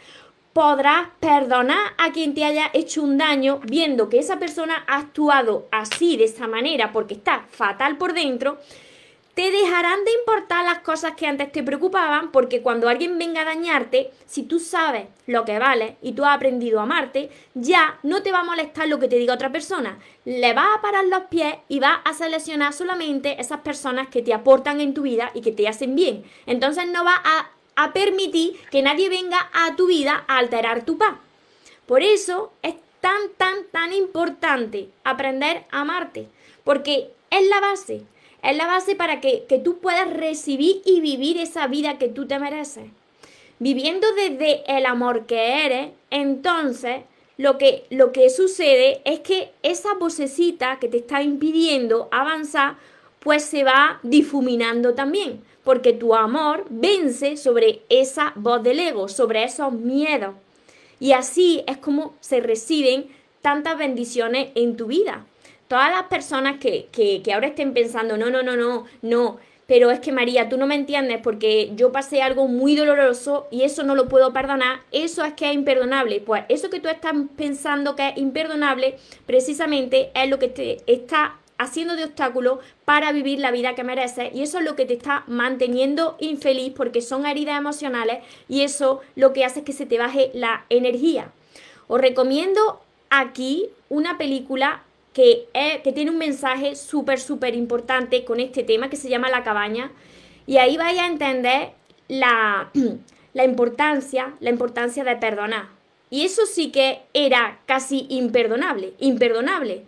Podrás 0.52 1.08
perdonar 1.20 1.94
a 1.96 2.12
quien 2.12 2.34
te 2.34 2.44
haya 2.44 2.70
hecho 2.74 3.02
un 3.02 3.16
daño 3.16 3.60
viendo 3.64 4.10
que 4.10 4.18
esa 4.18 4.38
persona 4.38 4.84
ha 4.86 4.98
actuado 4.98 5.66
así, 5.72 6.18
de 6.18 6.24
esa 6.24 6.46
manera, 6.48 6.92
porque 6.92 7.14
está 7.14 7.46
fatal 7.48 7.96
por 7.96 8.12
dentro 8.12 8.58
te 9.34 9.50
dejarán 9.50 10.04
de 10.04 10.12
importar 10.12 10.64
las 10.64 10.78
cosas 10.78 11.14
que 11.16 11.26
antes 11.26 11.50
te 11.50 11.64
preocupaban 11.64 12.30
porque 12.30 12.62
cuando 12.62 12.88
alguien 12.88 13.18
venga 13.18 13.42
a 13.42 13.44
dañarte, 13.44 14.12
si 14.26 14.44
tú 14.44 14.60
sabes 14.60 15.06
lo 15.26 15.44
que 15.44 15.58
vale 15.58 15.96
y 16.02 16.12
tú 16.12 16.24
has 16.24 16.36
aprendido 16.36 16.78
a 16.78 16.84
amarte, 16.84 17.30
ya 17.54 17.98
no 18.04 18.22
te 18.22 18.30
va 18.30 18.40
a 18.40 18.44
molestar 18.44 18.86
lo 18.86 19.00
que 19.00 19.08
te 19.08 19.16
diga 19.16 19.34
otra 19.34 19.50
persona. 19.50 19.98
Le 20.24 20.54
vas 20.54 20.68
a 20.76 20.80
parar 20.80 21.04
los 21.06 21.24
pies 21.24 21.56
y 21.68 21.80
vas 21.80 21.98
a 22.04 22.14
seleccionar 22.14 22.72
solamente 22.72 23.40
esas 23.40 23.60
personas 23.60 24.06
que 24.06 24.22
te 24.22 24.32
aportan 24.32 24.80
en 24.80 24.94
tu 24.94 25.02
vida 25.02 25.32
y 25.34 25.40
que 25.40 25.52
te 25.52 25.66
hacen 25.66 25.96
bien. 25.96 26.24
Entonces 26.46 26.86
no 26.88 27.02
vas 27.02 27.18
a, 27.24 27.50
a 27.74 27.92
permitir 27.92 28.56
que 28.70 28.82
nadie 28.82 29.08
venga 29.08 29.50
a 29.52 29.74
tu 29.74 29.88
vida 29.88 30.24
a 30.28 30.38
alterar 30.38 30.84
tu 30.84 30.96
paz. 30.96 31.16
Por 31.86 32.02
eso 32.02 32.52
es 32.62 32.76
tan, 33.00 33.30
tan, 33.36 33.64
tan 33.72 33.92
importante 33.92 34.88
aprender 35.02 35.64
a 35.72 35.80
amarte, 35.80 36.28
porque 36.62 37.10
es 37.30 37.48
la 37.48 37.60
base. 37.60 38.02
Es 38.44 38.54
la 38.58 38.66
base 38.66 38.94
para 38.94 39.22
que, 39.22 39.46
tú 39.64 39.78
puedas 39.78 40.12
recibir 40.12 40.82
y 40.84 41.00
vivir 41.00 41.38
esa 41.38 41.66
vida 41.66 41.96
que 41.96 42.08
tú 42.08 42.26
te 42.26 42.38
mereces. 42.38 42.84
Viviendo 43.58 44.06
desde 44.14 44.62
el 44.66 44.84
amor 44.84 45.24
que 45.24 45.64
eres, 45.64 45.92
entonces 46.10 47.04
lo 47.38 47.56
que, 47.56 47.86
lo 47.88 48.12
que 48.12 48.28
sucede 48.28 49.00
es 49.06 49.20
que 49.20 49.50
esa 49.62 49.94
vocecita 49.94 50.78
que 50.78 50.88
te 50.88 50.98
está 50.98 51.22
impidiendo 51.22 52.08
avanzar, 52.12 52.76
pues 53.20 53.42
se 53.44 53.64
va 53.64 53.98
difuminando 54.02 54.92
también, 54.92 55.42
porque 55.62 55.94
tu 55.94 56.14
amor 56.14 56.66
vence 56.68 57.38
sobre 57.38 57.80
esa 57.88 58.34
voz 58.36 58.62
del 58.62 58.78
ego, 58.78 59.08
sobre 59.08 59.44
esos 59.44 59.72
miedos. 59.72 60.34
Y 61.00 61.12
así 61.12 61.64
es 61.66 61.78
como 61.78 62.14
se 62.20 62.40
reciben 62.40 63.06
tantas 63.40 63.78
bendiciones 63.78 64.50
en 64.54 64.76
tu 64.76 64.86
vida 64.86 65.24
todas 65.74 65.90
las 65.90 66.04
personas 66.04 66.58
que, 66.60 67.20
ahora 67.34 67.48
estén 67.48 67.74
pensando, 67.74 68.16
no, 68.16 68.30
no, 68.30 68.44
no, 68.44 68.54
no, 68.54 68.84
no, 69.02 69.38
pero 69.66 69.90
es 69.90 69.98
que 69.98 70.12
María, 70.12 70.48
tú 70.48 70.56
no 70.56 70.68
me 70.68 70.76
entiendes 70.76 71.18
porque 71.20 71.72
yo 71.74 71.90
pasé 71.90 72.22
algo 72.22 72.46
muy 72.46 72.76
doloroso 72.76 73.48
y 73.50 73.62
eso 73.62 73.82
no 73.82 73.96
lo 73.96 74.08
puedo 74.08 74.32
perdonar, 74.32 74.82
eso 74.92 75.24
es 75.24 75.32
que 75.32 75.48
es 75.48 75.54
imperdonable. 75.56 76.20
Pues 76.20 76.44
eso 76.48 76.70
que 76.70 76.78
tú 76.78 76.88
estás 76.88 77.14
pensando 77.36 77.96
que 77.96 78.10
es 78.10 78.18
imperdonable, 78.18 78.98
precisamente 79.26 80.12
es 80.14 80.30
lo 80.30 80.38
que 80.38 80.46
te 80.46 80.76
está 80.86 81.38
haciendo 81.58 81.96
de 81.96 82.04
obstáculo 82.04 82.60
para 82.84 83.10
vivir 83.10 83.40
la 83.40 83.50
vida 83.50 83.74
que 83.74 83.82
mereces 83.82 84.32
y 84.32 84.42
eso 84.42 84.60
es 84.60 84.64
lo 84.64 84.76
que 84.76 84.86
te 84.86 84.94
está 84.94 85.24
manteniendo 85.26 86.16
infeliz 86.20 86.72
porque 86.76 87.02
son 87.02 87.26
heridas 87.26 87.58
emocionales 87.58 88.18
y 88.48 88.60
eso 88.60 89.00
lo 89.16 89.32
que 89.32 89.44
hace 89.44 89.58
es 89.58 89.64
que 89.64 89.72
se 89.72 89.86
te 89.86 89.98
baje 89.98 90.30
la 90.34 90.66
energía. 90.68 91.32
Os 91.88 92.00
recomiendo 92.00 92.80
aquí 93.10 93.70
una 93.88 94.18
película 94.18 94.84
que, 95.14 95.48
tiene 95.94 96.10
un 96.10 96.18
mensaje 96.18 96.76
súper, 96.76 97.20
súper 97.20 97.54
importante 97.54 98.24
con 98.24 98.40
este 98.40 98.64
tema 98.64 98.90
que 98.90 98.96
se 98.96 99.08
llama 99.08 99.30
La 99.30 99.44
cabaña. 99.44 99.92
Y 100.46 100.58
ahí 100.58 100.76
vais 100.76 100.98
a 100.98 101.06
entender 101.06 101.70
la, 102.08 102.70
la 103.32 103.44
importancia, 103.44 104.34
la 104.40 104.50
importancia 104.50 105.04
de 105.04 105.16
perdonar. 105.16 105.68
Y 106.10 106.24
eso 106.24 106.46
sí 106.46 106.70
que 106.70 107.00
era 107.14 107.60
casi 107.64 108.06
imperdonable, 108.10 108.92
imperdonable. 108.98 109.84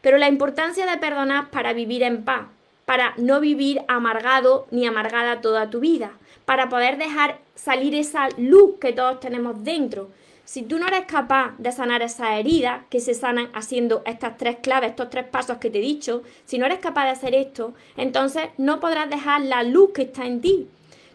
Pero 0.00 0.16
la 0.16 0.28
importancia 0.28 0.86
de 0.86 0.96
perdonar 0.96 1.50
para 1.50 1.72
vivir 1.72 2.04
en 2.04 2.24
paz, 2.24 2.46
para 2.84 3.14
no 3.18 3.40
vivir 3.40 3.82
amargado 3.88 4.66
ni 4.70 4.86
amargada 4.86 5.40
toda 5.40 5.70
tu 5.70 5.80
vida, 5.80 6.12
para 6.44 6.68
poder 6.68 6.98
dejar 6.98 7.40
salir 7.56 7.94
esa 7.94 8.28
luz 8.38 8.76
que 8.80 8.92
todos 8.92 9.20
tenemos 9.20 9.62
dentro, 9.64 10.08
si 10.48 10.62
tú 10.62 10.78
no 10.78 10.86
eres 10.86 11.04
capaz 11.04 11.52
de 11.58 11.70
sanar 11.72 12.00
esas 12.00 12.38
heridas 12.38 12.80
que 12.88 13.00
se 13.00 13.12
sanan 13.12 13.50
haciendo 13.52 14.00
estas 14.06 14.38
tres 14.38 14.56
claves, 14.62 14.88
estos 14.88 15.10
tres 15.10 15.26
pasos 15.26 15.58
que 15.58 15.68
te 15.68 15.76
he 15.76 15.82
dicho, 15.82 16.22
si 16.46 16.56
no 16.56 16.64
eres 16.64 16.78
capaz 16.78 17.04
de 17.04 17.10
hacer 17.10 17.34
esto, 17.34 17.74
entonces 17.98 18.44
no 18.56 18.80
podrás 18.80 19.10
dejar 19.10 19.42
la 19.42 19.62
luz 19.62 19.90
que 19.92 20.04
está 20.04 20.24
en 20.24 20.40
ti. 20.40 20.66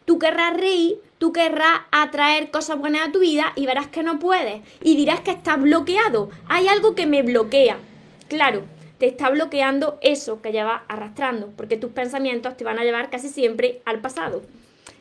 Tú 0.06 0.20
querrás 0.20 0.56
reír, 0.56 1.00
tú 1.18 1.34
querrás 1.34 1.80
atraer 1.90 2.52
cosas 2.52 2.78
buenas 2.78 3.08
a 3.08 3.12
tu 3.12 3.22
vida 3.22 3.54
y 3.56 3.66
verás 3.66 3.88
que 3.88 4.04
no 4.04 4.20
puedes. 4.20 4.62
Y 4.84 4.96
dirás 4.96 5.22
que 5.22 5.32
estás 5.32 5.60
bloqueado. 5.60 6.30
Hay 6.48 6.68
algo 6.68 6.94
que 6.94 7.08
me 7.08 7.24
bloquea. 7.24 7.80
Claro, 8.28 8.62
te 9.00 9.08
está 9.08 9.32
bloqueando 9.32 9.98
eso 10.02 10.44
que 10.44 10.52
llevas 10.52 10.84
arrastrando, 10.88 11.50
porque 11.58 11.78
tus 11.78 11.92
pensamientos 11.92 12.56
te 12.56 12.66
van 12.66 12.78
a 12.78 12.84
llevar 12.84 13.10
casi 13.10 13.30
siempre 13.30 13.82
al 13.86 14.00
pasado. 14.00 14.44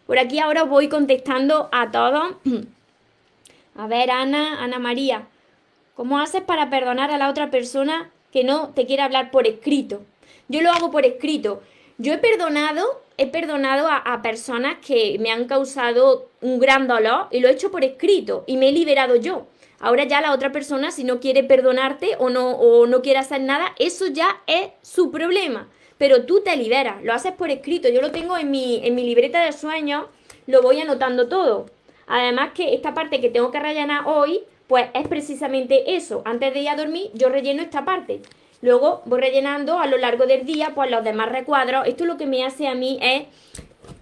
Por 0.07 0.19
aquí 0.19 0.39
ahora 0.39 0.63
voy 0.63 0.89
contestando 0.89 1.69
a 1.71 1.91
todos. 1.91 2.37
A 3.75 3.87
ver, 3.87 4.11
Ana, 4.11 4.63
Ana 4.63 4.79
María, 4.79 5.29
¿cómo 5.95 6.19
haces 6.19 6.43
para 6.43 6.69
perdonar 6.69 7.11
a 7.11 7.17
la 7.17 7.31
otra 7.31 7.51
persona 7.51 8.11
que 8.31 8.45
no 8.45 8.71
te 8.71 8.85
quiere 8.85 9.03
hablar 9.03 9.31
por 9.31 9.47
escrito? 9.47 10.03
Yo 10.49 10.61
lo 10.61 10.71
hago 10.71 10.91
por 10.91 11.07
escrito. 11.07 11.63
Yo 11.97 12.13
he 12.13 12.19
perdonado, 12.19 13.03
he 13.17 13.29
perdonado 13.29 13.89
a, 13.89 14.21
personas 14.21 14.77
que 14.87 15.19
me 15.21 15.31
han 15.31 15.47
causado 15.47 16.29
un 16.43 16.59
gran 16.59 16.87
dolor 16.87 17.29
y 17.31 17.41
lo 17.41 17.49
he 17.49 17.53
hecho 17.53 17.71
por 17.71 17.83
escrito 17.83 18.45
y 18.47 18.59
me 18.59 18.69
he 18.69 18.73
liberado 18.73 19.17
yo. 19.17 19.47
Ahora 19.81 20.05
ya 20.05 20.21
la 20.21 20.33
otra 20.33 20.53
persona, 20.53 20.91
si 20.91 21.05
no 21.05 21.19
quiere 21.19 21.43
perdonarte 21.43 22.17
o 22.19 22.29
no, 22.29 22.51
o 22.51 22.87
no 22.87 23.01
quiere 23.01 23.21
hacer 23.21 23.41
nada, 23.41 23.75
eso 23.79 24.07
ya 24.09 24.43
es 24.47 24.69
su 24.83 25.11
problema. 25.11 25.69
Pero 25.97 26.25
tú 26.25 26.43
te 26.43 26.57
liberas, 26.57 27.03
lo 27.03 27.15
haces 27.15 27.33
por 27.33 27.51
escrito. 27.51 27.89
Yo 27.89 28.03
lo 28.03 28.11
tengo 28.11 28.37
en 28.37 28.51
mi, 28.51 28.85
en 28.85 28.95
mi 28.95 29.05
libreta 29.05 29.45
de 29.45 29.53
sueños, 29.53 30.07
lo 30.47 30.61
voy 30.61 30.81
anotando 30.81 31.29
todo. 31.29 31.67
Además 32.13 32.51
que 32.53 32.75
esta 32.75 32.93
parte 32.93 33.23
que 33.23 33.31
tengo 33.31 33.51
que 33.51 33.59
rellenar 33.59 34.03
hoy, 34.07 34.41
pues 34.67 34.89
es 34.93 35.09
precisamente 35.09 35.97
eso. 35.97 36.21
Antes 36.27 36.53
de 36.53 36.61
ir 36.61 36.69
a 36.69 36.77
dormir, 36.77 37.11
yo 37.15 37.31
relleno 37.31 37.63
esta 37.63 37.87
parte. 37.87 38.21
Luego 38.61 39.01
voy 39.07 39.19
rellenando 39.19 39.79
a 39.79 39.87
lo 39.87 39.97
largo 39.97 40.27
del 40.27 40.45
día, 40.45 40.73
pues 40.75 40.91
los 40.91 41.03
demás 41.03 41.33
recuadros. 41.33 41.87
Esto 41.87 42.05
lo 42.05 42.19
que 42.19 42.27
me 42.27 42.45
hace 42.45 42.69
a 42.69 42.75
mí 42.75 42.99
es 43.01 43.23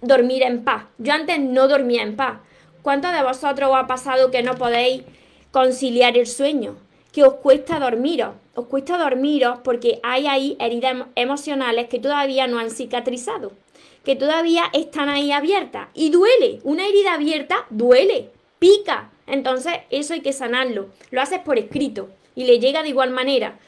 dormir 0.01 0.43
en 0.43 0.65
paz. 0.65 0.83
Yo 0.97 1.13
antes 1.13 1.39
no 1.39 1.69
dormía 1.69 2.03
en 2.03 2.17
paz. 2.17 2.39
¿Cuántos 2.81 3.13
de 3.13 3.23
vosotros 3.23 3.69
os 3.71 3.77
ha 3.77 3.87
pasado 3.87 4.29
que 4.29 4.43
no 4.43 4.55
podéis 4.55 5.03
conciliar 5.51 6.17
el 6.17 6.27
sueño? 6.27 6.75
Que 7.13 7.23
os 7.23 7.35
cuesta 7.35 7.79
dormiros. 7.79 8.35
Os 8.55 8.65
cuesta 8.65 8.97
dormiros 8.97 9.59
porque 9.63 10.01
hay 10.03 10.27
ahí 10.27 10.57
heridas 10.59 10.97
emocionales 11.15 11.87
que 11.87 11.99
todavía 11.99 12.45
no 12.47 12.59
han 12.59 12.71
cicatrizado 12.71 13.53
que 14.03 14.15
todavía 14.15 14.63
están 14.73 15.09
ahí 15.09 15.31
abiertas. 15.31 15.87
Y 15.93 16.09
duele, 16.09 16.59
una 16.63 16.87
herida 16.87 17.13
abierta 17.13 17.65
duele, 17.69 18.29
pica. 18.59 19.11
Entonces 19.27 19.73
eso 19.89 20.13
hay 20.13 20.21
que 20.21 20.33
sanarlo. 20.33 20.89
Lo 21.11 21.21
haces 21.21 21.39
por 21.39 21.57
escrito 21.57 22.09
y 22.35 22.45
le 22.45 22.59
llega 22.59 22.83
de 22.83 22.89
igual 22.89 23.11
manera. 23.11 23.59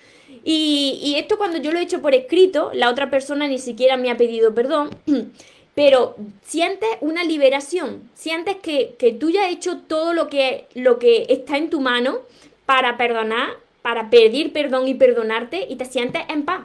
Y, 0.43 1.15
esto 1.17 1.37
cuando 1.37 1.59
yo 1.59 1.71
lo 1.71 1.79
he 1.79 1.83
hecho 1.83 2.01
por 2.01 2.15
escrito, 2.15 2.71
la 2.73 2.89
otra 2.89 3.09
persona 3.09 3.47
ni 3.47 3.59
siquiera 3.59 3.97
me 3.97 4.09
ha 4.09 4.17
pedido 4.17 4.53
perdón, 4.53 4.89
pero 5.75 6.15
sientes 6.41 6.89
una 7.01 7.23
liberación, 7.23 8.09
sientes 8.15 8.57
que, 8.57 8.95
que 8.97 9.13
tú 9.13 9.29
ya 9.29 9.45
has 9.45 9.51
hecho 9.51 9.77
todo 9.81 10.13
lo 10.13 10.27
que, 10.27 10.67
lo 10.73 10.97
que 10.97 11.27
está 11.29 11.57
en 11.57 11.69
tu 11.69 11.81
mano 11.81 12.21
para 12.65 12.97
perdonar, 12.97 13.57
para 13.81 14.09
pedir 14.09 14.53
perdón 14.53 14.87
y 14.87 14.95
perdonarte 14.95 15.67
y 15.69 15.75
te 15.75 15.85
sientes 15.85 16.23
en 16.29 16.43
paz 16.43 16.61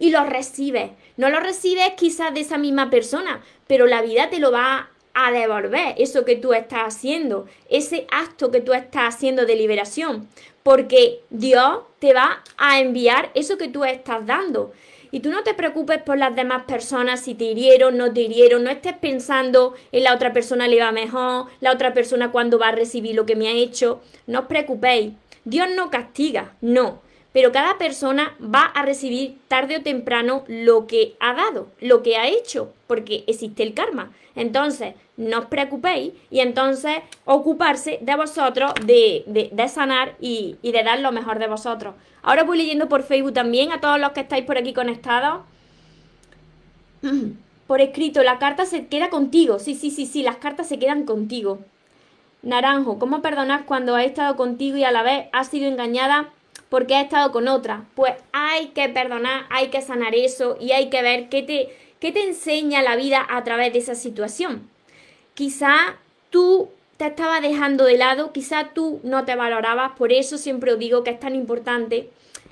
y 0.00 0.10
lo 0.10 0.24
recibes. 0.24 0.90
No 1.16 1.28
lo 1.28 1.38
recibes 1.38 1.92
quizás 1.96 2.34
de 2.34 2.40
esa 2.40 2.58
misma 2.58 2.90
persona, 2.90 3.42
pero 3.68 3.86
la 3.86 4.02
vida 4.02 4.30
te 4.30 4.40
lo 4.40 4.50
va 4.50 4.90
a 5.14 5.30
devolver, 5.30 5.94
eso 5.98 6.24
que 6.24 6.36
tú 6.36 6.54
estás 6.54 6.96
haciendo, 6.96 7.46
ese 7.68 8.06
acto 8.10 8.50
que 8.50 8.60
tú 8.60 8.72
estás 8.72 9.14
haciendo 9.14 9.44
de 9.44 9.56
liberación, 9.56 10.28
porque 10.62 11.20
Dios 11.30 11.80
te 11.98 12.14
va 12.14 12.42
a 12.56 12.80
enviar 12.80 13.30
eso 13.34 13.58
que 13.58 13.68
tú 13.68 13.84
estás 13.84 14.26
dando. 14.26 14.72
Y 15.12 15.20
tú 15.20 15.30
no 15.30 15.42
te 15.42 15.54
preocupes 15.54 16.00
por 16.00 16.16
las 16.16 16.34
demás 16.36 16.62
personas, 16.62 17.20
si 17.20 17.34
te 17.34 17.44
hirieron, 17.44 17.98
no 17.98 18.12
te 18.12 18.22
hirieron, 18.22 18.62
no 18.62 18.70
estés 18.70 18.96
pensando 18.96 19.74
en 19.92 20.04
la 20.04 20.14
otra 20.14 20.32
persona 20.32 20.68
le 20.68 20.80
va 20.80 20.92
mejor, 20.92 21.46
la 21.60 21.72
otra 21.72 21.92
persona 21.92 22.30
cuando 22.30 22.58
va 22.58 22.68
a 22.68 22.72
recibir 22.72 23.16
lo 23.16 23.26
que 23.26 23.36
me 23.36 23.48
ha 23.48 23.52
hecho. 23.52 24.00
No 24.28 24.40
os 24.40 24.46
preocupéis. 24.46 25.12
Dios 25.44 25.68
no 25.74 25.90
castiga, 25.90 26.54
no 26.60 27.02
pero 27.32 27.52
cada 27.52 27.78
persona 27.78 28.36
va 28.42 28.62
a 28.62 28.82
recibir 28.82 29.38
tarde 29.48 29.76
o 29.76 29.82
temprano 29.82 30.44
lo 30.48 30.86
que 30.86 31.14
ha 31.20 31.34
dado, 31.34 31.68
lo 31.80 32.02
que 32.02 32.16
ha 32.16 32.28
hecho, 32.28 32.72
porque 32.86 33.24
existe 33.26 33.62
el 33.62 33.74
karma. 33.74 34.10
Entonces, 34.34 34.94
no 35.16 35.40
os 35.40 35.44
preocupéis 35.46 36.12
y 36.30 36.40
entonces 36.40 36.98
ocuparse 37.24 37.98
de 38.00 38.16
vosotros, 38.16 38.72
de, 38.84 39.50
de, 39.52 39.68
sanar 39.68 40.16
y, 40.20 40.56
y, 40.62 40.72
de 40.72 40.82
dar 40.82 41.00
lo 41.00 41.12
mejor 41.12 41.38
de 41.38 41.46
vosotros. 41.46 41.94
Ahora 42.22 42.44
voy 42.44 42.58
leyendo 42.58 42.88
por 42.88 43.02
Facebook 43.02 43.34
también 43.34 43.72
a 43.72 43.80
todos 43.80 44.00
los 44.00 44.12
que 44.12 44.20
estáis 44.20 44.44
por 44.44 44.58
aquí 44.58 44.72
conectados. 44.72 45.42
Por 47.66 47.80
escrito, 47.80 48.24
la 48.24 48.40
carta 48.40 48.66
se 48.66 48.88
queda 48.88 49.10
contigo. 49.10 49.60
Sí, 49.60 49.76
sí, 49.76 49.92
sí, 49.92 50.04
sí, 50.04 50.24
las 50.24 50.38
cartas 50.38 50.66
se 50.66 50.80
quedan 50.80 51.04
contigo. 51.04 51.60
Naranjo, 52.42 52.98
¿cómo 52.98 53.22
perdonar 53.22 53.64
cuando 53.64 53.94
ha 53.94 54.02
estado 54.02 54.34
contigo 54.34 54.76
y 54.76 54.82
a 54.82 54.90
la 54.90 55.04
vez 55.04 55.28
ha 55.32 55.44
sido 55.44 55.68
engañada 55.68 56.30
porque 56.70 56.94
ha 56.94 57.02
estado 57.02 57.30
con 57.32 57.48
otra. 57.48 57.84
Pues 57.94 58.14
hay 58.32 58.68
que 58.68 58.88
perdonar, 58.88 59.44
hay 59.50 59.68
que 59.68 59.82
sanar 59.82 60.14
eso 60.14 60.56
y 60.58 60.72
hay 60.72 60.88
que 60.88 61.02
ver 61.02 61.28
qué 61.28 61.42
te, 61.42 61.76
qué 62.00 62.12
te 62.12 62.22
enseña 62.22 62.80
la 62.80 62.96
vida 62.96 63.26
a 63.28 63.44
través 63.44 63.74
de 63.74 63.80
esa 63.80 63.94
situación. 63.94 64.70
Quizá 65.34 65.98
tú 66.30 66.70
te 66.96 67.06
estabas 67.06 67.42
dejando 67.42 67.84
de 67.84 67.98
lado, 67.98 68.32
quizá 68.32 68.70
tú 68.72 69.00
no 69.02 69.24
te 69.24 69.34
valorabas, 69.34 69.92
por 69.92 70.12
eso 70.12 70.38
siempre 70.38 70.72
os 70.72 70.78
digo 70.78 71.02
que 71.02 71.10
es 71.10 71.20
tan 71.20 71.34
importante 71.34 72.10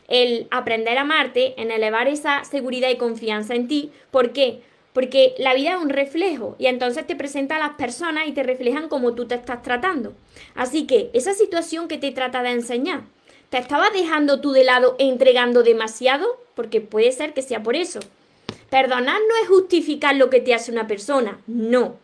el 0.09 0.49
aprender 0.51 0.99
a 0.99 1.03
amarte, 1.03 1.61
en 1.61 1.71
elevar 1.71 2.09
esa 2.09 2.45
seguridad 2.45 2.89
y 2.89 2.97
confianza 2.97 3.55
en 3.55 3.69
ti. 3.69 3.93
¿Por 4.11 4.33
qué? 4.33 4.63
Porque 4.95 5.35
la 5.39 5.55
vida 5.55 5.75
es 5.75 5.83
un 5.83 5.91
reflejo 5.91 6.57
y 6.59 6.67
entonces 6.67 7.07
te 7.07 7.15
presenta 7.15 7.57
a 7.57 7.59
las 7.59 7.77
personas 7.77 8.27
y 8.27 8.33
te 8.33 8.43
reflejan 8.43 8.89
como 8.89 9.15
tú 9.15 9.27
te 9.27 9.35
estás 9.35 9.63
tratando. 9.63 10.15
Así 10.55 10.87
que 10.87 11.11
esa 11.13 11.35
situación 11.35 11.87
que 11.87 11.99
te 11.99 12.11
trata 12.11 12.43
de 12.43 12.53
enseñar, 12.53 13.03
¿Te 13.51 13.57
estabas 13.57 13.93
dejando 13.95 14.41
tú 14.41 14.53
de 14.53 14.65
lado 14.65 14.95
entregando 14.99 15.63
demasiado? 15.63 16.39
Porque 16.55 16.83
puede 16.83 17.13
ser 17.13 17.33
que 17.33 17.41
sea 17.41 17.63
por 17.63 17.77
eso. 17.77 18.01
Perdonar 18.69 19.21
no 19.27 19.35
es 19.43 19.49
justificar 19.49 20.17
lo 20.17 20.29
que 20.29 20.41
te 20.41 20.55
hace 20.55 20.71
una 20.71 20.87
persona, 20.87 21.41
no. 21.47 21.97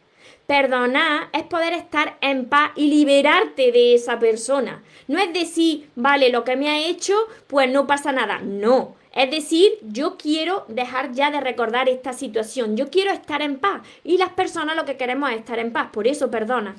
Perdonar 0.47 1.29
es 1.33 1.43
poder 1.43 1.75
estar 1.75 2.17
en 2.23 2.47
paz 2.47 2.71
y 2.77 2.89
liberarte 2.89 3.73
de 3.73 3.95
esa 3.95 4.19
persona. 4.19 4.83
No 5.07 5.19
es 5.19 5.33
decir, 5.35 5.89
vale, 5.97 6.31
lo 6.31 6.45
que 6.45 6.57
me 6.57 6.71
ha 6.71 6.87
hecho, 6.87 7.15
pues 7.47 7.71
no 7.71 7.87
pasa 7.87 8.13
nada. 8.13 8.39
No. 8.39 8.97
Es 9.15 9.31
decir, 9.31 9.73
yo 9.83 10.17
quiero 10.17 10.65
dejar 10.69 11.13
ya 11.13 11.31
de 11.31 11.41
recordar 11.41 11.89
esta 11.89 12.13
situación. 12.15 12.77
Yo 12.77 12.91
quiero 12.91 13.13
estar 13.13 13.43
en 13.43 13.59
paz. 13.59 13.83
Y 14.03 14.17
las 14.17 14.31
personas 14.31 14.77
lo 14.77 14.85
que 14.85 14.97
queremos 14.97 15.31
es 15.31 15.37
estar 15.37 15.59
en 15.59 15.73
paz. 15.73 15.91
Por 15.93 16.07
eso 16.07 16.31
perdona. 16.31 16.75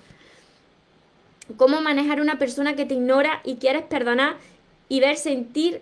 ¿Cómo 1.58 1.80
manejar 1.82 2.22
una 2.22 2.40
persona 2.40 2.76
que 2.76 2.86
te 2.86 2.96
ignora 2.96 3.42
y 3.44 3.56
quieres 3.56 3.84
perdonar 3.84 4.38
y 4.90 5.00
ver, 5.00 5.18
sentir, 5.18 5.82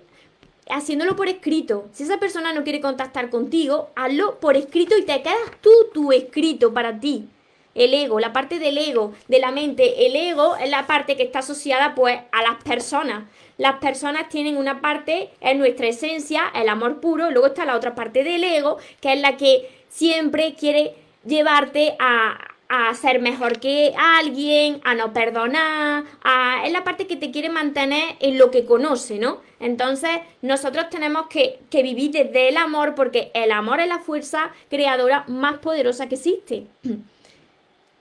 haciéndolo 0.70 1.16
por 1.16 1.28
escrito. 1.28 1.90
Si 1.94 2.04
esa 2.04 2.20
persona 2.20 2.54
no 2.54 2.64
quiere 2.64 2.82
contactar 2.82 3.30
contigo, 3.30 3.90
hazlo 3.96 4.40
por 4.40 4.56
escrito 4.56 4.98
y 4.98 5.04
te 5.04 5.22
quedas 5.22 5.38
tú 5.62 5.72
tu 5.94 6.12
escrito 6.12 6.74
para 6.74 7.00
ti. 7.00 7.28
El 7.76 7.94
ego, 7.94 8.20
la 8.20 8.34
parte 8.34 8.60
del 8.60 8.78
ego, 8.78 9.14
de 9.28 9.40
la 9.40 9.52
mente. 9.52 10.06
El 10.06 10.16
ego 10.16 10.56
es 10.58 10.70
la 10.70 10.86
parte 10.86 11.18
que 11.18 11.24
está 11.24 11.40
asociada 11.40 11.96
pues 11.96 12.20
a 12.32 12.44
las 12.44 12.64
personas. 12.64 13.24
Las 13.58 13.78
personas 13.80 14.30
tienen 14.30 14.58
una 14.58 14.80
parte, 14.80 15.32
en 15.42 15.58
nuestra 15.58 15.88
esencia, 15.88 16.52
el 16.54 16.70
amor 16.70 17.00
puro, 17.00 17.32
luego 17.32 17.48
está 17.48 17.66
la 17.66 17.76
otra 17.76 17.96
parte 17.96 18.24
del 18.24 18.44
ego, 18.44 18.78
que 19.02 19.14
es 19.14 19.22
la 19.22 19.38
que 19.38 19.70
siempre 19.90 20.54
quiere 20.56 20.96
llevarte 21.26 21.96
a, 22.00 22.53
a 22.76 22.92
ser 22.96 23.22
mejor 23.22 23.60
que 23.60 23.94
alguien, 23.96 24.82
a 24.84 24.96
no 24.96 25.14
perdonar, 25.14 26.06
a, 26.24 26.66
es 26.66 26.72
la 26.72 26.84
parte 26.84 27.06
que 27.06 27.16
te 27.16 27.30
quiere 27.30 27.50
mantener 27.50 28.16
en 28.20 28.40
lo 28.40 28.50
que 28.50 28.66
conoce, 28.66 29.20
¿no? 29.20 29.42
Entonces 29.60 30.10
nosotros 30.42 30.90
tenemos 30.90 31.28
que, 31.28 31.60
que 31.70 31.84
vivir 31.84 32.10
desde 32.10 32.50
el 32.50 32.58
amor 32.58 32.96
porque 32.96 33.30
el 33.36 33.52
amor 33.52 33.80
es 33.80 33.88
la 33.88 34.00
fuerza 34.00 34.52
creadora 34.72 35.24
más 35.28 35.60
poderosa 35.60 36.10
que 36.10 36.16
existe. 36.16 36.66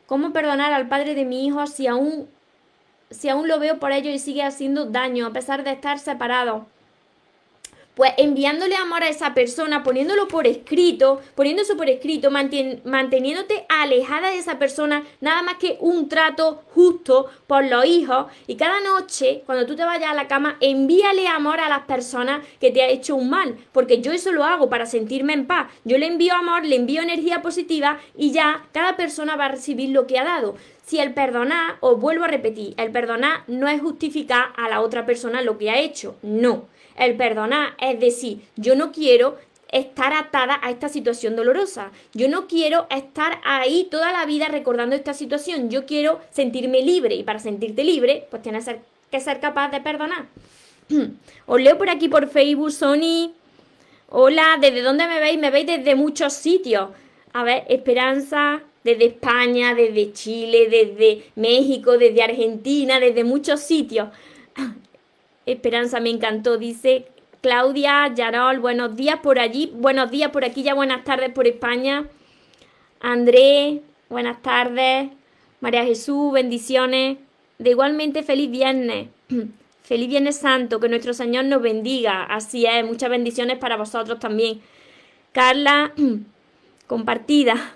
¿Cómo 0.07 0.33
perdonar 0.33 0.73
al 0.73 0.89
padre 0.89 1.15
de 1.15 1.27
mi 1.27 1.47
hijo 1.47 1.67
si 1.67 1.87
aún, 1.87 2.31
si 3.11 3.29
aún 3.29 3.49
lo 3.49 3.59
veo 3.59 3.79
por 3.79 3.93
ello 3.93 4.09
y 4.09 4.19
sigue 4.19 4.43
haciendo 4.43 4.87
daño 4.87 5.27
a 5.27 5.33
pesar 5.35 5.65
de 5.65 5.73
estar 5.73 5.99
separados? 5.99 6.63
Pues 7.95 8.13
enviándole 8.17 8.75
amor 8.77 9.03
a 9.03 9.09
esa 9.09 9.35
persona, 9.35 9.83
poniéndolo 9.83 10.29
por 10.29 10.47
escrito, 10.47 11.21
poniéndose 11.35 11.75
por 11.75 11.89
escrito, 11.91 12.31
manteniéndote 12.31 13.67
alejada 13.69 14.31
de 14.31 14.39
esa 14.39 14.59
persona, 14.59 15.05
nada 15.21 15.43
más 15.43 15.57
que 15.57 15.77
un 15.81 16.09
trato 16.09 16.63
justo 16.75 17.27
por 17.47 17.65
los 17.65 17.85
hijos. 17.85 18.27
Y 18.47 18.57
cada 18.57 18.81
noche, 18.81 19.43
cuando 19.45 19.67
tú 19.67 19.77
te 19.77 19.85
vayas 19.85 20.11
a 20.11 20.15
la 20.15 20.29
cama, 20.29 20.57
envíale 20.61 21.29
amor 21.29 21.61
a 21.61 21.69
las 21.69 21.83
personas 21.83 22.47
que 22.61 22.71
te 22.71 22.83
ha 22.83 22.89
hecho 22.89 23.15
un 23.15 23.29
mal, 23.29 23.57
porque 23.73 24.01
yo 24.01 24.13
eso 24.13 24.33
lo 24.33 24.45
hago 24.45 24.71
para 24.71 24.87
sentirme 24.87 25.35
en 25.35 25.47
paz. 25.47 25.71
Yo 25.85 25.99
le 25.99 26.07
envío 26.07 26.35
amor, 26.35 26.65
le 26.65 26.77
envío 26.77 27.03
energía 27.03 27.43
positiva 27.43 27.99
y 28.17 28.33
ya 28.33 28.65
cada 28.73 28.97
persona 28.97 29.37
va 29.37 29.47
a 29.47 29.53
recibir 29.53 29.91
lo 29.91 30.07
que 30.07 30.19
ha 30.19 30.25
dado. 30.25 30.57
Si 30.87 30.99
el 30.99 31.15
perdonar, 31.15 31.77
os 31.81 32.01
vuelvo 32.01 32.25
a 32.25 32.29
repetir, 32.29 32.75
el 32.77 32.91
perdonar 32.91 33.45
no 33.47 33.69
es 33.69 33.81
justificar 33.81 34.53
a 34.57 34.69
la 34.69 34.81
otra 34.81 35.07
persona 35.07 35.43
lo 35.43 35.57
que 35.59 35.71
ha 35.71 35.79
hecho, 35.79 36.17
no 36.23 36.72
el 36.97 37.17
perdonar 37.17 37.75
es 37.81 37.99
decir, 38.01 38.41
yo 38.57 38.75
no 38.77 38.93
quiero 38.93 39.37
estar 39.73 40.13
atada 40.13 40.61
a 40.63 40.71
esta 40.71 40.89
situación 40.89 41.35
dolorosa. 41.35 41.91
Yo 42.13 42.29
no 42.29 42.47
quiero 42.47 42.87
estar 42.91 43.41
ahí 43.43 43.89
toda 43.91 44.13
la 44.13 44.27
vida 44.27 44.49
recordando 44.49 44.95
esta 44.95 45.15
situación. 45.15 45.71
Yo 45.71 45.87
quiero 45.87 46.21
sentirme 46.31 46.83
libre 46.83 47.15
y 47.15 47.25
para 47.25 47.39
sentirte 47.39 47.83
libre, 47.83 48.27
pues 48.31 48.43
tienes 48.43 48.67
que 49.11 49.21
ser 49.21 49.41
capaz 49.41 49.71
de 49.71 49.81
perdonar. 49.81 50.27
Os 51.47 51.61
leo 51.61 51.79
por 51.79 51.89
aquí 51.91 52.09
por 52.09 52.29
Facebook, 52.29 52.71
Sony. 52.71 53.33
Hola, 54.09 54.59
¿desde 54.61 54.83
dónde 54.83 55.07
me 55.07 55.21
veis? 55.21 55.39
Me 55.39 55.51
veis 55.51 55.67
desde 55.67 55.95
muchos 55.95 56.35
sitios. 56.35 56.91
A 57.33 57.45
ver, 57.45 57.65
Esperanza, 57.71 58.61
desde 58.85 59.07
España, 59.07 59.75
desde 59.75 60.13
Chile, 60.13 60.69
desde 60.69 61.31
México, 61.37 61.97
desde 61.97 62.23
Argentina, 62.23 63.01
desde 63.01 63.25
muchos 63.25 63.61
sitios. 63.61 64.09
Esperanza 65.47 66.01
me 66.01 66.11
encantó, 66.11 66.57
dice 66.57 67.07
Claudia, 67.41 68.13
Yarol, 68.15 68.61
buenos 68.61 68.95
días 68.95 69.19
por 69.21 69.39
allí, 69.39 69.73
buenos 69.75 70.11
días 70.11 70.31
por 70.31 70.45
aquí, 70.45 70.63
ya 70.63 70.75
buenas 70.75 71.03
tardes 71.03 71.31
por 71.31 71.47
España. 71.47 72.09
André, 73.01 73.83
buenas 74.09 74.41
tardes. 74.43 75.11
María 75.61 75.85
Jesús, 75.85 76.33
bendiciones. 76.33 77.19
De 77.59 77.71
igualmente, 77.71 78.23
feliz 78.23 78.51
viernes. 78.51 79.09
Feliz 79.83 80.09
Viernes 80.09 80.39
Santo, 80.39 80.79
que 80.79 80.89
nuestro 80.89 81.13
Señor 81.13 81.45
nos 81.47 81.61
bendiga. 81.61 82.23
Así 82.23 82.65
es, 82.65 82.85
muchas 82.85 83.11
bendiciones 83.11 83.59
para 83.59 83.77
vosotros 83.77 84.21
también. 84.21 84.61
Carla, 85.33 85.93
compartida. 86.87 87.75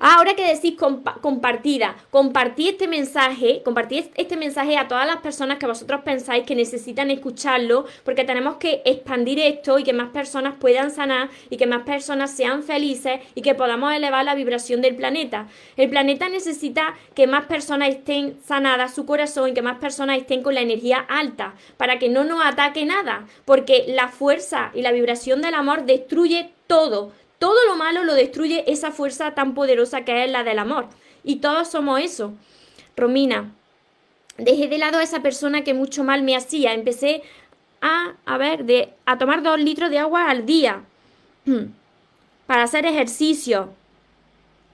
Ah, 0.00 0.14
ahora 0.18 0.34
que 0.34 0.46
decís 0.46 0.76
compartida, 1.20 1.96
compartí 2.10 2.68
este 2.68 2.86
mensaje, 2.86 3.62
compartí 3.64 4.08
este 4.14 4.36
mensaje 4.36 4.76
a 4.76 4.86
todas 4.86 5.08
las 5.08 5.16
personas 5.16 5.58
que 5.58 5.66
vosotros 5.66 6.02
pensáis 6.02 6.44
que 6.44 6.54
necesitan 6.54 7.10
escucharlo, 7.10 7.84
porque 8.04 8.22
tenemos 8.22 8.58
que 8.58 8.80
expandir 8.84 9.40
esto 9.40 9.76
y 9.76 9.82
que 9.82 9.92
más 9.92 10.10
personas 10.10 10.54
puedan 10.60 10.92
sanar 10.92 11.30
y 11.50 11.56
que 11.56 11.66
más 11.66 11.82
personas 11.82 12.30
sean 12.30 12.62
felices 12.62 13.18
y 13.34 13.42
que 13.42 13.56
podamos 13.56 13.92
elevar 13.92 14.24
la 14.24 14.36
vibración 14.36 14.82
del 14.82 14.94
planeta. 14.94 15.48
El 15.76 15.90
planeta 15.90 16.28
necesita 16.28 16.94
que 17.14 17.26
más 17.26 17.46
personas 17.46 17.88
estén 17.88 18.38
sanadas 18.44 18.94
su 18.94 19.04
corazón 19.04 19.50
y 19.50 19.54
que 19.54 19.62
más 19.62 19.78
personas 19.78 20.18
estén 20.18 20.44
con 20.44 20.54
la 20.54 20.60
energía 20.60 20.98
alta, 20.98 21.56
para 21.76 21.98
que 21.98 22.08
no 22.08 22.22
nos 22.22 22.44
ataque 22.44 22.84
nada, 22.84 23.26
porque 23.44 23.86
la 23.88 24.06
fuerza 24.06 24.70
y 24.74 24.82
la 24.82 24.92
vibración 24.92 25.42
del 25.42 25.54
amor 25.54 25.86
destruye 25.86 26.52
todo, 26.68 27.10
todo 27.38 27.64
lo 27.66 27.76
malo 27.76 28.04
lo 28.04 28.14
destruye 28.14 28.64
esa 28.70 28.90
fuerza 28.90 29.34
tan 29.34 29.54
poderosa 29.54 30.04
que 30.04 30.24
es 30.24 30.30
la 30.30 30.44
del 30.44 30.58
amor. 30.58 30.88
Y 31.24 31.36
todos 31.36 31.68
somos 31.68 32.00
eso. 32.00 32.32
Romina, 32.96 33.52
dejé 34.36 34.68
de 34.68 34.78
lado 34.78 34.98
a 34.98 35.02
esa 35.02 35.22
persona 35.22 35.62
que 35.62 35.74
mucho 35.74 36.04
mal 36.04 36.22
me 36.22 36.36
hacía. 36.36 36.74
Empecé 36.74 37.22
a, 37.80 38.14
a 38.24 38.38
ver, 38.38 38.64
de, 38.64 38.92
a 39.06 39.18
tomar 39.18 39.42
dos 39.42 39.58
litros 39.60 39.90
de 39.90 39.98
agua 39.98 40.30
al 40.30 40.46
día 40.46 40.82
para 42.46 42.62
hacer 42.64 42.86
ejercicio. 42.86 43.70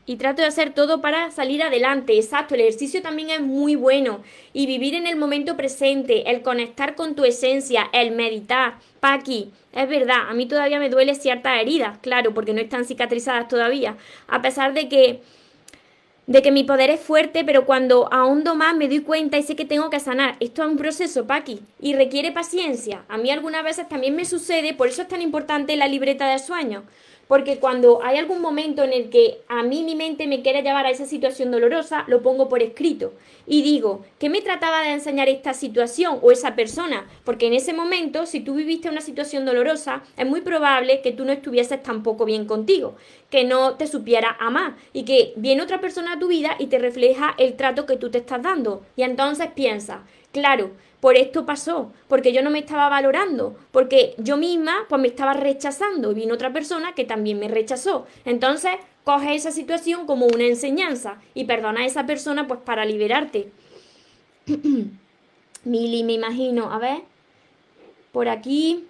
Y 0.07 0.17
trato 0.17 0.43
de 0.43 0.49
hacer 0.49 0.75
todo 0.75 1.01
para 1.01 1.31
salir 1.31 1.63
adelante. 1.63 2.17
Exacto, 2.17 2.55
el 2.55 2.61
ejercicio 2.61 3.01
también 3.01 3.31
es 3.31 3.41
muy 3.41 3.75
bueno. 3.75 4.23
Y 4.53 4.67
vivir 4.67 4.95
en 4.95 5.07
el 5.07 5.17
momento 5.17 5.57
presente, 5.57 6.31
el 6.31 6.43
conectar 6.43 6.95
con 6.95 7.15
tu 7.15 7.25
esencia, 7.25 7.89
el 7.93 8.11
meditar. 8.11 8.75
Paqui, 9.01 9.51
es 9.73 9.89
verdad, 9.89 10.29
a 10.29 10.35
mí 10.35 10.47
todavía 10.47 10.79
me 10.79 10.91
duele 10.91 11.15
ciertas 11.15 11.61
heridas, 11.61 11.99
claro, 11.99 12.35
porque 12.35 12.53
no 12.53 12.61
están 12.61 12.85
cicatrizadas 12.85 13.49
todavía. 13.49 13.97
A 14.29 14.43
pesar 14.43 14.75
de 14.75 14.89
que 14.89 15.21
de 16.27 16.41
que 16.41 16.51
mi 16.51 16.65
poder 16.65 16.91
es 16.91 17.01
fuerte, 17.01 17.45
pero 17.45 17.67
cuando 17.67 18.09
ahondo 18.13 18.55
más 18.55 18.75
me 18.77 18.89
doy 18.89 19.01
cuenta 19.01 19.37
y 19.37 19.43
sé 19.43 19.57
que 19.57 19.65
tengo 19.65 19.91
que 19.91 20.01
sanar. 20.01 20.37
Esto 20.41 20.63
es 20.63 20.69
un 20.71 20.79
proceso, 20.79 21.27
Paqui, 21.27 21.61
y 21.81 21.95
requiere 21.95 22.33
paciencia. 22.33 23.05
A 23.09 23.19
mí 23.19 23.31
algunas 23.31 23.63
veces 23.63 23.89
también 23.89 24.17
me 24.17 24.25
sucede, 24.25 24.73
por 24.73 24.89
eso 24.89 25.03
es 25.03 25.09
tan 25.09 25.21
importante 25.21 25.77
la 25.77 25.89
libreta 25.89 26.27
de 26.31 26.39
sueños. 26.39 26.85
Porque 27.29 27.59
cuando 27.59 28.03
hay 28.03 28.19
algún 28.19 28.41
momento 28.41 28.83
en 28.83 28.93
el 28.93 29.11
que 29.11 29.39
a 29.49 29.63
mí 29.63 29.83
mi 29.83 29.95
mente 29.95 30.27
me 30.27 30.43
quiere 30.43 30.63
llevar 30.63 30.87
a 30.87 30.91
esa 30.91 31.07
situación 31.07 31.51
dolorosa, 31.51 32.05
lo 32.07 32.23
pongo 32.23 32.49
por 32.49 32.63
escrito 32.63 33.13
y 33.47 33.63
digo, 33.63 34.05
¿qué 34.19 34.31
me 34.31 34.41
trataba 34.41 34.83
de 34.83 34.93
enseñar 34.93 35.29
esta 35.29 35.53
situación 35.55 36.19
o 36.23 36.31
esa 36.31 36.55
persona? 36.55 37.07
Porque 37.25 37.47
en 37.47 37.55
ese 37.55 37.73
momento, 37.73 38.27
si 38.27 38.41
tú 38.41 38.55
viviste 38.55 38.89
una 38.89 39.01
situación 39.01 39.45
dolorosa, 39.45 40.03
es 40.17 40.27
muy 40.27 40.41
probable 40.41 41.01
que 41.03 41.13
tú 41.13 41.25
no 41.25 41.33
estuvieses 41.33 41.83
tampoco 41.83 42.25
bien 42.25 42.47
contigo, 42.47 42.97
que 43.31 43.45
no 43.45 43.75
te 43.75 43.87
supiera 43.87 44.37
amar 44.41 44.77
y 44.93 45.05
que 45.05 45.33
viene 45.37 45.63
otra 45.63 45.81
persona 45.81 46.15
a 46.15 46.19
tu 46.19 46.29
vida 46.29 46.57
y 46.59 46.67
te 46.67 46.79
refleja 46.79 47.35
el 47.39 47.55
trato 47.55 47.87
que 47.87 47.97
tú 47.97 48.11
te 48.11 48.19
estás 48.19 48.43
dando. 48.43 48.83
Y 48.97 49.03
entonces 49.03 49.49
piensa, 49.55 50.05
claro, 50.33 50.71
por 51.05 51.19
esto 51.19 51.45
pasó, 51.45 51.93
porque 52.09 52.33
yo 52.33 52.41
no 52.41 52.49
me 52.49 52.61
estaba 52.61 52.89
valorando, 52.89 53.55
porque 53.73 54.15
yo 54.17 54.39
misma 54.39 54.87
pues 54.89 55.03
me 55.03 55.09
estaba 55.09 55.35
rechazando 55.35 56.13
y 56.13 56.15
vino 56.15 56.33
otra 56.33 56.51
persona 56.51 56.95
que 56.95 57.05
también 57.05 57.39
me 57.39 57.47
rechazó. 57.47 58.07
Entonces, 58.25 58.73
coge 59.05 59.35
esa 59.35 59.51
situación 59.51 60.07
como 60.07 60.25
una 60.25 60.45
enseñanza 60.45 61.21
y 61.35 61.45
perdona 61.45 61.81
a 61.81 61.85
esa 61.85 62.07
persona 62.07 62.47
pues 62.49 62.61
para 62.61 62.87
liberarte. 62.87 63.53
Mili, 65.65 66.05
me 66.05 66.15
imagino, 66.15 66.73
a 66.73 66.79
ver, 66.79 67.03
por 68.11 68.31
aquí. 68.31 68.87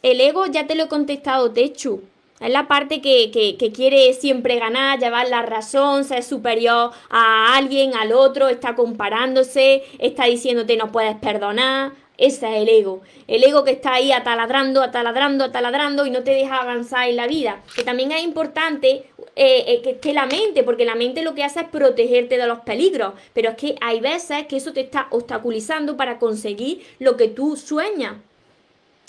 El 0.00 0.20
ego 0.20 0.46
ya 0.46 0.68
te 0.68 0.76
lo 0.76 0.84
he 0.84 0.88
contestado, 0.88 1.50
Techu. 1.50 2.04
Es 2.40 2.50
la 2.50 2.66
parte 2.66 3.00
que, 3.00 3.30
que, 3.30 3.72
quiere 3.72 4.12
siempre 4.12 4.58
ganar, 4.58 4.98
llevar 4.98 5.28
la 5.28 5.42
razón, 5.42 6.04
ser 6.04 6.24
superior 6.24 6.90
a 7.08 7.56
alguien, 7.56 7.94
al 7.94 8.12
otro, 8.12 8.48
está 8.48 8.74
comparándose, 8.74 9.84
está 9.98 10.24
diciéndote 10.24 10.76
no 10.76 10.90
puedes 10.90 11.16
perdonar. 11.16 11.92
Ese 12.16 12.46
es 12.46 12.62
el 12.62 12.68
ego. 12.68 13.02
El 13.26 13.42
ego 13.42 13.64
que 13.64 13.72
está 13.72 13.94
ahí 13.94 14.12
ataladrando, 14.12 14.82
ataladrando, 14.82 15.44
ataladrando 15.44 16.06
y 16.06 16.10
no 16.10 16.22
te 16.22 16.32
deja 16.32 16.60
avanzar 16.60 17.08
en 17.08 17.16
la 17.16 17.26
vida. 17.26 17.62
Que 17.74 17.82
también 17.82 18.12
es 18.12 18.22
importante 18.22 19.04
eh, 19.36 19.64
eh, 19.66 19.80
que 19.82 19.90
esté 19.90 20.12
la 20.12 20.26
mente, 20.26 20.62
porque 20.62 20.84
la 20.84 20.94
mente 20.94 21.22
lo 21.22 21.34
que 21.34 21.42
hace 21.42 21.60
es 21.60 21.68
protegerte 21.68 22.38
de 22.38 22.46
los 22.46 22.60
peligros. 22.60 23.14
Pero 23.32 23.50
es 23.50 23.56
que 23.56 23.76
hay 23.80 24.00
veces 24.00 24.46
que 24.46 24.56
eso 24.56 24.72
te 24.72 24.80
está 24.80 25.08
obstaculizando 25.10 25.96
para 25.96 26.18
conseguir 26.18 26.84
lo 26.98 27.16
que 27.16 27.28
tú 27.28 27.56
sueñas. 27.56 28.14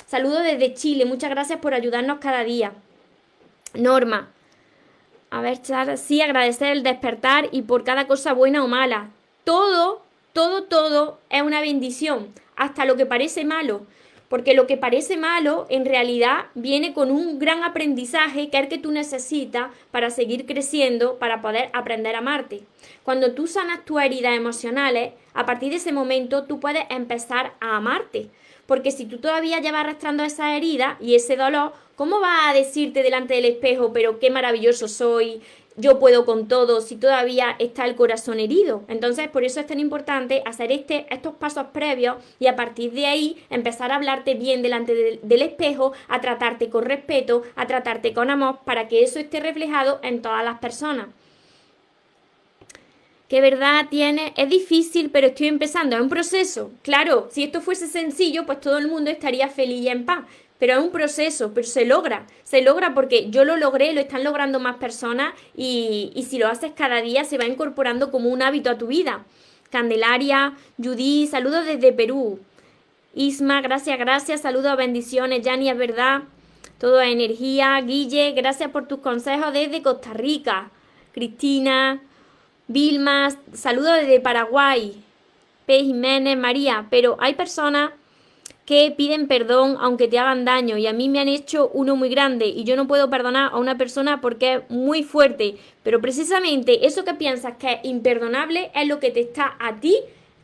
Saludos 0.08 0.44
desde 0.44 0.74
Chile. 0.74 1.06
Muchas 1.06 1.30
gracias 1.30 1.60
por 1.60 1.74
ayudarnos 1.74 2.18
cada 2.20 2.44
día. 2.44 2.74
Norma. 3.78 4.32
A 5.30 5.42
ver, 5.42 5.60
sí, 5.98 6.22
agradecer 6.22 6.70
el 6.70 6.84
despertar 6.84 7.50
y 7.52 7.64
por 7.64 7.84
cada 7.84 8.08
cosa 8.08 8.34
buena 8.34 8.64
o 8.64 8.68
mala. 8.68 9.10
Todo, 9.44 10.04
todo, 10.34 10.64
todo 10.64 11.20
es 11.30 11.42
una 11.42 11.62
bendición, 11.62 12.34
hasta 12.56 12.86
lo 12.86 12.96
que 12.96 13.06
parece 13.06 13.44
malo. 13.44 13.86
Porque 14.30 14.54
lo 14.54 14.66
que 14.66 14.78
parece 14.78 15.18
malo 15.18 15.68
en 15.70 15.86
realidad 15.86 16.46
viene 16.56 16.94
con 16.94 17.12
un 17.12 17.38
gran 17.38 17.64
aprendizaje 17.64 18.50
que 18.50 18.58
es 18.58 18.64
el 18.64 18.70
que 18.70 18.78
tú 18.78 18.92
necesitas 18.92 19.72
para 19.92 20.10
seguir 20.10 20.46
creciendo, 20.46 21.20
para 21.20 21.42
poder 21.42 21.70
aprender 21.74 22.16
a 22.16 22.20
amarte. 22.20 22.64
Cuando 23.04 23.34
tú 23.34 23.46
sanas 23.46 23.86
tus 23.86 24.02
heridas 24.02 24.36
emocionales, 24.36 25.14
a 25.34 25.46
partir 25.46 25.70
de 25.70 25.76
ese 25.76 25.92
momento 25.92 26.46
tú 26.46 26.60
puedes 26.60 26.86
empezar 26.90 27.54
a 27.60 27.78
amarte. 27.78 28.30
Porque 28.66 28.92
si 28.92 29.06
tú 29.06 29.20
todavía 29.20 29.60
llevas 29.60 29.82
arrastrando 29.82 30.24
esa 30.24 30.56
herida 30.56 30.98
y 31.00 31.16
ese 31.16 31.36
dolor, 31.36 31.74
¿cómo 31.96 32.20
vas 32.20 32.50
a 32.50 32.54
decirte 32.54 33.04
delante 33.04 33.36
del 33.36 33.46
espejo, 33.46 33.94
pero 33.94 34.20
qué 34.20 34.30
maravilloso 34.30 34.88
soy, 34.88 35.42
yo 35.78 36.00
puedo 36.00 36.26
con 36.26 36.48
todo 36.48 36.82
si 36.82 36.96
todavía 36.96 37.56
está 37.60 37.86
el 37.86 37.96
corazón 37.96 38.40
herido. 38.40 38.84
Entonces, 38.88 39.28
por 39.28 39.44
eso 39.44 39.60
es 39.60 39.68
tan 39.68 39.80
importante 39.80 40.42
hacer 40.46 40.72
este, 40.72 41.06
estos 41.10 41.36
pasos 41.36 41.68
previos 41.74 42.18
y 42.40 42.48
a 42.48 42.56
partir 42.56 42.94
de 42.94 43.08
ahí 43.08 43.44
empezar 43.50 43.92
a 43.92 43.96
hablarte 43.96 44.36
bien 44.36 44.62
delante 44.62 45.20
del 45.22 45.42
espejo, 45.42 45.92
a 46.08 46.22
tratarte 46.22 46.70
con 46.70 46.86
respeto, 46.86 47.44
a 47.56 47.68
tratarte 47.68 48.14
con 48.14 48.30
amor, 48.30 48.60
para 48.64 48.88
que 48.88 49.04
eso 49.04 49.20
esté 49.20 49.40
reflejado 49.40 50.00
en 50.02 50.22
todas 50.22 50.46
las 50.46 50.60
personas. 50.60 51.08
¿Qué 53.28 53.42
verdad 53.42 53.88
tiene? 53.90 54.34
Es 54.38 54.50
difícil, 54.50 55.10
pero 55.10 55.28
estoy 55.28 55.48
empezando. 55.48 55.96
Es 55.96 56.02
un 56.02 56.10
proceso. 56.10 56.72
Claro, 56.84 57.28
si 57.32 57.44
esto 57.44 57.62
fuese 57.62 57.88
sencillo, 57.88 58.46
pues 58.46 58.62
todo 58.62 58.78
el 58.78 58.88
mundo 58.88 59.10
estaría 59.10 59.50
feliz 59.50 59.82
y 59.82 59.90
en 59.90 60.06
paz. 60.06 60.26
Pero 60.60 60.74
es 60.74 60.80
un 60.80 60.92
proceso, 60.92 61.52
pero 61.54 61.68
se 61.68 61.86
logra. 61.86 62.28
Se 62.44 62.62
logra 62.62 62.94
porque 62.94 63.30
yo 63.30 63.44
lo 63.44 63.58
logré, 63.58 63.94
lo 63.94 64.02
están 64.02 64.24
logrando 64.24 64.60
más 64.60 64.78
personas 64.78 65.34
y, 65.56 66.12
y 66.16 66.24
si 66.24 66.38
lo 66.38 66.48
haces 66.48 66.72
cada 66.76 67.02
día 67.02 67.24
se 67.26 67.38
va 67.38 67.46
incorporando 67.46 68.12
como 68.12 68.30
un 68.30 68.42
hábito 68.42 68.70
a 68.70 68.78
tu 68.78 68.88
vida. 68.88 69.26
Candelaria, 69.70 70.54
Judy, 70.82 71.28
saludos 71.28 71.66
desde 71.66 71.92
Perú. 71.92 72.40
Isma, 73.16 73.62
gracias, 73.62 73.98
gracias, 73.98 74.42
saludos, 74.42 74.78
bendiciones. 74.78 75.42
Yani, 75.42 75.70
es 75.70 75.78
verdad, 75.78 76.24
todo 76.78 77.02
es 77.02 77.12
energía. 77.12 77.82
Guille, 77.82 78.34
gracias 78.34 78.70
por 78.70 78.88
tus 78.88 79.00
consejos 79.00 79.52
desde 79.52 79.82
Costa 79.82 80.14
Rica. 80.14 80.70
Cristina, 81.12 82.02
Vilma, 82.68 83.30
saludos 83.54 83.98
desde 83.98 84.20
Paraguay. 84.20 85.04
P. 85.68 85.84
Jiménez, 85.84 86.38
María, 86.38 86.88
pero 86.90 87.16
hay 87.20 87.36
personas 87.36 87.92
que 88.66 88.92
piden 88.96 89.28
perdón 89.28 89.78
aunque 89.80 90.08
te 90.08 90.18
hagan 90.18 90.46
daño 90.46 90.78
y 90.78 90.88
a 90.88 90.94
mí 90.94 91.08
me 91.08 91.20
han 91.20 91.28
hecho 91.28 91.70
uno 91.74 91.96
muy 91.96 92.10
grande 92.10 92.48
y 92.48 92.64
yo 92.64 92.76
no 92.76 92.88
puedo 92.88 93.10
perdonar 93.10 93.52
a 93.52 93.58
una 93.58 93.78
persona 93.78 94.22
porque 94.22 94.56
es 94.56 94.70
muy 94.70 95.04
fuerte, 95.04 95.58
pero 95.84 96.02
precisamente 96.02 96.88
eso 96.88 97.04
que 97.04 97.14
piensas 97.14 97.58
que 97.58 97.74
es 97.74 97.80
imperdonable 97.84 98.72
es 98.74 98.88
lo 98.88 99.00
que 99.00 99.12
te 99.12 99.22
está 99.22 99.56
a 99.60 99.80
ti 99.80 99.96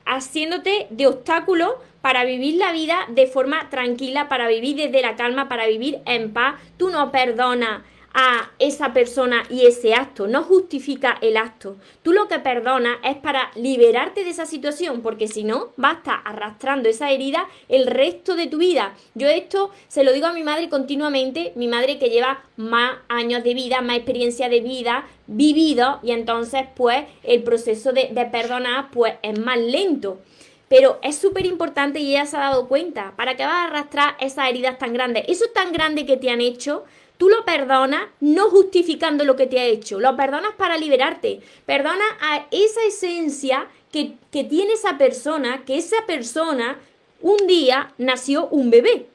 haciéndote 0.06 0.88
de 0.92 1.08
obstáculo 1.08 1.80
para 2.02 2.24
vivir 2.24 2.56
la 2.56 2.72
vida 2.72 3.00
de 3.10 3.28
forma 3.28 3.70
tranquila, 3.70 4.30
para 4.30 4.48
vivir 4.48 4.76
desde 4.76 5.02
la 5.02 5.16
calma, 5.16 5.48
para 5.48 5.68
vivir 5.68 6.00
en 6.06 6.34
paz. 6.34 6.60
Tú 6.78 6.90
no 6.90 7.12
perdonas 7.12 7.82
a 8.13 8.52
esa 8.60 8.93
persona 8.93 9.43
y 9.50 9.65
ese 9.65 9.93
acto, 9.93 10.28
no 10.28 10.43
justifica 10.43 11.17
el 11.21 11.38
acto. 11.38 11.78
Tú 12.04 12.12
lo 12.12 12.28
que 12.28 12.39
perdonas 12.39 12.97
es 13.04 13.17
para 13.17 13.52
liberarte 13.56 14.24
de 14.24 14.30
esa 14.32 14.45
situación, 14.45 15.02
porque 15.02 15.28
si 15.28 15.43
no, 15.43 15.74
vas 15.78 15.95
a 15.95 15.97
estar 15.97 16.19
arrastrando 16.26 16.89
esa 16.89 17.12
herida 17.12 17.47
el 17.69 17.88
resto 17.88 18.36
de 18.36 18.47
tu 18.47 18.58
vida. 18.58 18.95
Yo 19.15 19.28
esto 19.28 19.71
se 19.88 20.04
lo 20.04 20.13
digo 20.13 20.28
a 20.28 20.34
mi 20.34 20.43
madre 20.43 20.69
continuamente, 20.69 21.54
mi 21.56 21.67
madre 21.67 22.00
que 22.00 22.10
lleva 22.10 22.43
más 22.58 22.97
años 23.08 23.43
de 23.43 23.54
vida, 23.54 23.82
más 23.82 23.97
experiencia 23.97 24.50
de 24.50 24.62
vida, 24.62 25.06
vivido, 25.28 26.00
y 26.04 26.12
entonces 26.12 26.63
pues 26.76 27.06
el 27.24 27.43
proceso 27.43 27.93
de, 27.93 28.12
perdonar 28.32 28.91
pues 28.91 29.15
es 29.21 29.39
más 29.39 29.58
lento. 29.58 30.19
Pero 30.67 31.00
es 31.04 31.17
súper 31.17 31.45
importante 31.45 32.00
y 32.00 32.12
ella 32.12 32.26
se 32.26 32.38
ha 32.38 32.41
dado 32.41 32.69
cuenta. 32.69 33.13
¿Para 33.17 33.36
qué 33.36 33.43
vas 33.43 33.56
a 33.56 33.65
arrastrar 33.65 34.15
esas 34.21 34.47
heridas 34.47 34.78
tan 34.78 34.93
grandes? 34.93 35.26
Eso 35.28 35.45
tan 35.54 35.74
grande 35.74 36.06
que 36.06 36.15
te 36.15 36.30
han 36.30 36.39
hecho, 36.39 36.86
Tú 37.22 37.30
lo 37.30 37.46
perdonas 37.46 38.08
no 38.20 38.50
justificando 38.50 39.24
lo 39.26 39.36
que 39.36 39.46
te 39.46 39.60
ha 39.60 39.66
hecho, 39.66 40.00
lo 40.00 40.18
perdonas 40.18 40.56
para 40.58 40.76
liberarte. 40.76 41.40
Perdona 41.68 42.04
a 42.20 42.48
esa 42.50 42.84
esencia 42.88 43.68
que, 43.92 44.14
que 44.32 44.44
tiene 44.44 44.74
esa 44.74 44.98
persona, 44.98 45.64
que 45.64 45.78
esa 45.78 45.98
persona 46.08 46.80
un 47.22 47.46
día 47.46 47.94
nació 48.00 48.48
un 48.48 48.72
bebé. 48.72 49.06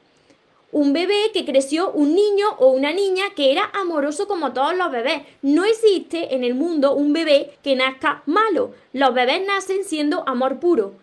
Un 0.71 0.93
bebé 0.93 1.31
que 1.33 1.43
creció 1.43 1.91
un 1.91 2.15
niño 2.15 2.47
o 2.59 2.67
una 2.67 2.93
niña 2.93 3.25
que 3.35 3.51
era 3.51 3.69
amoroso 3.73 4.25
como 4.25 4.53
todos 4.53 4.77
los 4.77 4.89
bebés. 4.89 5.23
No 5.41 5.65
existe 5.65 6.33
en 6.33 6.45
el 6.45 6.55
mundo 6.55 6.93
un 6.93 7.11
bebé 7.11 7.57
que 7.61 7.75
nazca 7.75 8.23
malo. 8.25 8.73
Los 8.93 9.13
bebés 9.13 9.45
nacen 9.45 9.83
siendo 9.83 10.23
amor 10.29 10.61
puro. 10.61 10.93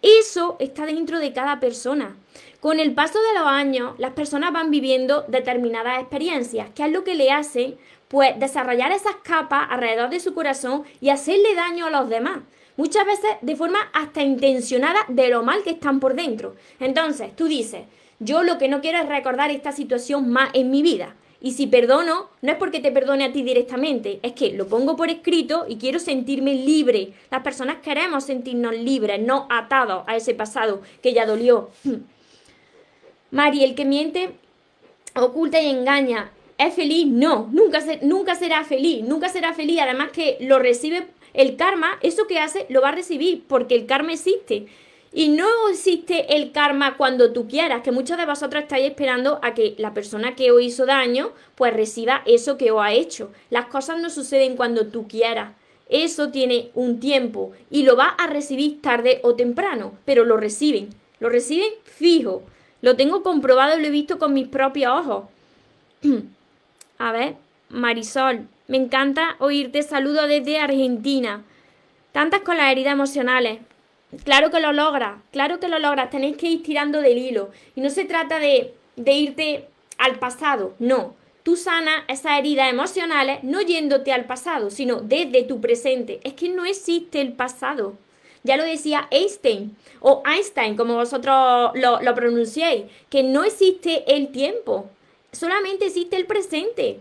Eso 0.00 0.56
está 0.60 0.86
dentro 0.86 1.18
de 1.18 1.34
cada 1.34 1.60
persona. 1.60 2.16
Con 2.64 2.80
el 2.80 2.94
paso 2.94 3.18
de 3.20 3.38
los 3.38 3.46
años, 3.46 3.92
las 3.98 4.14
personas 4.14 4.50
van 4.50 4.70
viviendo 4.70 5.26
determinadas 5.28 6.00
experiencias, 6.00 6.70
que 6.74 6.82
es 6.82 6.90
lo 6.90 7.04
que 7.04 7.14
le 7.14 7.30
hacen, 7.30 7.76
pues, 8.08 8.40
desarrollar 8.40 8.90
esas 8.90 9.16
capas 9.16 9.66
alrededor 9.68 10.08
de 10.08 10.18
su 10.18 10.32
corazón 10.32 10.84
y 10.98 11.10
hacerle 11.10 11.54
daño 11.54 11.84
a 11.84 11.90
los 11.90 12.08
demás. 12.08 12.38
Muchas 12.78 13.04
veces 13.04 13.32
de 13.42 13.54
forma 13.54 13.80
hasta 13.92 14.22
intencionada 14.22 15.00
de 15.08 15.28
lo 15.28 15.42
mal 15.42 15.62
que 15.62 15.72
están 15.72 16.00
por 16.00 16.14
dentro. 16.14 16.56
Entonces, 16.80 17.36
tú 17.36 17.48
dices, 17.48 17.82
yo 18.18 18.42
lo 18.42 18.56
que 18.56 18.68
no 18.68 18.80
quiero 18.80 18.96
es 18.96 19.10
recordar 19.10 19.50
esta 19.50 19.72
situación 19.72 20.30
más 20.30 20.48
en 20.54 20.70
mi 20.70 20.80
vida. 20.80 21.16
Y 21.42 21.50
si 21.50 21.66
perdono, 21.66 22.30
no 22.40 22.52
es 22.52 22.56
porque 22.56 22.80
te 22.80 22.92
perdone 22.92 23.26
a 23.26 23.32
ti 23.32 23.42
directamente, 23.42 24.20
es 24.22 24.32
que 24.32 24.54
lo 24.54 24.68
pongo 24.68 24.96
por 24.96 25.10
escrito 25.10 25.66
y 25.68 25.76
quiero 25.76 25.98
sentirme 25.98 26.54
libre. 26.54 27.12
Las 27.30 27.42
personas 27.42 27.82
queremos 27.82 28.24
sentirnos 28.24 28.74
libres, 28.74 29.20
no 29.20 29.46
atados 29.50 30.04
a 30.06 30.16
ese 30.16 30.32
pasado 30.32 30.80
que 31.02 31.12
ya 31.12 31.26
dolió. 31.26 31.68
Mari, 33.34 33.64
el 33.64 33.74
que 33.74 33.84
miente, 33.84 34.30
oculta 35.16 35.60
y 35.60 35.68
engaña, 35.68 36.30
¿es 36.56 36.72
feliz? 36.72 37.08
No, 37.08 37.48
nunca, 37.50 37.80
nunca 38.02 38.36
será 38.36 38.62
feliz, 38.62 39.02
nunca 39.02 39.28
será 39.28 39.52
feliz. 39.52 39.80
Además 39.80 40.12
que 40.12 40.36
lo 40.38 40.60
recibe 40.60 41.08
el 41.32 41.56
karma, 41.56 41.98
eso 42.00 42.28
que 42.28 42.38
hace 42.38 42.64
lo 42.68 42.80
va 42.80 42.90
a 42.90 42.94
recibir 42.94 43.42
porque 43.48 43.74
el 43.74 43.86
karma 43.86 44.12
existe. 44.12 44.66
Y 45.12 45.30
no 45.30 45.48
existe 45.68 46.36
el 46.36 46.52
karma 46.52 46.96
cuando 46.96 47.32
tú 47.32 47.48
quieras, 47.48 47.82
que 47.82 47.90
muchos 47.90 48.18
de 48.18 48.24
vosotros 48.24 48.62
estáis 48.62 48.88
esperando 48.88 49.40
a 49.42 49.52
que 49.52 49.74
la 49.78 49.94
persona 49.94 50.36
que 50.36 50.52
os 50.52 50.62
hizo 50.62 50.86
daño, 50.86 51.32
pues 51.56 51.74
reciba 51.74 52.22
eso 52.26 52.56
que 52.56 52.70
os 52.70 52.80
ha 52.80 52.92
hecho. 52.92 53.32
Las 53.50 53.66
cosas 53.66 54.00
no 54.00 54.10
suceden 54.10 54.54
cuando 54.54 54.86
tú 54.86 55.08
quieras. 55.08 55.54
Eso 55.88 56.30
tiene 56.30 56.70
un 56.74 57.00
tiempo 57.00 57.50
y 57.68 57.82
lo 57.82 57.96
va 57.96 58.10
a 58.10 58.28
recibir 58.28 58.80
tarde 58.80 59.18
o 59.24 59.34
temprano, 59.34 59.98
pero 60.04 60.24
lo 60.24 60.36
reciben. 60.36 60.90
Lo 61.18 61.28
reciben 61.28 61.72
fijo. 61.82 62.44
Lo 62.84 62.96
tengo 62.96 63.22
comprobado 63.22 63.78
y 63.78 63.80
lo 63.80 63.88
he 63.88 63.90
visto 63.90 64.18
con 64.18 64.34
mis 64.34 64.46
propios 64.46 64.92
ojos. 64.92 65.24
A 66.98 67.12
ver, 67.12 67.36
Marisol, 67.70 68.46
me 68.68 68.76
encanta 68.76 69.36
oírte. 69.38 69.82
Saludo 69.82 70.26
desde 70.26 70.58
Argentina. 70.58 71.44
Tantas 72.12 72.42
con 72.42 72.58
las 72.58 72.70
heridas 72.70 72.92
emocionales. 72.92 73.60
Claro 74.24 74.50
que 74.50 74.60
lo 74.60 74.74
logras, 74.74 75.14
claro 75.32 75.60
que 75.60 75.68
lo 75.68 75.78
logras. 75.78 76.10
Tenéis 76.10 76.36
que 76.36 76.50
ir 76.50 76.62
tirando 76.62 77.00
del 77.00 77.16
hilo. 77.16 77.52
Y 77.74 77.80
no 77.80 77.88
se 77.88 78.04
trata 78.04 78.38
de, 78.38 78.74
de 78.96 79.12
irte 79.14 79.68
al 79.96 80.18
pasado, 80.18 80.74
no. 80.78 81.14
Tú 81.42 81.56
sanas 81.56 82.02
esas 82.08 82.38
heridas 82.38 82.70
emocionales 82.70 83.42
no 83.44 83.62
yéndote 83.62 84.12
al 84.12 84.26
pasado, 84.26 84.68
sino 84.68 84.96
desde 84.96 85.44
tu 85.44 85.58
presente. 85.58 86.20
Es 86.22 86.34
que 86.34 86.50
no 86.50 86.66
existe 86.66 87.22
el 87.22 87.32
pasado. 87.32 87.94
Ya 88.44 88.58
lo 88.58 88.64
decía 88.64 89.08
Einstein 89.10 89.74
o 90.00 90.22
Einstein, 90.26 90.76
como 90.76 90.96
vosotros 90.96 91.72
lo, 91.74 92.02
lo 92.02 92.14
pronunciéis, 92.14 92.84
que 93.08 93.22
no 93.22 93.42
existe 93.42 94.04
el 94.14 94.28
tiempo, 94.28 94.90
solamente 95.32 95.86
existe 95.86 96.16
el 96.16 96.26
presente. 96.26 97.00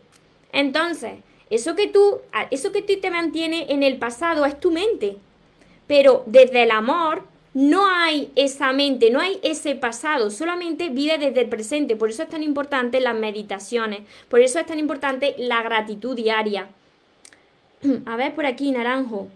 Entonces, 0.54 1.16
eso 1.50 1.76
que 1.76 1.88
tú, 1.88 2.22
eso 2.50 2.72
que 2.72 2.82
tú 2.82 2.94
te 3.02 3.12
mantiene 3.12 3.66
en 3.74 3.84
el 3.84 3.98
pasado 3.98 4.46
es 4.46 4.58
tu 4.58 4.72
mente. 4.72 5.18
Pero 5.86 6.24
desde 6.28 6.64
el 6.64 6.72
amor 6.72 7.24
no 7.54 7.88
hay 7.88 8.32
esa 8.38 8.72
mente, 8.72 9.12
no 9.12 9.20
hay 9.20 9.38
ese 9.44 9.76
pasado, 9.76 10.32
solamente 10.32 10.88
vive 10.88 11.18
desde 11.18 11.42
el 11.42 11.50
presente. 11.50 11.98
Por 11.98 12.10
eso 12.10 12.24
es 12.24 12.30
tan 12.30 12.42
importante 12.42 13.02
las 13.02 13.16
meditaciones, 13.16 14.00
por 14.30 14.40
eso 14.40 14.60
es 14.60 14.66
tan 14.66 14.80
importante 14.80 15.36
la 15.38 15.62
gratitud 15.62 16.16
diaria. 16.16 16.70
A 18.06 18.16
ver 18.16 18.34
por 18.34 18.46
aquí, 18.46 18.72
naranjo 18.72 19.28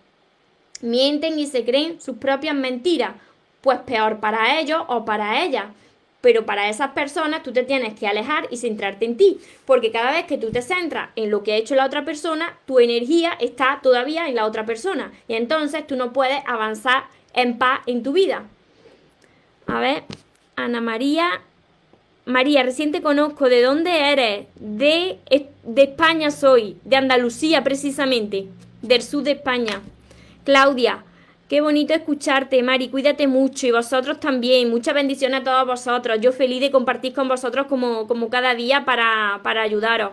mienten 0.81 1.39
y 1.39 1.47
se 1.47 1.65
creen 1.65 1.99
sus 2.01 2.17
propias 2.17 2.55
mentiras. 2.55 3.15
Pues 3.61 3.79
peor 3.79 4.19
para 4.19 4.59
ellos 4.59 4.81
o 4.87 5.05
para 5.05 5.43
ellas. 5.43 5.65
Pero 6.21 6.45
para 6.45 6.69
esas 6.69 6.91
personas 6.91 7.43
tú 7.43 7.53
te 7.53 7.63
tienes 7.63 7.97
que 7.97 8.07
alejar 8.07 8.47
y 8.49 8.57
centrarte 8.57 9.05
en 9.05 9.17
ti, 9.17 9.37
porque 9.65 9.91
cada 9.91 10.11
vez 10.11 10.25
que 10.25 10.37
tú 10.37 10.51
te 10.51 10.61
centras 10.61 11.09
en 11.15 11.29
lo 11.29 11.43
que 11.43 11.53
ha 11.53 11.57
hecho 11.57 11.75
la 11.75 11.85
otra 11.85 12.05
persona, 12.05 12.57
tu 12.65 12.79
energía 12.79 13.33
está 13.39 13.79
todavía 13.83 14.27
en 14.27 14.35
la 14.35 14.45
otra 14.45 14.65
persona 14.65 15.11
y 15.27 15.35
entonces 15.35 15.85
tú 15.85 15.95
no 15.95 16.13
puedes 16.13 16.39
avanzar 16.47 17.03
en 17.33 17.57
paz 17.57 17.81
en 17.85 18.01
tu 18.01 18.13
vida. 18.13 18.45
A 19.67 19.79
ver, 19.79 20.03
Ana 20.55 20.81
María. 20.81 21.41
María, 22.25 22.63
recién 22.63 22.91
te 22.91 23.01
conozco. 23.01 23.47
¿De 23.47 23.61
dónde 23.61 24.11
eres? 24.11 24.47
De, 24.59 25.19
de 25.63 25.83
España 25.83 26.31
soy, 26.31 26.77
de 26.83 26.95
Andalucía 26.97 27.63
precisamente, 27.63 28.47
del 28.81 29.01
sur 29.01 29.23
de 29.23 29.31
España. 29.31 29.81
Claudia, 30.47 31.03
qué 31.49 31.59
bonito 31.59 31.93
escucharte, 31.93 32.63
Mari, 32.63 32.87
cuídate 32.87 33.27
mucho 33.27 33.67
y 33.67 33.71
vosotros 33.71 34.17
también. 34.21 34.69
Muchas 34.69 34.93
bendiciones 34.93 35.41
a 35.41 35.43
todos 35.43 35.67
vosotros. 35.67 36.19
Yo 36.21 36.31
feliz 36.31 36.61
de 36.61 36.71
compartir 36.71 37.11
con 37.11 37.27
vosotros 37.27 37.67
como, 37.67 38.07
como 38.07 38.29
cada 38.29 38.55
día 38.55 38.85
para, 38.85 39.41
para 39.43 39.61
ayudaros. 39.61 40.11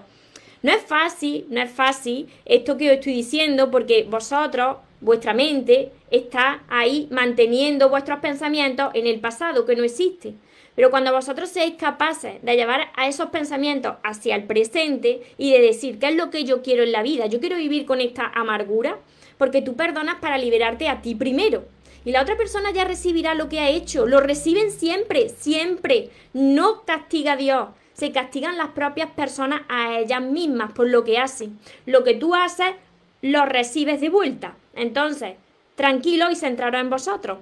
No 0.60 0.72
es 0.72 0.82
fácil, 0.82 1.46
no 1.50 1.62
es 1.62 1.70
fácil 1.70 2.26
esto 2.46 2.76
que 2.76 2.88
os 2.88 2.94
estoy 2.96 3.12
diciendo 3.12 3.70
porque 3.70 4.08
vosotros, 4.10 4.78
vuestra 5.00 5.34
mente, 5.34 5.92
está 6.10 6.64
ahí 6.68 7.06
manteniendo 7.12 7.88
vuestros 7.88 8.18
pensamientos 8.18 8.90
en 8.94 9.06
el 9.06 9.20
pasado 9.20 9.64
que 9.64 9.76
no 9.76 9.84
existe. 9.84 10.34
Pero 10.74 10.90
cuando 10.90 11.12
vosotros 11.12 11.48
seáis 11.48 11.74
capaces 11.74 12.42
de 12.42 12.56
llevar 12.56 12.88
a 12.96 13.06
esos 13.06 13.28
pensamientos 13.28 13.94
hacia 14.02 14.34
el 14.34 14.48
presente 14.48 15.22
y 15.38 15.52
de 15.52 15.60
decir 15.60 16.00
qué 16.00 16.08
es 16.08 16.16
lo 16.16 16.30
que 16.30 16.42
yo 16.42 16.60
quiero 16.60 16.82
en 16.82 16.90
la 16.90 17.04
vida, 17.04 17.26
yo 17.26 17.38
quiero 17.38 17.56
vivir 17.56 17.86
con 17.86 18.00
esta 18.00 18.26
amargura, 18.34 18.98
porque 19.38 19.62
tú 19.62 19.76
perdonas 19.76 20.16
para 20.16 20.38
liberarte 20.38 20.88
a 20.88 21.02
ti 21.02 21.14
primero. 21.14 21.64
Y 22.04 22.12
la 22.12 22.22
otra 22.22 22.36
persona 22.36 22.70
ya 22.70 22.84
recibirá 22.84 23.34
lo 23.34 23.48
que 23.48 23.60
ha 23.60 23.70
hecho. 23.70 24.06
Lo 24.06 24.20
reciben 24.20 24.70
siempre, 24.70 25.30
siempre. 25.30 26.10
No 26.32 26.82
castiga 26.82 27.36
Dios. 27.36 27.68
Se 27.94 28.12
castigan 28.12 28.58
las 28.58 28.70
propias 28.70 29.10
personas 29.10 29.62
a 29.68 29.98
ellas 29.98 30.20
mismas 30.20 30.72
por 30.72 30.88
lo 30.88 31.04
que 31.04 31.18
hacen. 31.18 31.58
Lo 31.86 32.04
que 32.04 32.14
tú 32.14 32.34
haces, 32.34 32.74
lo 33.22 33.46
recibes 33.46 34.00
de 34.00 34.10
vuelta. 34.10 34.54
Entonces, 34.74 35.36
tranquilo 35.76 36.30
y 36.30 36.36
centraros 36.36 36.80
en 36.80 36.90
vosotros. 36.90 37.38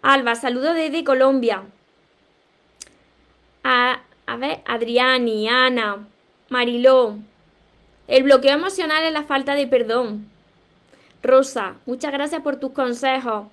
Alba, 0.00 0.34
saludo 0.34 0.72
desde 0.72 1.04
Colombia. 1.04 1.62
A, 3.64 4.00
a 4.26 4.36
ver, 4.36 4.60
Adriani, 4.64 5.48
Ana, 5.48 6.06
Mariló. 6.48 7.18
El 8.06 8.22
bloqueo 8.22 8.52
emocional 8.52 9.04
es 9.04 9.12
la 9.12 9.24
falta 9.24 9.54
de 9.54 9.66
perdón. 9.66 10.30
Rosa, 11.24 11.76
muchas 11.86 12.12
gracias 12.12 12.42
por 12.42 12.56
tus 12.56 12.72
consejos. 12.72 13.46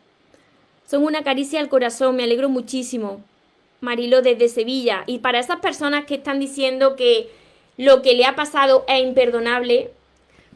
Son 0.86 1.04
una 1.06 1.24
caricia 1.24 1.62
al 1.62 1.70
corazón, 1.70 2.18
me 2.18 2.24
alegro 2.24 2.50
muchísimo. 2.50 3.24
Marilo 3.80 4.22
desde 4.22 4.50
Sevilla. 4.50 5.06
Y 5.08 5.20
para 5.20 5.40
esas 5.40 5.62
personas 5.62 6.04
que 6.04 6.16
están 6.16 6.42
diciendo 6.42 6.98
que 6.98 7.30
lo 7.78 8.02
que 8.02 8.14
le 8.14 8.26
ha 8.26 8.36
pasado 8.36 8.84
es 8.90 9.02
imperdonable, 9.02 9.92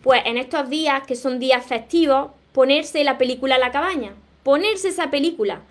pues 0.04 0.23
en 0.25 0.38
estos 0.38 0.69
días, 0.69 1.08
que 1.08 1.15
son 1.15 1.39
días 1.39 1.65
festivos, 1.65 2.32
ponerse 2.51 3.01
la 3.06 3.17
película 3.17 3.58
La 3.58 3.71
cabaña. 3.71 4.13
Ponerse 4.43 4.89
esa 4.89 5.10
película. 5.10 5.62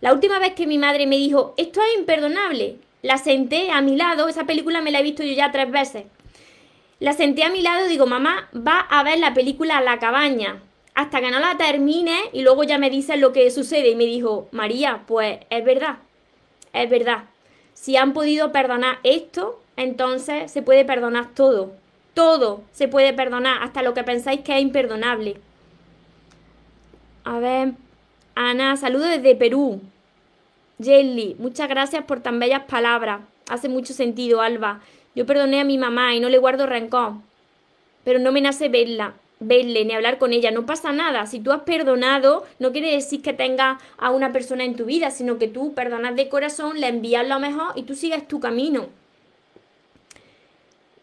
La 0.00 0.12
última 0.12 0.38
vez 0.38 0.54
que 0.54 0.68
mi 0.68 0.78
madre 0.78 1.08
me 1.08 1.16
dijo, 1.16 1.54
esto 1.56 1.80
es 1.82 1.98
imperdonable, 1.98 2.76
la 3.02 3.18
senté 3.18 3.72
a 3.72 3.80
mi 3.80 3.96
lado, 3.96 4.28
esa 4.28 4.44
película 4.44 4.80
me 4.80 4.92
la 4.92 5.00
he 5.00 5.02
visto 5.02 5.24
yo 5.24 5.32
ya 5.32 5.50
tres 5.50 5.70
veces. 5.70 6.04
La 7.00 7.14
senté 7.14 7.42
a 7.42 7.50
mi 7.50 7.62
lado 7.62 7.84
y 7.84 7.88
digo, 7.88 8.06
mamá, 8.06 8.48
va 8.54 8.78
a 8.78 9.02
ver 9.02 9.18
la 9.18 9.34
película 9.34 9.80
La 9.80 9.98
cabaña 9.98 10.62
hasta 10.94 11.20
que 11.20 11.30
no 11.30 11.40
la 11.40 11.56
termine 11.56 12.18
y 12.32 12.42
luego 12.42 12.64
ya 12.64 12.78
me 12.78 12.90
dice 12.90 13.16
lo 13.16 13.32
que 13.32 13.50
sucede. 13.50 13.90
Y 13.90 13.96
me 13.96 14.04
dijo, 14.04 14.48
María, 14.52 15.02
pues 15.06 15.40
es 15.50 15.64
verdad, 15.64 15.98
es 16.72 16.88
verdad. 16.88 17.24
Si 17.74 17.96
han 17.96 18.12
podido 18.12 18.52
perdonar 18.52 18.98
esto, 19.02 19.60
entonces 19.76 20.50
se 20.50 20.62
puede 20.62 20.84
perdonar 20.84 21.34
todo. 21.34 21.72
Todo 22.14 22.62
se 22.72 22.86
puede 22.86 23.12
perdonar, 23.12 23.62
hasta 23.62 23.82
lo 23.82 23.92
que 23.92 24.04
pensáis 24.04 24.40
que 24.40 24.56
es 24.56 24.62
imperdonable. 24.62 25.36
A 27.24 27.38
ver, 27.40 27.72
Ana, 28.36 28.76
saludo 28.76 29.06
desde 29.06 29.34
Perú. 29.34 29.80
Jelly, 30.80 31.34
muchas 31.38 31.68
gracias 31.68 32.04
por 32.04 32.20
tan 32.20 32.38
bellas 32.38 32.64
palabras. 32.64 33.20
Hace 33.48 33.68
mucho 33.68 33.92
sentido, 33.92 34.40
Alba. 34.40 34.80
Yo 35.14 35.26
perdoné 35.26 35.60
a 35.60 35.64
mi 35.64 35.78
mamá 35.78 36.14
y 36.14 36.20
no 36.20 36.28
le 36.28 36.38
guardo 36.38 36.66
rencor. 36.66 37.14
Pero 38.04 38.18
no 38.18 38.30
me 38.30 38.40
nace 38.40 38.68
verla, 38.68 39.14
verle 39.40 39.84
ni 39.84 39.94
hablar 39.94 40.18
con 40.18 40.32
ella. 40.32 40.50
No 40.50 40.66
pasa 40.66 40.92
nada. 40.92 41.26
Si 41.26 41.40
tú 41.40 41.52
has 41.52 41.62
perdonado, 41.62 42.44
no 42.58 42.72
quiere 42.72 42.92
decir 42.92 43.22
que 43.22 43.32
tengas 43.32 43.80
a 43.98 44.10
una 44.10 44.32
persona 44.32 44.64
en 44.64 44.76
tu 44.76 44.84
vida, 44.84 45.10
sino 45.10 45.38
que 45.38 45.48
tú 45.48 45.74
perdonas 45.74 46.16
de 46.16 46.28
corazón, 46.28 46.80
le 46.80 46.88
envías 46.88 47.26
lo 47.26 47.38
mejor 47.38 47.72
y 47.74 47.82
tú 47.82 47.94
sigues 47.94 48.26
tu 48.26 48.40
camino. 48.40 48.88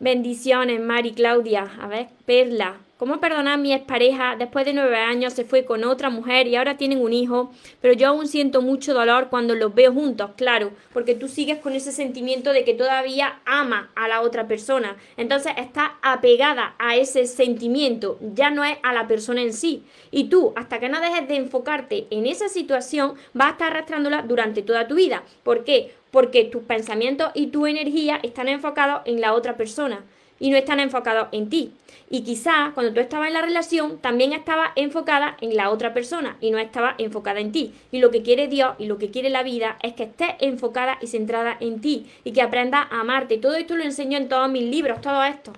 Bendiciones, 0.01 0.81
Mari 0.81 1.11
Claudia. 1.11 1.71
A 1.79 1.85
ver, 1.85 2.07
Perla. 2.25 2.77
¿Cómo 2.97 3.19
perdonar 3.19 3.53
a 3.53 3.57
mi 3.57 3.71
expareja? 3.71 4.35
Después 4.35 4.65
de 4.65 4.73
nueve 4.73 4.97
años 4.97 5.33
se 5.33 5.45
fue 5.45 5.63
con 5.63 5.83
otra 5.83 6.09
mujer 6.09 6.47
y 6.47 6.55
ahora 6.55 6.75
tienen 6.75 7.01
un 7.01 7.13
hijo, 7.13 7.51
pero 7.81 7.93
yo 7.93 8.07
aún 8.07 8.27
siento 8.27 8.63
mucho 8.63 8.95
dolor 8.95 9.29
cuando 9.29 9.53
los 9.53 9.75
veo 9.75 9.93
juntos, 9.93 10.31
claro, 10.37 10.71
porque 10.91 11.13
tú 11.13 11.27
sigues 11.27 11.59
con 11.59 11.73
ese 11.73 11.91
sentimiento 11.91 12.51
de 12.51 12.63
que 12.63 12.73
todavía 12.73 13.41
ama 13.45 13.91
a 13.95 14.07
la 14.07 14.21
otra 14.21 14.47
persona. 14.47 14.97
Entonces 15.17 15.53
está 15.57 15.99
apegada 16.01 16.73
a 16.79 16.95
ese 16.95 17.27
sentimiento, 17.27 18.17
ya 18.33 18.49
no 18.49 18.63
es 18.63 18.77
a 18.81 18.93
la 18.93 19.07
persona 19.07 19.43
en 19.43 19.53
sí. 19.53 19.83
Y 20.09 20.29
tú, 20.29 20.53
hasta 20.55 20.79
que 20.79 20.89
no 20.89 20.99
dejes 20.99 21.27
de 21.27 21.35
enfocarte 21.35 22.07
en 22.09 22.25
esa 22.25 22.49
situación, 22.49 23.13
vas 23.33 23.49
a 23.49 23.51
estar 23.51 23.71
arrastrándola 23.71 24.23
durante 24.23 24.63
toda 24.63 24.87
tu 24.87 24.95
vida. 24.95 25.23
¿Por 25.43 25.63
qué? 25.63 25.93
Porque 26.11 26.43
tus 26.43 26.63
pensamientos 26.63 27.31
y 27.33 27.47
tu 27.47 27.65
energía 27.65 28.19
están 28.21 28.47
enfocados 28.47 29.01
en 29.05 29.21
la 29.21 29.33
otra 29.33 29.57
persona 29.57 30.03
y 30.41 30.49
no 30.49 30.57
están 30.57 30.79
enfocados 30.79 31.29
en 31.31 31.49
ti. 31.49 31.71
Y 32.09 32.23
quizá 32.23 32.71
cuando 32.73 32.91
tú 32.93 32.99
estabas 32.99 33.27
en 33.27 33.35
la 33.35 33.41
relación 33.41 33.99
también 33.99 34.33
estaba 34.33 34.73
enfocada 34.75 35.37
en 35.39 35.55
la 35.55 35.69
otra 35.69 35.93
persona 35.93 36.35
y 36.41 36.51
no 36.51 36.57
estaba 36.57 36.95
enfocada 36.97 37.39
en 37.39 37.53
ti. 37.53 37.73
Y 37.91 37.99
lo 37.99 38.11
que 38.11 38.23
quiere 38.23 38.47
Dios 38.49 38.75
y 38.79 38.87
lo 38.87 38.97
que 38.97 39.11
quiere 39.11 39.29
la 39.29 39.43
vida 39.43 39.77
es 39.81 39.93
que 39.93 40.03
estés 40.03 40.31
enfocada 40.39 40.97
y 40.99 41.07
centrada 41.07 41.55
en 41.61 41.79
ti 41.79 42.07
y 42.25 42.33
que 42.33 42.41
aprendas 42.41 42.87
a 42.91 42.99
amarte. 42.99 43.37
Todo 43.37 43.55
esto 43.55 43.77
lo 43.77 43.83
enseño 43.83 44.17
en 44.17 44.27
todos 44.27 44.49
mis 44.49 44.63
libros, 44.63 44.99
todo 44.99 45.23
esto 45.23 45.53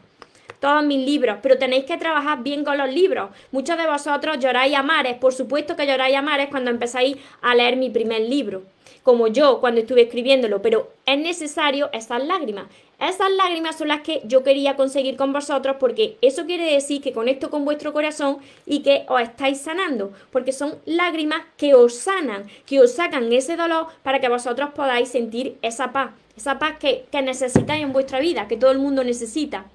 todos 0.59 0.85
mis 0.85 1.05
libros, 1.05 1.39
pero 1.43 1.57
tenéis 1.57 1.83
que 1.83 1.97
trabajar 1.97 2.41
bien 2.41 2.63
con 2.63 2.77
los 2.77 2.89
libros. 2.89 3.31
Muchos 3.51 3.77
de 3.77 3.85
vosotros 3.85 4.39
lloráis 4.39 4.73
a 4.77 4.81
mares, 4.81 5.17
por 5.17 5.33
supuesto 5.33 5.75
que 5.75 5.85
lloráis 5.85 6.15
a 6.15 6.21
mares 6.21 6.47
cuando 6.49 6.71
empezáis 6.71 7.17
a 7.41 7.53
leer 7.53 7.75
mi 7.75 7.89
primer 7.89 8.21
libro, 8.21 8.63
como 9.03 9.27
yo 9.27 9.59
cuando 9.59 9.81
estuve 9.81 10.03
escribiéndolo, 10.03 10.61
pero 10.61 10.91
es 11.05 11.19
necesario 11.19 11.89
esas 11.93 12.23
lágrimas. 12.23 12.65
Esas 12.99 13.31
lágrimas 13.31 13.77
son 13.77 13.89
las 13.89 14.01
que 14.01 14.21
yo 14.23 14.43
quería 14.43 14.77
conseguir 14.77 15.17
con 15.17 15.33
vosotros 15.33 15.75
porque 15.77 16.17
eso 16.21 16.45
quiere 16.45 16.71
decir 16.73 17.01
que 17.01 17.11
conecto 17.11 17.49
con 17.49 17.65
vuestro 17.65 17.91
corazón 17.91 18.37
y 18.65 18.79
que 18.79 19.05
os 19.09 19.21
estáis 19.21 19.59
sanando, 19.59 20.13
porque 20.31 20.53
son 20.53 20.75
lágrimas 20.85 21.41
que 21.57 21.73
os 21.73 21.95
sanan, 21.95 22.47
que 22.65 22.79
os 22.79 22.93
sacan 22.93 23.31
ese 23.33 23.57
dolor 23.57 23.87
para 24.03 24.21
que 24.21 24.29
vosotros 24.29 24.69
podáis 24.73 25.09
sentir 25.09 25.57
esa 25.61 25.91
paz, 25.91 26.11
esa 26.37 26.59
paz 26.59 26.77
que, 26.79 27.05
que 27.11 27.21
necesitáis 27.21 27.83
en 27.83 27.91
vuestra 27.91 28.19
vida, 28.19 28.47
que 28.47 28.57
todo 28.57 28.71
el 28.71 28.79
mundo 28.79 29.03
necesita. 29.03 29.65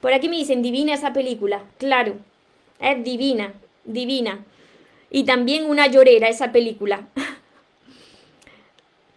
Por 0.00 0.14
aquí 0.14 0.28
me 0.28 0.36
dicen, 0.36 0.62
divina 0.62 0.94
esa 0.94 1.12
película. 1.12 1.64
Claro, 1.76 2.14
es 2.80 3.04
divina, 3.04 3.52
divina. 3.84 4.44
Y 5.10 5.24
también 5.24 5.66
una 5.66 5.86
llorera 5.88 6.28
esa 6.28 6.50
película. 6.52 7.08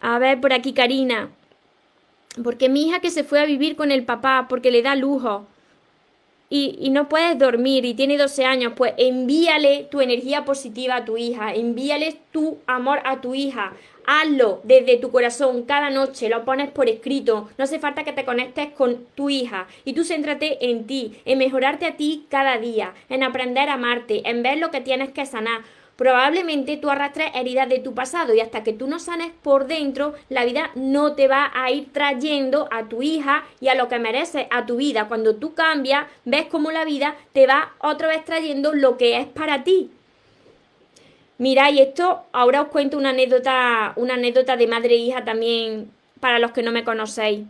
A 0.02 0.18
ver, 0.18 0.40
por 0.40 0.52
aquí 0.52 0.72
Karina. 0.74 1.30
Porque 2.42 2.68
mi 2.68 2.88
hija 2.88 3.00
que 3.00 3.10
se 3.10 3.24
fue 3.24 3.40
a 3.40 3.46
vivir 3.46 3.76
con 3.76 3.92
el 3.92 4.04
papá 4.04 4.46
porque 4.48 4.72
le 4.72 4.82
da 4.82 4.96
lujo 4.96 5.46
y, 6.50 6.76
y, 6.80 6.90
no 6.90 7.08
puedes 7.08 7.38
dormir 7.38 7.86
y 7.86 7.94
tiene 7.94 8.18
12 8.18 8.44
años, 8.44 8.72
pues 8.76 8.92
envíale 8.98 9.88
tu 9.90 10.02
energía 10.02 10.44
positiva 10.44 10.96
a 10.96 11.04
tu 11.06 11.16
hija, 11.16 11.54
envíale 11.54 12.18
tu 12.30 12.58
amor 12.66 13.00
a 13.04 13.22
tu 13.22 13.34
hija. 13.34 13.72
Hazlo 14.04 14.60
desde 14.64 14.98
tu 14.98 15.10
corazón 15.10 15.62
cada 15.62 15.88
noche, 15.88 16.28
lo 16.28 16.44
pones 16.44 16.70
por 16.70 16.88
escrito. 16.88 17.48
No 17.56 17.64
hace 17.64 17.78
falta 17.78 18.04
que 18.04 18.12
te 18.12 18.26
conectes 18.26 18.70
con 18.72 19.06
tu 19.14 19.30
hija 19.30 19.66
y 19.84 19.94
tú 19.94 20.04
céntrate 20.04 20.68
en 20.68 20.86
ti, 20.86 21.14
en 21.24 21.38
mejorarte 21.38 21.86
a 21.86 21.96
ti 21.96 22.26
cada 22.28 22.58
día, 22.58 22.92
en 23.08 23.22
aprender 23.22 23.68
a 23.68 23.74
amarte, 23.74 24.28
en 24.28 24.42
ver 24.42 24.58
lo 24.58 24.70
que 24.70 24.80
tienes 24.82 25.10
que 25.10 25.24
sanar 25.24 25.62
Probablemente 26.02 26.78
tú 26.78 26.90
arrastres 26.90 27.30
heridas 27.32 27.68
de 27.68 27.78
tu 27.78 27.94
pasado 27.94 28.34
y 28.34 28.40
hasta 28.40 28.64
que 28.64 28.72
tú 28.72 28.88
no 28.88 28.98
sanes 28.98 29.30
por 29.40 29.68
dentro, 29.68 30.14
la 30.28 30.44
vida 30.44 30.72
no 30.74 31.12
te 31.12 31.28
va 31.28 31.52
a 31.54 31.70
ir 31.70 31.92
trayendo 31.92 32.66
a 32.72 32.88
tu 32.88 33.02
hija 33.02 33.44
y 33.60 33.68
a 33.68 33.76
lo 33.76 33.86
que 33.86 34.00
merece 34.00 34.48
a 34.50 34.66
tu 34.66 34.78
vida. 34.78 35.06
Cuando 35.06 35.36
tú 35.36 35.54
cambias, 35.54 36.08
ves 36.24 36.46
cómo 36.46 36.72
la 36.72 36.84
vida 36.84 37.14
te 37.32 37.46
va 37.46 37.74
otra 37.78 38.08
vez 38.08 38.24
trayendo 38.24 38.72
lo 38.72 38.96
que 38.96 39.16
es 39.16 39.28
para 39.28 39.62
ti. 39.62 39.92
Mira, 41.38 41.70
y 41.70 41.78
esto 41.78 42.24
ahora 42.32 42.62
os 42.62 42.68
cuento 42.70 42.98
una 42.98 43.10
anécdota, 43.10 43.92
una 43.94 44.14
anécdota 44.14 44.56
de 44.56 44.66
madre 44.66 44.94
e 44.94 44.98
hija 44.98 45.24
también 45.24 45.92
para 46.18 46.40
los 46.40 46.50
que 46.50 46.64
no 46.64 46.72
me 46.72 46.82
conocéis. 46.82 47.46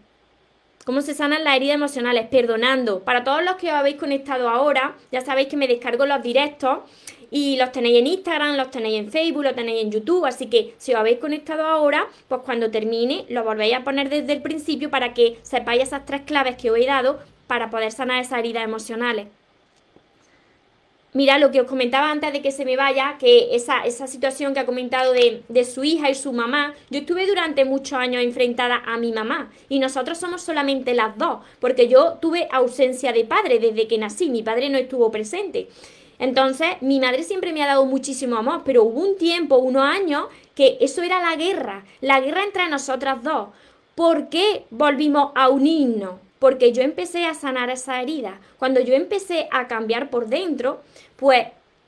¿Cómo 0.85 1.01
se 1.01 1.15
sanan 1.15 1.45
las 1.45 1.55
heridas 1.55 1.77
emocionales? 1.77 2.27
Perdonando. 2.29 3.05
Para 3.05 3.23
todos 3.23 3.45
los 3.45 3.55
que 3.55 3.69
os 3.69 3.75
habéis 3.75 3.97
conectado 3.97 4.49
ahora, 4.49 4.97
ya 5.13 5.21
sabéis 5.21 5.47
que 5.47 5.57
me 5.57 5.69
descargo 5.69 6.07
los 6.07 6.21
directos 6.25 6.79
y 7.31 7.57
los 7.57 7.71
tenéis 7.71 8.01
en 8.01 8.09
Instagram, 8.09 8.57
los 8.57 8.73
tenéis 8.73 8.99
en 8.99 9.13
Facebook, 9.13 9.45
los 9.45 9.55
tenéis 9.55 9.85
en 9.85 9.93
YouTube. 9.93 10.25
Así 10.25 10.47
que 10.47 10.75
si 10.79 10.93
os 10.93 10.99
habéis 10.99 11.19
conectado 11.19 11.69
ahora, 11.69 12.09
pues 12.27 12.41
cuando 12.45 12.73
termine 12.73 13.27
lo 13.29 13.45
volvéis 13.45 13.75
a 13.75 13.85
poner 13.85 14.09
desde 14.09 14.33
el 14.33 14.43
principio 14.43 14.91
para 14.91 15.15
que 15.15 15.39
sepáis 15.43 15.85
esas 15.85 16.05
tres 16.05 16.23
claves 16.23 16.57
que 16.57 16.73
os 16.73 16.77
he 16.77 16.87
dado 16.87 17.21
para 17.47 17.71
poder 17.71 17.93
sanar 17.93 18.21
esas 18.21 18.41
heridas 18.41 18.65
emocionales. 18.65 19.29
Mira, 21.15 21.39
lo 21.39 21.51
que 21.51 21.61
os 21.61 21.67
comentaba 21.67 22.11
antes 22.11 22.33
de 22.33 22.41
que 22.41 22.51
se 22.51 22.65
me 22.65 22.75
vaya, 22.75 23.17
que 23.19 23.55
esa, 23.55 23.85
esa 23.85 24.07
situación 24.07 24.55
que 24.55 24.61
ha 24.61 24.67
comentado 24.67 25.13
de, 25.13 25.43
de, 25.47 25.65
su 25.65 25.85
hija 25.85 26.09
y 26.09 26.15
su 26.15 26.33
mamá, 26.33 26.75
yo 26.89 27.01
estuve 27.01 27.27
durante 27.27 27.67
muchos 27.67 27.99
años 27.99 28.23
enfrentada 28.23 28.83
a 28.87 28.97
mi 28.97 29.13
mamá 29.13 29.53
y 29.69 29.79
nosotros 29.79 30.17
somos 30.17 30.41
solamente 30.41 30.95
las 30.95 31.19
dos, 31.19 31.41
porque 31.61 31.87
yo 31.87 32.15
tuve 32.15 32.49
ausencia 32.51 33.13
de 33.13 33.27
padre 33.27 33.59
desde 33.59 33.87
que 33.89 33.99
nací, 33.99 34.31
mi 34.31 34.43
padre 34.43 34.71
no 34.71 34.79
estuvo 34.79 35.11
presente. 35.11 35.69
Entonces, 36.19 36.69
mi 36.81 36.99
madre 36.99 37.25
siempre 37.25 37.53
me 37.53 37.63
ha 37.63 37.67
dado 37.67 37.85
muchísimo 37.85 38.37
amor, 38.37 38.63
pero 38.65 38.85
hubo 38.85 39.01
un 39.01 39.19
tiempo, 39.19 39.57
unos 39.57 39.83
años, 39.83 40.29
que 40.55 40.79
eso 40.81 41.03
era 41.03 41.21
la 41.21 41.37
guerra, 41.37 41.85
la 42.01 42.21
guerra 42.21 42.45
entre 42.45 42.71
nosotras 42.71 43.23
dos. 43.23 43.49
¿Por 43.95 44.31
qué 44.31 44.65
volvimos 44.71 45.33
a 45.35 45.51
unirnos? 45.51 46.21
Porque 46.43 46.73
yo 46.73 46.83
empecé 46.83 47.25
a 47.25 47.35
sanar 47.35 47.71
esa 47.71 48.03
herida. 48.03 48.41
Cuando 48.59 48.81
yo 48.81 48.95
empecé 48.95 49.47
a 49.53 49.69
cambiar 49.69 50.11
por 50.11 50.27
dentro, 50.27 50.81
pues 51.15 51.47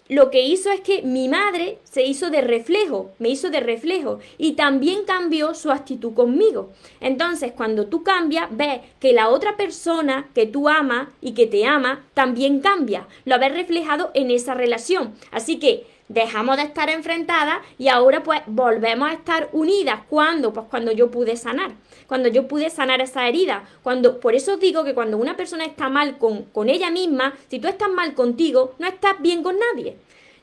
lo 0.09 0.31
que 0.31 0.43
hizo 0.43 0.71
es 0.71 0.81
que 0.81 1.03
mi 1.03 1.27
madre 1.27 1.79
se 1.83 2.05
hizo 2.05 2.31
de 2.31 2.41
reflejo, 2.41 3.11
me 3.19 3.31
hizo 3.31 3.51
de 3.51 3.59
reflejo 3.59 4.21
y 4.39 4.53
también 4.53 5.07
cambió 5.07 5.55
su 5.55 5.73
actitud 5.73 6.15
conmigo. 6.15 6.73
Entonces, 7.01 7.51
cuando 7.51 7.89
tú 7.89 8.05
cambias, 8.05 8.47
ves 8.53 8.79
que 9.01 9.13
la 9.13 9.29
otra 9.29 9.57
persona 9.57 10.29
que 10.37 10.47
tú 10.47 10.69
amas 10.69 11.09
y 11.21 11.33
que 11.33 11.49
te 11.49 11.67
ama 11.67 12.05
también 12.15 12.61
cambia. 12.61 13.09
Lo 13.25 13.41
ves 13.41 13.53
reflejado 13.53 14.13
en 14.15 14.31
esa 14.31 14.55
relación. 14.55 15.15
Así 15.33 15.59
que 15.59 15.85
dejamos 16.09 16.57
de 16.57 16.65
estar 16.65 16.91
enfrentadas 16.91 17.59
y 17.79 17.89
ahora 17.89 18.23
pues 18.23 18.41
volvemos 18.47 19.11
a 19.11 19.15
estar 19.15 19.49
unidas. 19.53 20.01
¿Cuándo? 20.09 20.53
Pues 20.53 20.67
cuando 20.69 20.93
yo 20.93 21.11
pude 21.11 21.37
sanar, 21.37 21.73
cuando 22.07 22.29
yo 22.29 22.47
pude 22.47 22.71
sanar 22.71 23.01
esa 23.01 23.29
herida. 23.29 23.65
Cuando, 23.83 24.21
por 24.21 24.35
eso 24.35 24.57
digo 24.57 24.85
que 24.85 24.95
cuando 24.95 25.17
una 25.17 25.37
persona 25.37 25.65
está 25.65 25.89
mal 25.89 26.19
con, 26.19 26.45
con 26.45 26.69
ella 26.69 26.91
misma, 26.91 27.35
si 27.49 27.59
tú 27.59 27.69
estás 27.69 27.91
mal 27.91 28.15
contigo, 28.15 28.75
no 28.79 28.87
estás 28.87 29.21
bien 29.21 29.43
con 29.43 29.57
nadie. 29.59 29.97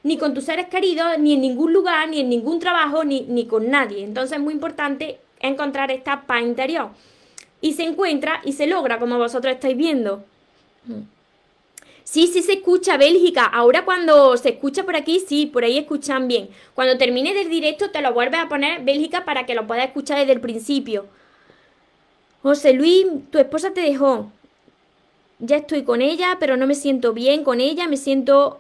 Ni 0.03 0.18
con 0.18 0.34
tus 0.34 0.45
seres 0.45 0.68
queridos, 0.68 1.20
ni 1.20 1.34
en 1.34 1.41
ningún 1.41 1.74
lugar, 1.74 2.09
ni 2.09 2.22
en 2.22 2.30
ningún 2.30 2.59
trabajo, 2.59 3.03
ni, 3.03 3.22
ni 3.22 3.45
con 3.45 3.70
nadie. 3.70 4.03
Entonces 4.03 4.38
es 4.38 4.43
muy 4.43 4.53
importante 4.53 5.20
encontrar 5.39 5.91
esta 5.91 6.24
paz 6.24 6.41
interior. 6.41 6.89
Y 7.62 7.74
se 7.74 7.84
encuentra 7.84 8.41
y 8.43 8.53
se 8.53 8.66
logra, 8.66 8.97
como 8.97 9.20
vosotros 9.20 9.53
estáis 9.53 9.78
viendo. 9.78 10.24
Sí, 12.12 12.28
sí 12.28 12.41
se 12.41 12.55
escucha 12.55 12.97
Bélgica. 12.97 13.45
Ahora 13.45 13.86
cuando 13.86 14.36
se 14.36 14.49
escucha 14.49 14.84
por 14.84 14.97
aquí, 14.97 15.22
sí, 15.26 15.45
por 15.45 15.64
ahí 15.64 15.78
escuchan 15.78 16.28
bien. 16.28 16.49
Cuando 16.74 16.97
termine 16.97 17.34
del 17.34 17.47
directo 17.47 17.89
te 17.89 18.01
lo 18.01 18.12
vuelves 18.12 18.41
a 18.41 18.49
poner 18.49 18.84
Bélgica 18.84 19.24
para 19.24 19.45
que 19.45 19.55
lo 19.55 19.66
puedas 19.66 19.86
escuchar 19.86 20.20
desde 20.20 20.34
el 20.34 20.41
principio. 20.41 21.05
José 22.43 22.74
Luis, 22.74 23.05
tu 23.32 23.38
esposa 23.38 23.72
te 23.72 23.80
dejó. 23.80 24.30
Ya 25.39 25.55
estoy 25.55 25.84
con 25.84 26.01
ella, 26.01 26.36
pero 26.38 26.57
no 26.57 26.68
me 26.68 26.76
siento 26.76 27.14
bien 27.14 27.45
con 27.45 27.62
ella, 27.62 27.88
me 27.88 27.95
siento... 27.95 28.59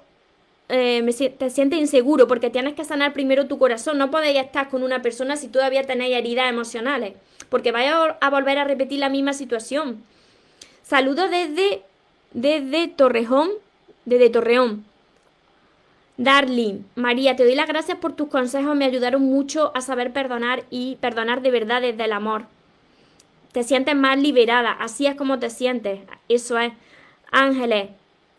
Eh, 0.69 1.01
me, 1.01 1.11
te 1.11 1.49
sientes 1.49 1.77
inseguro 1.77 2.27
porque 2.27 2.49
tienes 2.49 2.73
que 2.73 2.85
sanar 2.85 3.11
primero 3.11 3.47
tu 3.47 3.57
corazón. 3.57 3.97
No 3.97 4.11
podéis 4.11 4.39
estar 4.39 4.69
con 4.69 4.81
una 4.81 5.01
persona 5.01 5.35
si 5.35 5.49
todavía 5.49 5.83
tenéis 5.83 6.15
heridas 6.15 6.49
emocionales, 6.49 7.15
porque 7.49 7.73
vais 7.73 7.91
a 8.21 8.29
volver 8.29 8.59
a 8.59 8.63
repetir 8.63 8.99
la 8.99 9.09
misma 9.09 9.33
situación. 9.33 10.05
Saludos 10.83 11.29
desde 11.29 11.83
desde 12.31 12.87
Torrejón, 12.87 13.49
desde 14.05 14.29
Torreón. 14.29 14.85
Darling, 16.17 16.83
María, 16.95 17.35
te 17.35 17.43
doy 17.43 17.55
las 17.55 17.67
gracias 17.67 17.97
por 17.97 18.13
tus 18.13 18.27
consejos, 18.27 18.75
me 18.75 18.85
ayudaron 18.85 19.23
mucho 19.23 19.71
a 19.75 19.81
saber 19.81 20.13
perdonar 20.13 20.63
y 20.69 20.97
perdonar 20.97 21.41
de 21.41 21.51
verdad 21.51 21.81
desde 21.81 22.03
el 22.03 22.11
amor. 22.11 22.45
Te 23.51 23.63
sientes 23.63 23.95
más 23.95 24.19
liberada, 24.19 24.71
así 24.71 25.07
es 25.07 25.15
como 25.15 25.39
te 25.39 25.49
sientes, 25.49 25.99
eso 26.29 26.57
es. 26.59 26.73
Ángeles, 27.31 27.89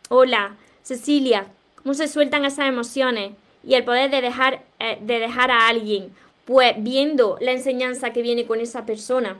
hola. 0.09 0.57
Cecilia, 0.83 1.47
¿cómo 1.77 1.95
se 1.95 2.09
sueltan 2.09 2.45
esas 2.45 2.67
emociones? 2.67 3.33
Y 3.63 3.75
el 3.75 3.85
poder 3.85 4.11
de 4.11 4.21
dejar, 4.21 4.63
eh, 4.81 4.99
de 5.01 5.21
dejar 5.21 5.51
a 5.53 5.69
alguien, 5.69 6.13
pues 6.45 6.75
viendo 6.79 7.39
la 7.41 7.53
enseñanza 7.53 8.13
que 8.13 8.23
viene 8.23 8.47
con 8.47 8.61
esa 8.61 8.85
persona 8.85 9.37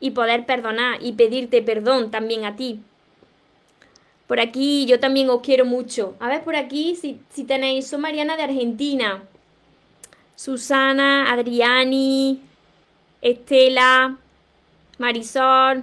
y 0.00 0.12
poder 0.12 0.46
perdonar 0.46 0.98
y 1.02 1.12
pedirte 1.12 1.60
perdón 1.60 2.10
también 2.10 2.46
a 2.46 2.56
ti. 2.56 2.80
Por 4.28 4.38
aquí 4.38 4.84
yo 4.86 5.00
también 5.00 5.30
os 5.30 5.40
quiero 5.40 5.64
mucho. 5.64 6.14
A 6.20 6.28
ver 6.28 6.44
por 6.44 6.54
aquí 6.54 6.94
si, 6.94 7.18
si 7.30 7.44
tenéis, 7.44 7.88
soy 7.88 7.98
Mariana 7.98 8.36
de 8.36 8.44
Argentina. 8.44 9.24
Susana, 10.36 11.32
Adriani, 11.32 12.40
Estela, 13.22 14.18
Marisol, 14.98 15.82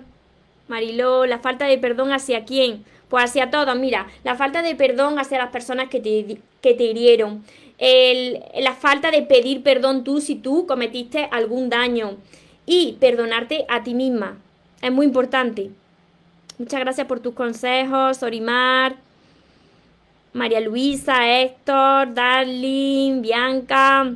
Mariló, 0.68 1.26
la 1.26 1.40
falta 1.40 1.66
de 1.66 1.78
perdón 1.78 2.14
hacia 2.14 2.46
quién? 2.46 2.86
Pues 3.10 3.26
hacia 3.26 3.50
todos, 3.50 3.76
mira, 3.78 4.08
la 4.24 4.36
falta 4.36 4.62
de 4.62 4.76
perdón 4.76 5.20
hacia 5.20 5.40
las 5.40 5.50
personas 5.50 5.90
que 5.90 6.00
te, 6.00 6.38
que 6.62 6.74
te 6.74 6.84
hirieron, 6.86 7.44
la 7.80 8.74
falta 8.74 9.12
de 9.12 9.24
pedir 9.24 9.64
perdón 9.64 10.04
tú 10.04 10.22
si 10.22 10.36
tú 10.36 10.66
cometiste 10.68 11.28
algún 11.32 11.70
daño 11.70 12.18
y 12.66 12.94
perdonarte 13.00 13.66
a 13.68 13.84
ti 13.84 13.94
misma. 13.94 14.38
Es 14.82 14.92
muy 14.92 15.06
importante. 15.06 15.72
Muchas 16.58 16.80
gracias 16.80 17.06
por 17.06 17.20
tus 17.20 17.34
consejos, 17.34 18.24
Orimar, 18.24 18.96
María 20.32 20.62
Luisa, 20.62 21.30
Héctor, 21.42 22.14
Darling, 22.14 23.22
Bianca. 23.22 24.14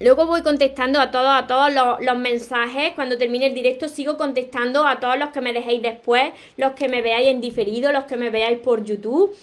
Luego 0.00 0.24
voy 0.24 0.40
contestando 0.40 0.98
a 0.98 1.10
todos, 1.10 1.28
a 1.28 1.46
todos 1.46 1.70
los, 2.00 2.16
mensajes. 2.16 2.94
Cuando 2.94 3.18
termine 3.18 3.48
el 3.48 3.54
directo 3.54 3.88
sigo 3.88 4.16
contestando 4.16 4.86
a 4.86 4.98
todos 4.98 5.18
los 5.18 5.28
que 5.28 5.42
me 5.42 5.52
dejéis 5.52 5.82
después, 5.82 6.32
los 6.56 6.72
que 6.72 6.88
me 6.88 7.02
veáis 7.02 7.28
en 7.28 7.42
diferido, 7.42 7.92
los 7.92 8.04
que 8.04 8.16
me 8.16 8.30
veáis 8.30 8.58
por 8.58 8.82
YouTube, 8.82 9.36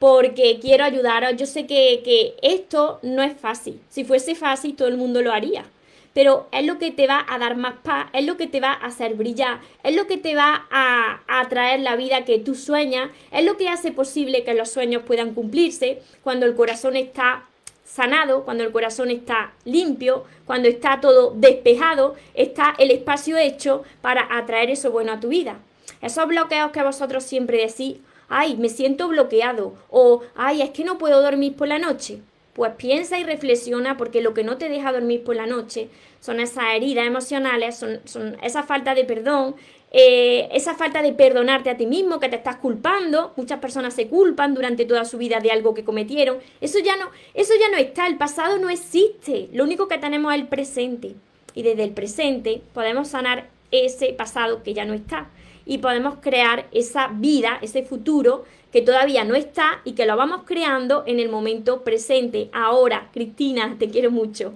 porque 0.00 0.58
quiero 0.60 0.82
ayudaros. 0.82 1.36
Yo 1.36 1.46
sé 1.46 1.66
que, 1.68 2.02
que 2.04 2.34
esto 2.42 2.98
no 3.02 3.22
es 3.22 3.34
fácil. 3.36 3.80
Si 3.88 4.02
fuese 4.02 4.34
fácil, 4.34 4.74
todo 4.74 4.88
el 4.88 4.96
mundo 4.96 5.22
lo 5.22 5.32
haría 5.32 5.64
pero 6.12 6.48
es 6.52 6.64
lo 6.66 6.78
que 6.78 6.90
te 6.90 7.06
va 7.06 7.24
a 7.28 7.38
dar 7.38 7.56
más 7.56 7.74
paz, 7.82 8.06
es 8.12 8.24
lo 8.24 8.36
que 8.36 8.46
te 8.46 8.60
va 8.60 8.72
a 8.72 8.86
hacer 8.86 9.14
brillar, 9.14 9.60
es 9.82 9.96
lo 9.96 10.06
que 10.06 10.18
te 10.18 10.34
va 10.34 10.66
a, 10.70 11.20
a 11.26 11.48
traer 11.48 11.80
la 11.80 11.96
vida 11.96 12.24
que 12.24 12.38
tú 12.38 12.54
sueñas, 12.54 13.10
es 13.30 13.44
lo 13.44 13.56
que 13.56 13.68
hace 13.68 13.92
posible 13.92 14.44
que 14.44 14.54
los 14.54 14.70
sueños 14.70 15.02
puedan 15.04 15.34
cumplirse 15.34 16.02
cuando 16.22 16.46
el 16.46 16.54
corazón 16.54 16.96
está 16.96 17.44
sanado, 17.84 18.44
cuando 18.44 18.64
el 18.64 18.72
corazón 18.72 19.10
está 19.10 19.52
limpio, 19.64 20.24
cuando 20.46 20.68
está 20.68 21.00
todo 21.00 21.32
despejado, 21.36 22.14
está 22.34 22.74
el 22.78 22.90
espacio 22.90 23.36
hecho 23.36 23.82
para 24.00 24.36
atraer 24.36 24.70
eso 24.70 24.90
bueno 24.90 25.12
a 25.12 25.20
tu 25.20 25.28
vida. 25.28 25.58
Esos 26.00 26.26
bloqueos 26.26 26.72
que 26.72 26.82
vosotros 26.82 27.22
siempre 27.22 27.58
decís, 27.58 27.98
ay, 28.28 28.56
me 28.56 28.68
siento 28.68 29.08
bloqueado 29.08 29.74
o 29.90 30.22
ay, 30.34 30.62
es 30.62 30.70
que 30.70 30.84
no 30.84 30.98
puedo 30.98 31.20
dormir 31.20 31.54
por 31.54 31.68
la 31.68 31.78
noche. 31.78 32.20
Pues 32.52 32.72
piensa 32.76 33.18
y 33.18 33.24
reflexiona 33.24 33.96
porque 33.96 34.20
lo 34.20 34.34
que 34.34 34.44
no 34.44 34.58
te 34.58 34.68
deja 34.68 34.92
dormir 34.92 35.24
por 35.24 35.36
la 35.36 35.46
noche 35.46 35.88
son 36.20 36.38
esas 36.38 36.74
heridas 36.74 37.06
emocionales, 37.06 37.76
son, 37.76 38.00
son 38.04 38.36
esa 38.42 38.62
falta 38.62 38.94
de 38.94 39.04
perdón, 39.04 39.56
eh, 39.90 40.48
esa 40.52 40.74
falta 40.74 41.02
de 41.02 41.12
perdonarte 41.12 41.70
a 41.70 41.76
ti 41.76 41.86
mismo, 41.86 42.20
que 42.20 42.28
te 42.28 42.36
estás 42.36 42.56
culpando, 42.56 43.32
muchas 43.36 43.58
personas 43.58 43.94
se 43.94 44.08
culpan 44.08 44.54
durante 44.54 44.84
toda 44.84 45.04
su 45.04 45.18
vida 45.18 45.40
de 45.40 45.50
algo 45.50 45.74
que 45.74 45.84
cometieron, 45.84 46.38
eso 46.60 46.78
ya 46.78 46.96
no, 46.96 47.10
eso 47.34 47.52
ya 47.60 47.70
no 47.70 47.76
está, 47.76 48.06
el 48.06 48.16
pasado 48.16 48.58
no 48.58 48.70
existe, 48.70 49.48
lo 49.52 49.64
único 49.64 49.88
que 49.88 49.98
tenemos 49.98 50.32
es 50.32 50.40
el 50.40 50.48
presente. 50.48 51.14
Y 51.54 51.62
desde 51.62 51.84
el 51.84 51.90
presente 51.90 52.62
podemos 52.72 53.08
sanar 53.08 53.48
ese 53.70 54.12
pasado 54.14 54.62
que 54.62 54.72
ya 54.72 54.84
no 54.84 54.94
está 54.94 55.28
y 55.64 55.78
podemos 55.78 56.16
crear 56.20 56.66
esa 56.72 57.08
vida, 57.08 57.58
ese 57.62 57.82
futuro 57.82 58.44
que 58.72 58.82
todavía 58.82 59.24
no 59.24 59.34
está 59.34 59.80
y 59.84 59.92
que 59.92 60.06
lo 60.06 60.16
vamos 60.16 60.42
creando 60.44 61.04
en 61.06 61.20
el 61.20 61.28
momento 61.28 61.82
presente, 61.82 62.48
ahora. 62.52 63.10
Cristina, 63.12 63.76
te 63.78 63.90
quiero 63.90 64.10
mucho. 64.10 64.54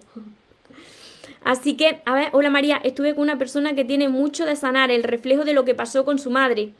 Así 1.44 1.76
que, 1.76 2.00
a 2.04 2.14
ver, 2.14 2.30
hola 2.32 2.50
María, 2.50 2.80
estuve 2.82 3.14
con 3.14 3.22
una 3.22 3.38
persona 3.38 3.74
que 3.74 3.84
tiene 3.84 4.08
mucho 4.08 4.44
de 4.46 4.56
sanar, 4.56 4.90
el 4.90 5.04
reflejo 5.04 5.44
de 5.44 5.52
lo 5.52 5.64
que 5.64 5.76
pasó 5.76 6.04
con 6.04 6.18
su 6.18 6.30
madre, 6.30 6.72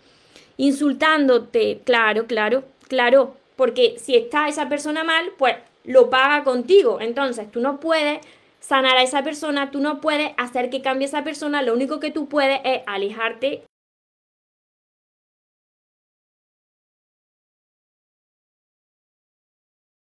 insultándote, 0.56 1.82
claro, 1.84 2.26
claro, 2.26 2.64
claro, 2.88 3.36
porque 3.54 3.96
si 3.98 4.16
está 4.16 4.48
esa 4.48 4.68
persona 4.68 5.04
mal, 5.04 5.30
pues 5.38 5.54
lo 5.84 6.10
paga 6.10 6.42
contigo, 6.42 7.00
entonces 7.00 7.48
tú 7.52 7.60
no 7.60 7.78
puedes 7.78 8.18
sanar 8.58 8.96
a 8.96 9.04
esa 9.04 9.22
persona, 9.22 9.70
tú 9.70 9.80
no 9.80 10.00
puedes 10.00 10.32
hacer 10.36 10.68
que 10.68 10.82
cambie 10.82 11.06
esa 11.06 11.22
persona, 11.22 11.62
lo 11.62 11.72
único 11.72 12.00
que 12.00 12.10
tú 12.10 12.28
puedes 12.28 12.60
es 12.64 12.80
alejarte 12.86 13.62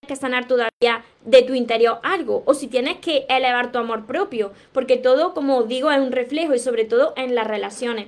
que 0.08 0.16
sanar 0.16 0.48
todavía 0.48 1.04
de 1.24 1.42
tu 1.42 1.54
interior 1.54 2.00
algo 2.02 2.42
o 2.46 2.54
si 2.54 2.66
tienes 2.66 2.96
que 2.96 3.26
elevar 3.28 3.70
tu 3.70 3.78
amor 3.78 4.06
propio, 4.06 4.52
porque 4.72 4.96
todo, 4.96 5.34
como 5.34 5.62
digo, 5.62 5.92
es 5.92 6.00
un 6.00 6.10
reflejo 6.10 6.54
y 6.54 6.58
sobre 6.58 6.84
todo 6.84 7.14
en 7.16 7.36
las 7.36 7.46
relaciones. 7.46 8.06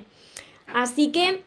Así 0.73 1.13
que 1.13 1.43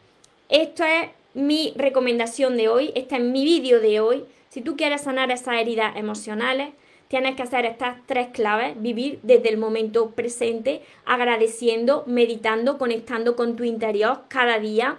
esto 0.49 0.83
es 0.83 1.09
mi 1.35 1.73
recomendación 1.75 2.57
de 2.57 2.69
hoy, 2.69 2.91
este 2.95 3.17
es 3.17 3.21
mi 3.21 3.43
vídeo 3.43 3.79
de 3.79 3.99
hoy. 3.99 4.25
Si 4.49 4.61
tú 4.61 4.75
quieres 4.75 5.01
sanar 5.01 5.29
esas 5.29 5.61
heridas 5.61 5.95
emocionales, 5.97 6.69
tienes 7.07 7.35
que 7.35 7.43
hacer 7.43 7.65
estas 7.65 7.97
tres 8.05 8.29
claves, 8.31 8.81
vivir 8.81 9.19
desde 9.21 9.49
el 9.49 9.57
momento 9.57 10.11
presente, 10.11 10.81
agradeciendo, 11.05 12.03
meditando, 12.07 12.77
conectando 12.77 13.35
con 13.35 13.55
tu 13.55 13.63
interior 13.63 14.21
cada 14.27 14.59
día, 14.59 14.97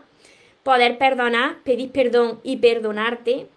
poder 0.63 0.99
perdonar, 0.99 1.59
pedir 1.63 1.91
perdón 1.93 2.41
y 2.43 2.57
perdonarte, 2.57 3.49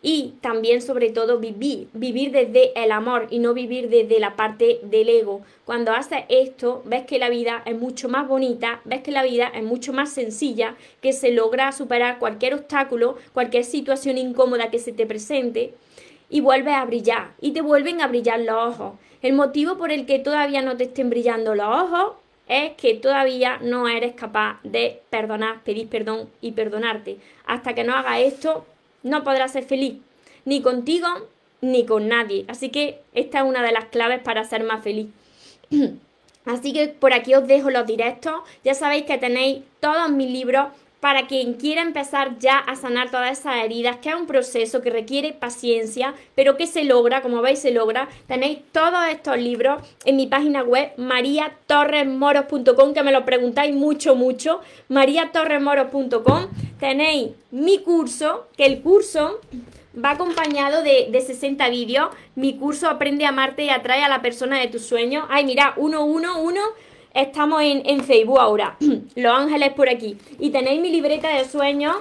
y 0.00 0.34
también 0.40 0.80
sobre 0.80 1.10
todo 1.10 1.38
vivir, 1.38 1.88
vivir 1.92 2.30
desde 2.30 2.72
el 2.80 2.92
amor 2.92 3.26
y 3.30 3.40
no 3.40 3.52
vivir 3.52 3.88
desde 3.88 4.20
la 4.20 4.36
parte 4.36 4.80
del 4.82 5.08
ego. 5.08 5.42
Cuando 5.64 5.92
haces 5.92 6.24
esto, 6.28 6.82
ves 6.84 7.04
que 7.04 7.18
la 7.18 7.30
vida 7.30 7.62
es 7.66 7.76
mucho 7.76 8.08
más 8.08 8.28
bonita, 8.28 8.80
ves 8.84 9.02
que 9.02 9.10
la 9.10 9.24
vida 9.24 9.48
es 9.48 9.62
mucho 9.62 9.92
más 9.92 10.12
sencilla, 10.12 10.76
que 11.00 11.12
se 11.12 11.32
logra 11.32 11.72
superar 11.72 12.18
cualquier 12.18 12.54
obstáculo, 12.54 13.16
cualquier 13.32 13.64
situación 13.64 14.18
incómoda 14.18 14.70
que 14.70 14.78
se 14.78 14.92
te 14.92 15.06
presente 15.06 15.74
y 16.30 16.40
vuelves 16.40 16.74
a 16.74 16.84
brillar 16.84 17.32
y 17.40 17.52
te 17.52 17.60
vuelven 17.60 18.00
a 18.00 18.06
brillar 18.06 18.40
los 18.40 18.74
ojos. 18.74 18.92
El 19.20 19.32
motivo 19.32 19.78
por 19.78 19.90
el 19.90 20.06
que 20.06 20.20
todavía 20.20 20.62
no 20.62 20.76
te 20.76 20.84
estén 20.84 21.10
brillando 21.10 21.56
los 21.56 21.66
ojos 21.66 22.12
es 22.46 22.72
que 22.72 22.94
todavía 22.94 23.58
no 23.60 23.88
eres 23.88 24.14
capaz 24.14 24.60
de 24.62 25.02
perdonar, 25.10 25.62
pedir 25.64 25.88
perdón 25.88 26.30
y 26.40 26.52
perdonarte. 26.52 27.18
Hasta 27.44 27.74
que 27.74 27.84
no 27.84 27.94
hagas 27.94 28.20
esto, 28.20 28.64
no 29.02 29.24
podrás 29.24 29.52
ser 29.52 29.64
feliz, 29.64 29.94
ni 30.44 30.62
contigo 30.62 31.08
ni 31.60 31.84
con 31.86 32.08
nadie. 32.08 32.44
Así 32.48 32.70
que 32.70 33.00
esta 33.14 33.40
es 33.40 33.44
una 33.44 33.62
de 33.62 33.72
las 33.72 33.86
claves 33.86 34.20
para 34.22 34.44
ser 34.44 34.64
más 34.64 34.82
feliz. 34.82 35.08
Así 36.44 36.72
que 36.72 36.88
por 36.88 37.12
aquí 37.12 37.34
os 37.34 37.46
dejo 37.46 37.70
los 37.70 37.86
directos. 37.86 38.34
Ya 38.64 38.74
sabéis 38.74 39.04
que 39.04 39.18
tenéis 39.18 39.62
todos 39.80 40.10
mis 40.10 40.30
libros 40.30 40.68
para 41.00 41.26
quien 41.26 41.54
quiera 41.54 41.82
empezar 41.82 42.38
ya 42.38 42.58
a 42.58 42.74
sanar 42.76 43.10
todas 43.10 43.38
esas 43.38 43.56
heridas, 43.56 43.96
que 43.98 44.08
es 44.08 44.14
un 44.14 44.26
proceso 44.26 44.82
que 44.82 44.90
requiere 44.90 45.32
paciencia, 45.32 46.14
pero 46.34 46.56
que 46.56 46.66
se 46.66 46.84
logra, 46.84 47.22
como 47.22 47.40
veis 47.40 47.60
se 47.60 47.70
logra. 47.70 48.08
Tenéis 48.26 48.58
todos 48.72 49.06
estos 49.10 49.38
libros 49.38 49.82
en 50.04 50.16
mi 50.16 50.26
página 50.26 50.62
web 50.62 50.90
mariatorresmoros.com, 50.96 52.94
que 52.94 53.02
me 53.02 53.12
lo 53.12 53.24
preguntáis 53.24 53.74
mucho, 53.74 54.16
mucho, 54.16 54.60
mariatorresmoros.com. 54.88 56.46
Tenéis 56.80 57.30
mi 57.50 57.78
curso, 57.78 58.48
que 58.56 58.66
el 58.66 58.80
curso 58.82 59.40
va 60.04 60.10
acompañado 60.12 60.82
de, 60.82 61.08
de 61.10 61.20
60 61.20 61.68
vídeos. 61.70 62.08
Mi 62.34 62.56
curso 62.56 62.88
Aprende 62.88 63.24
a 63.24 63.30
amarte 63.30 63.64
y 63.64 63.70
atrae 63.70 64.02
a 64.02 64.08
la 64.08 64.22
persona 64.22 64.58
de 64.58 64.68
tus 64.68 64.82
sueños. 64.82 65.26
Ay, 65.28 65.44
mira, 65.44 65.74
uno, 65.76 66.04
uno, 66.04 66.40
uno 66.40 66.60
Estamos 67.18 67.60
en, 67.62 68.04
Facebook 68.04 68.38
ahora, 68.38 68.76
Los 69.16 69.32
Ángeles 69.32 69.72
por 69.72 69.88
aquí. 69.88 70.16
Y 70.38 70.50
tenéis 70.50 70.80
mi 70.80 70.88
libreta 70.88 71.28
de 71.28 71.44
sueños 71.46 71.96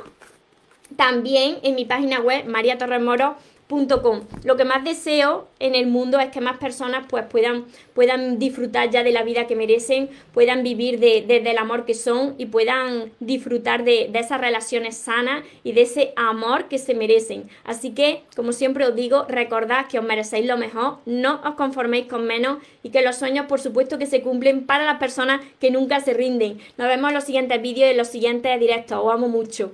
también 0.96 1.58
en 1.64 1.74
mi 1.74 1.86
página 1.86 2.20
web, 2.20 2.46
María 2.46 2.78
Torres 2.78 3.02
Moro 3.02 3.36
lo 3.70 4.56
que 4.56 4.64
más 4.64 4.84
deseo 4.86 5.50
en 5.60 5.76
el 5.76 5.88
mundo 5.88 6.20
es 6.20 6.30
que 6.30 6.40
más 6.40 6.58
personas 6.58 7.06
pues 7.10 7.26
puedan, 7.26 7.66
puedan 7.94 8.40
disfrutar 8.40 8.90
ya 8.90 9.04
de 9.04 9.12
la 9.12 9.24
vida 9.24 9.46
que 9.46 9.58
merecen, 9.58 10.10
puedan 10.34 10.64
vivir 10.64 11.00
desde 11.02 11.42
de, 11.42 11.50
el 11.50 11.58
amor 11.58 11.84
que 11.84 11.94
son 11.94 12.36
y 12.38 12.46
puedan 12.46 13.12
disfrutar 13.20 13.84
de, 13.84 14.08
de, 14.10 14.20
esas 14.20 14.40
relaciones 14.40 14.96
sanas 14.96 15.44
y 15.66 15.74
de 15.74 15.82
ese 15.82 16.14
amor 16.16 16.70
que 16.70 16.78
se 16.78 16.96
merecen. 16.96 17.50
Así 17.66 17.92
que, 17.92 18.24
como 18.38 18.54
siempre 18.54 18.86
os 18.86 18.96
digo, 18.96 19.26
recordad 19.28 19.88
que 19.88 20.00
os 20.00 20.06
merecéis 20.06 20.46
lo 20.46 20.58
mejor, 20.58 21.00
no 21.06 21.42
os 21.44 21.56
conforméis 21.56 22.08
con 22.08 22.26
menos 22.26 22.60
y 22.84 22.90
que 22.90 23.02
los 23.02 23.18
sueños 23.18 23.48
por 23.48 23.60
supuesto 23.60 23.98
que 23.98 24.06
se 24.06 24.22
cumplen 24.22 24.66
para 24.66 24.86
las 24.86 24.98
personas 24.98 25.42
que 25.60 25.72
nunca 25.72 26.00
se 26.00 26.14
rinden. 26.14 26.60
Nos 26.78 26.88
vemos 26.88 27.10
en 27.10 27.16
los 27.16 27.26
siguientes 27.26 27.62
vídeos 27.62 27.88
y 27.88 27.92
en 27.92 27.98
los 27.98 28.08
siguientes 28.08 28.60
directos. 28.62 29.00
Os 29.04 29.14
amo 29.14 29.28
mucho. 29.28 29.74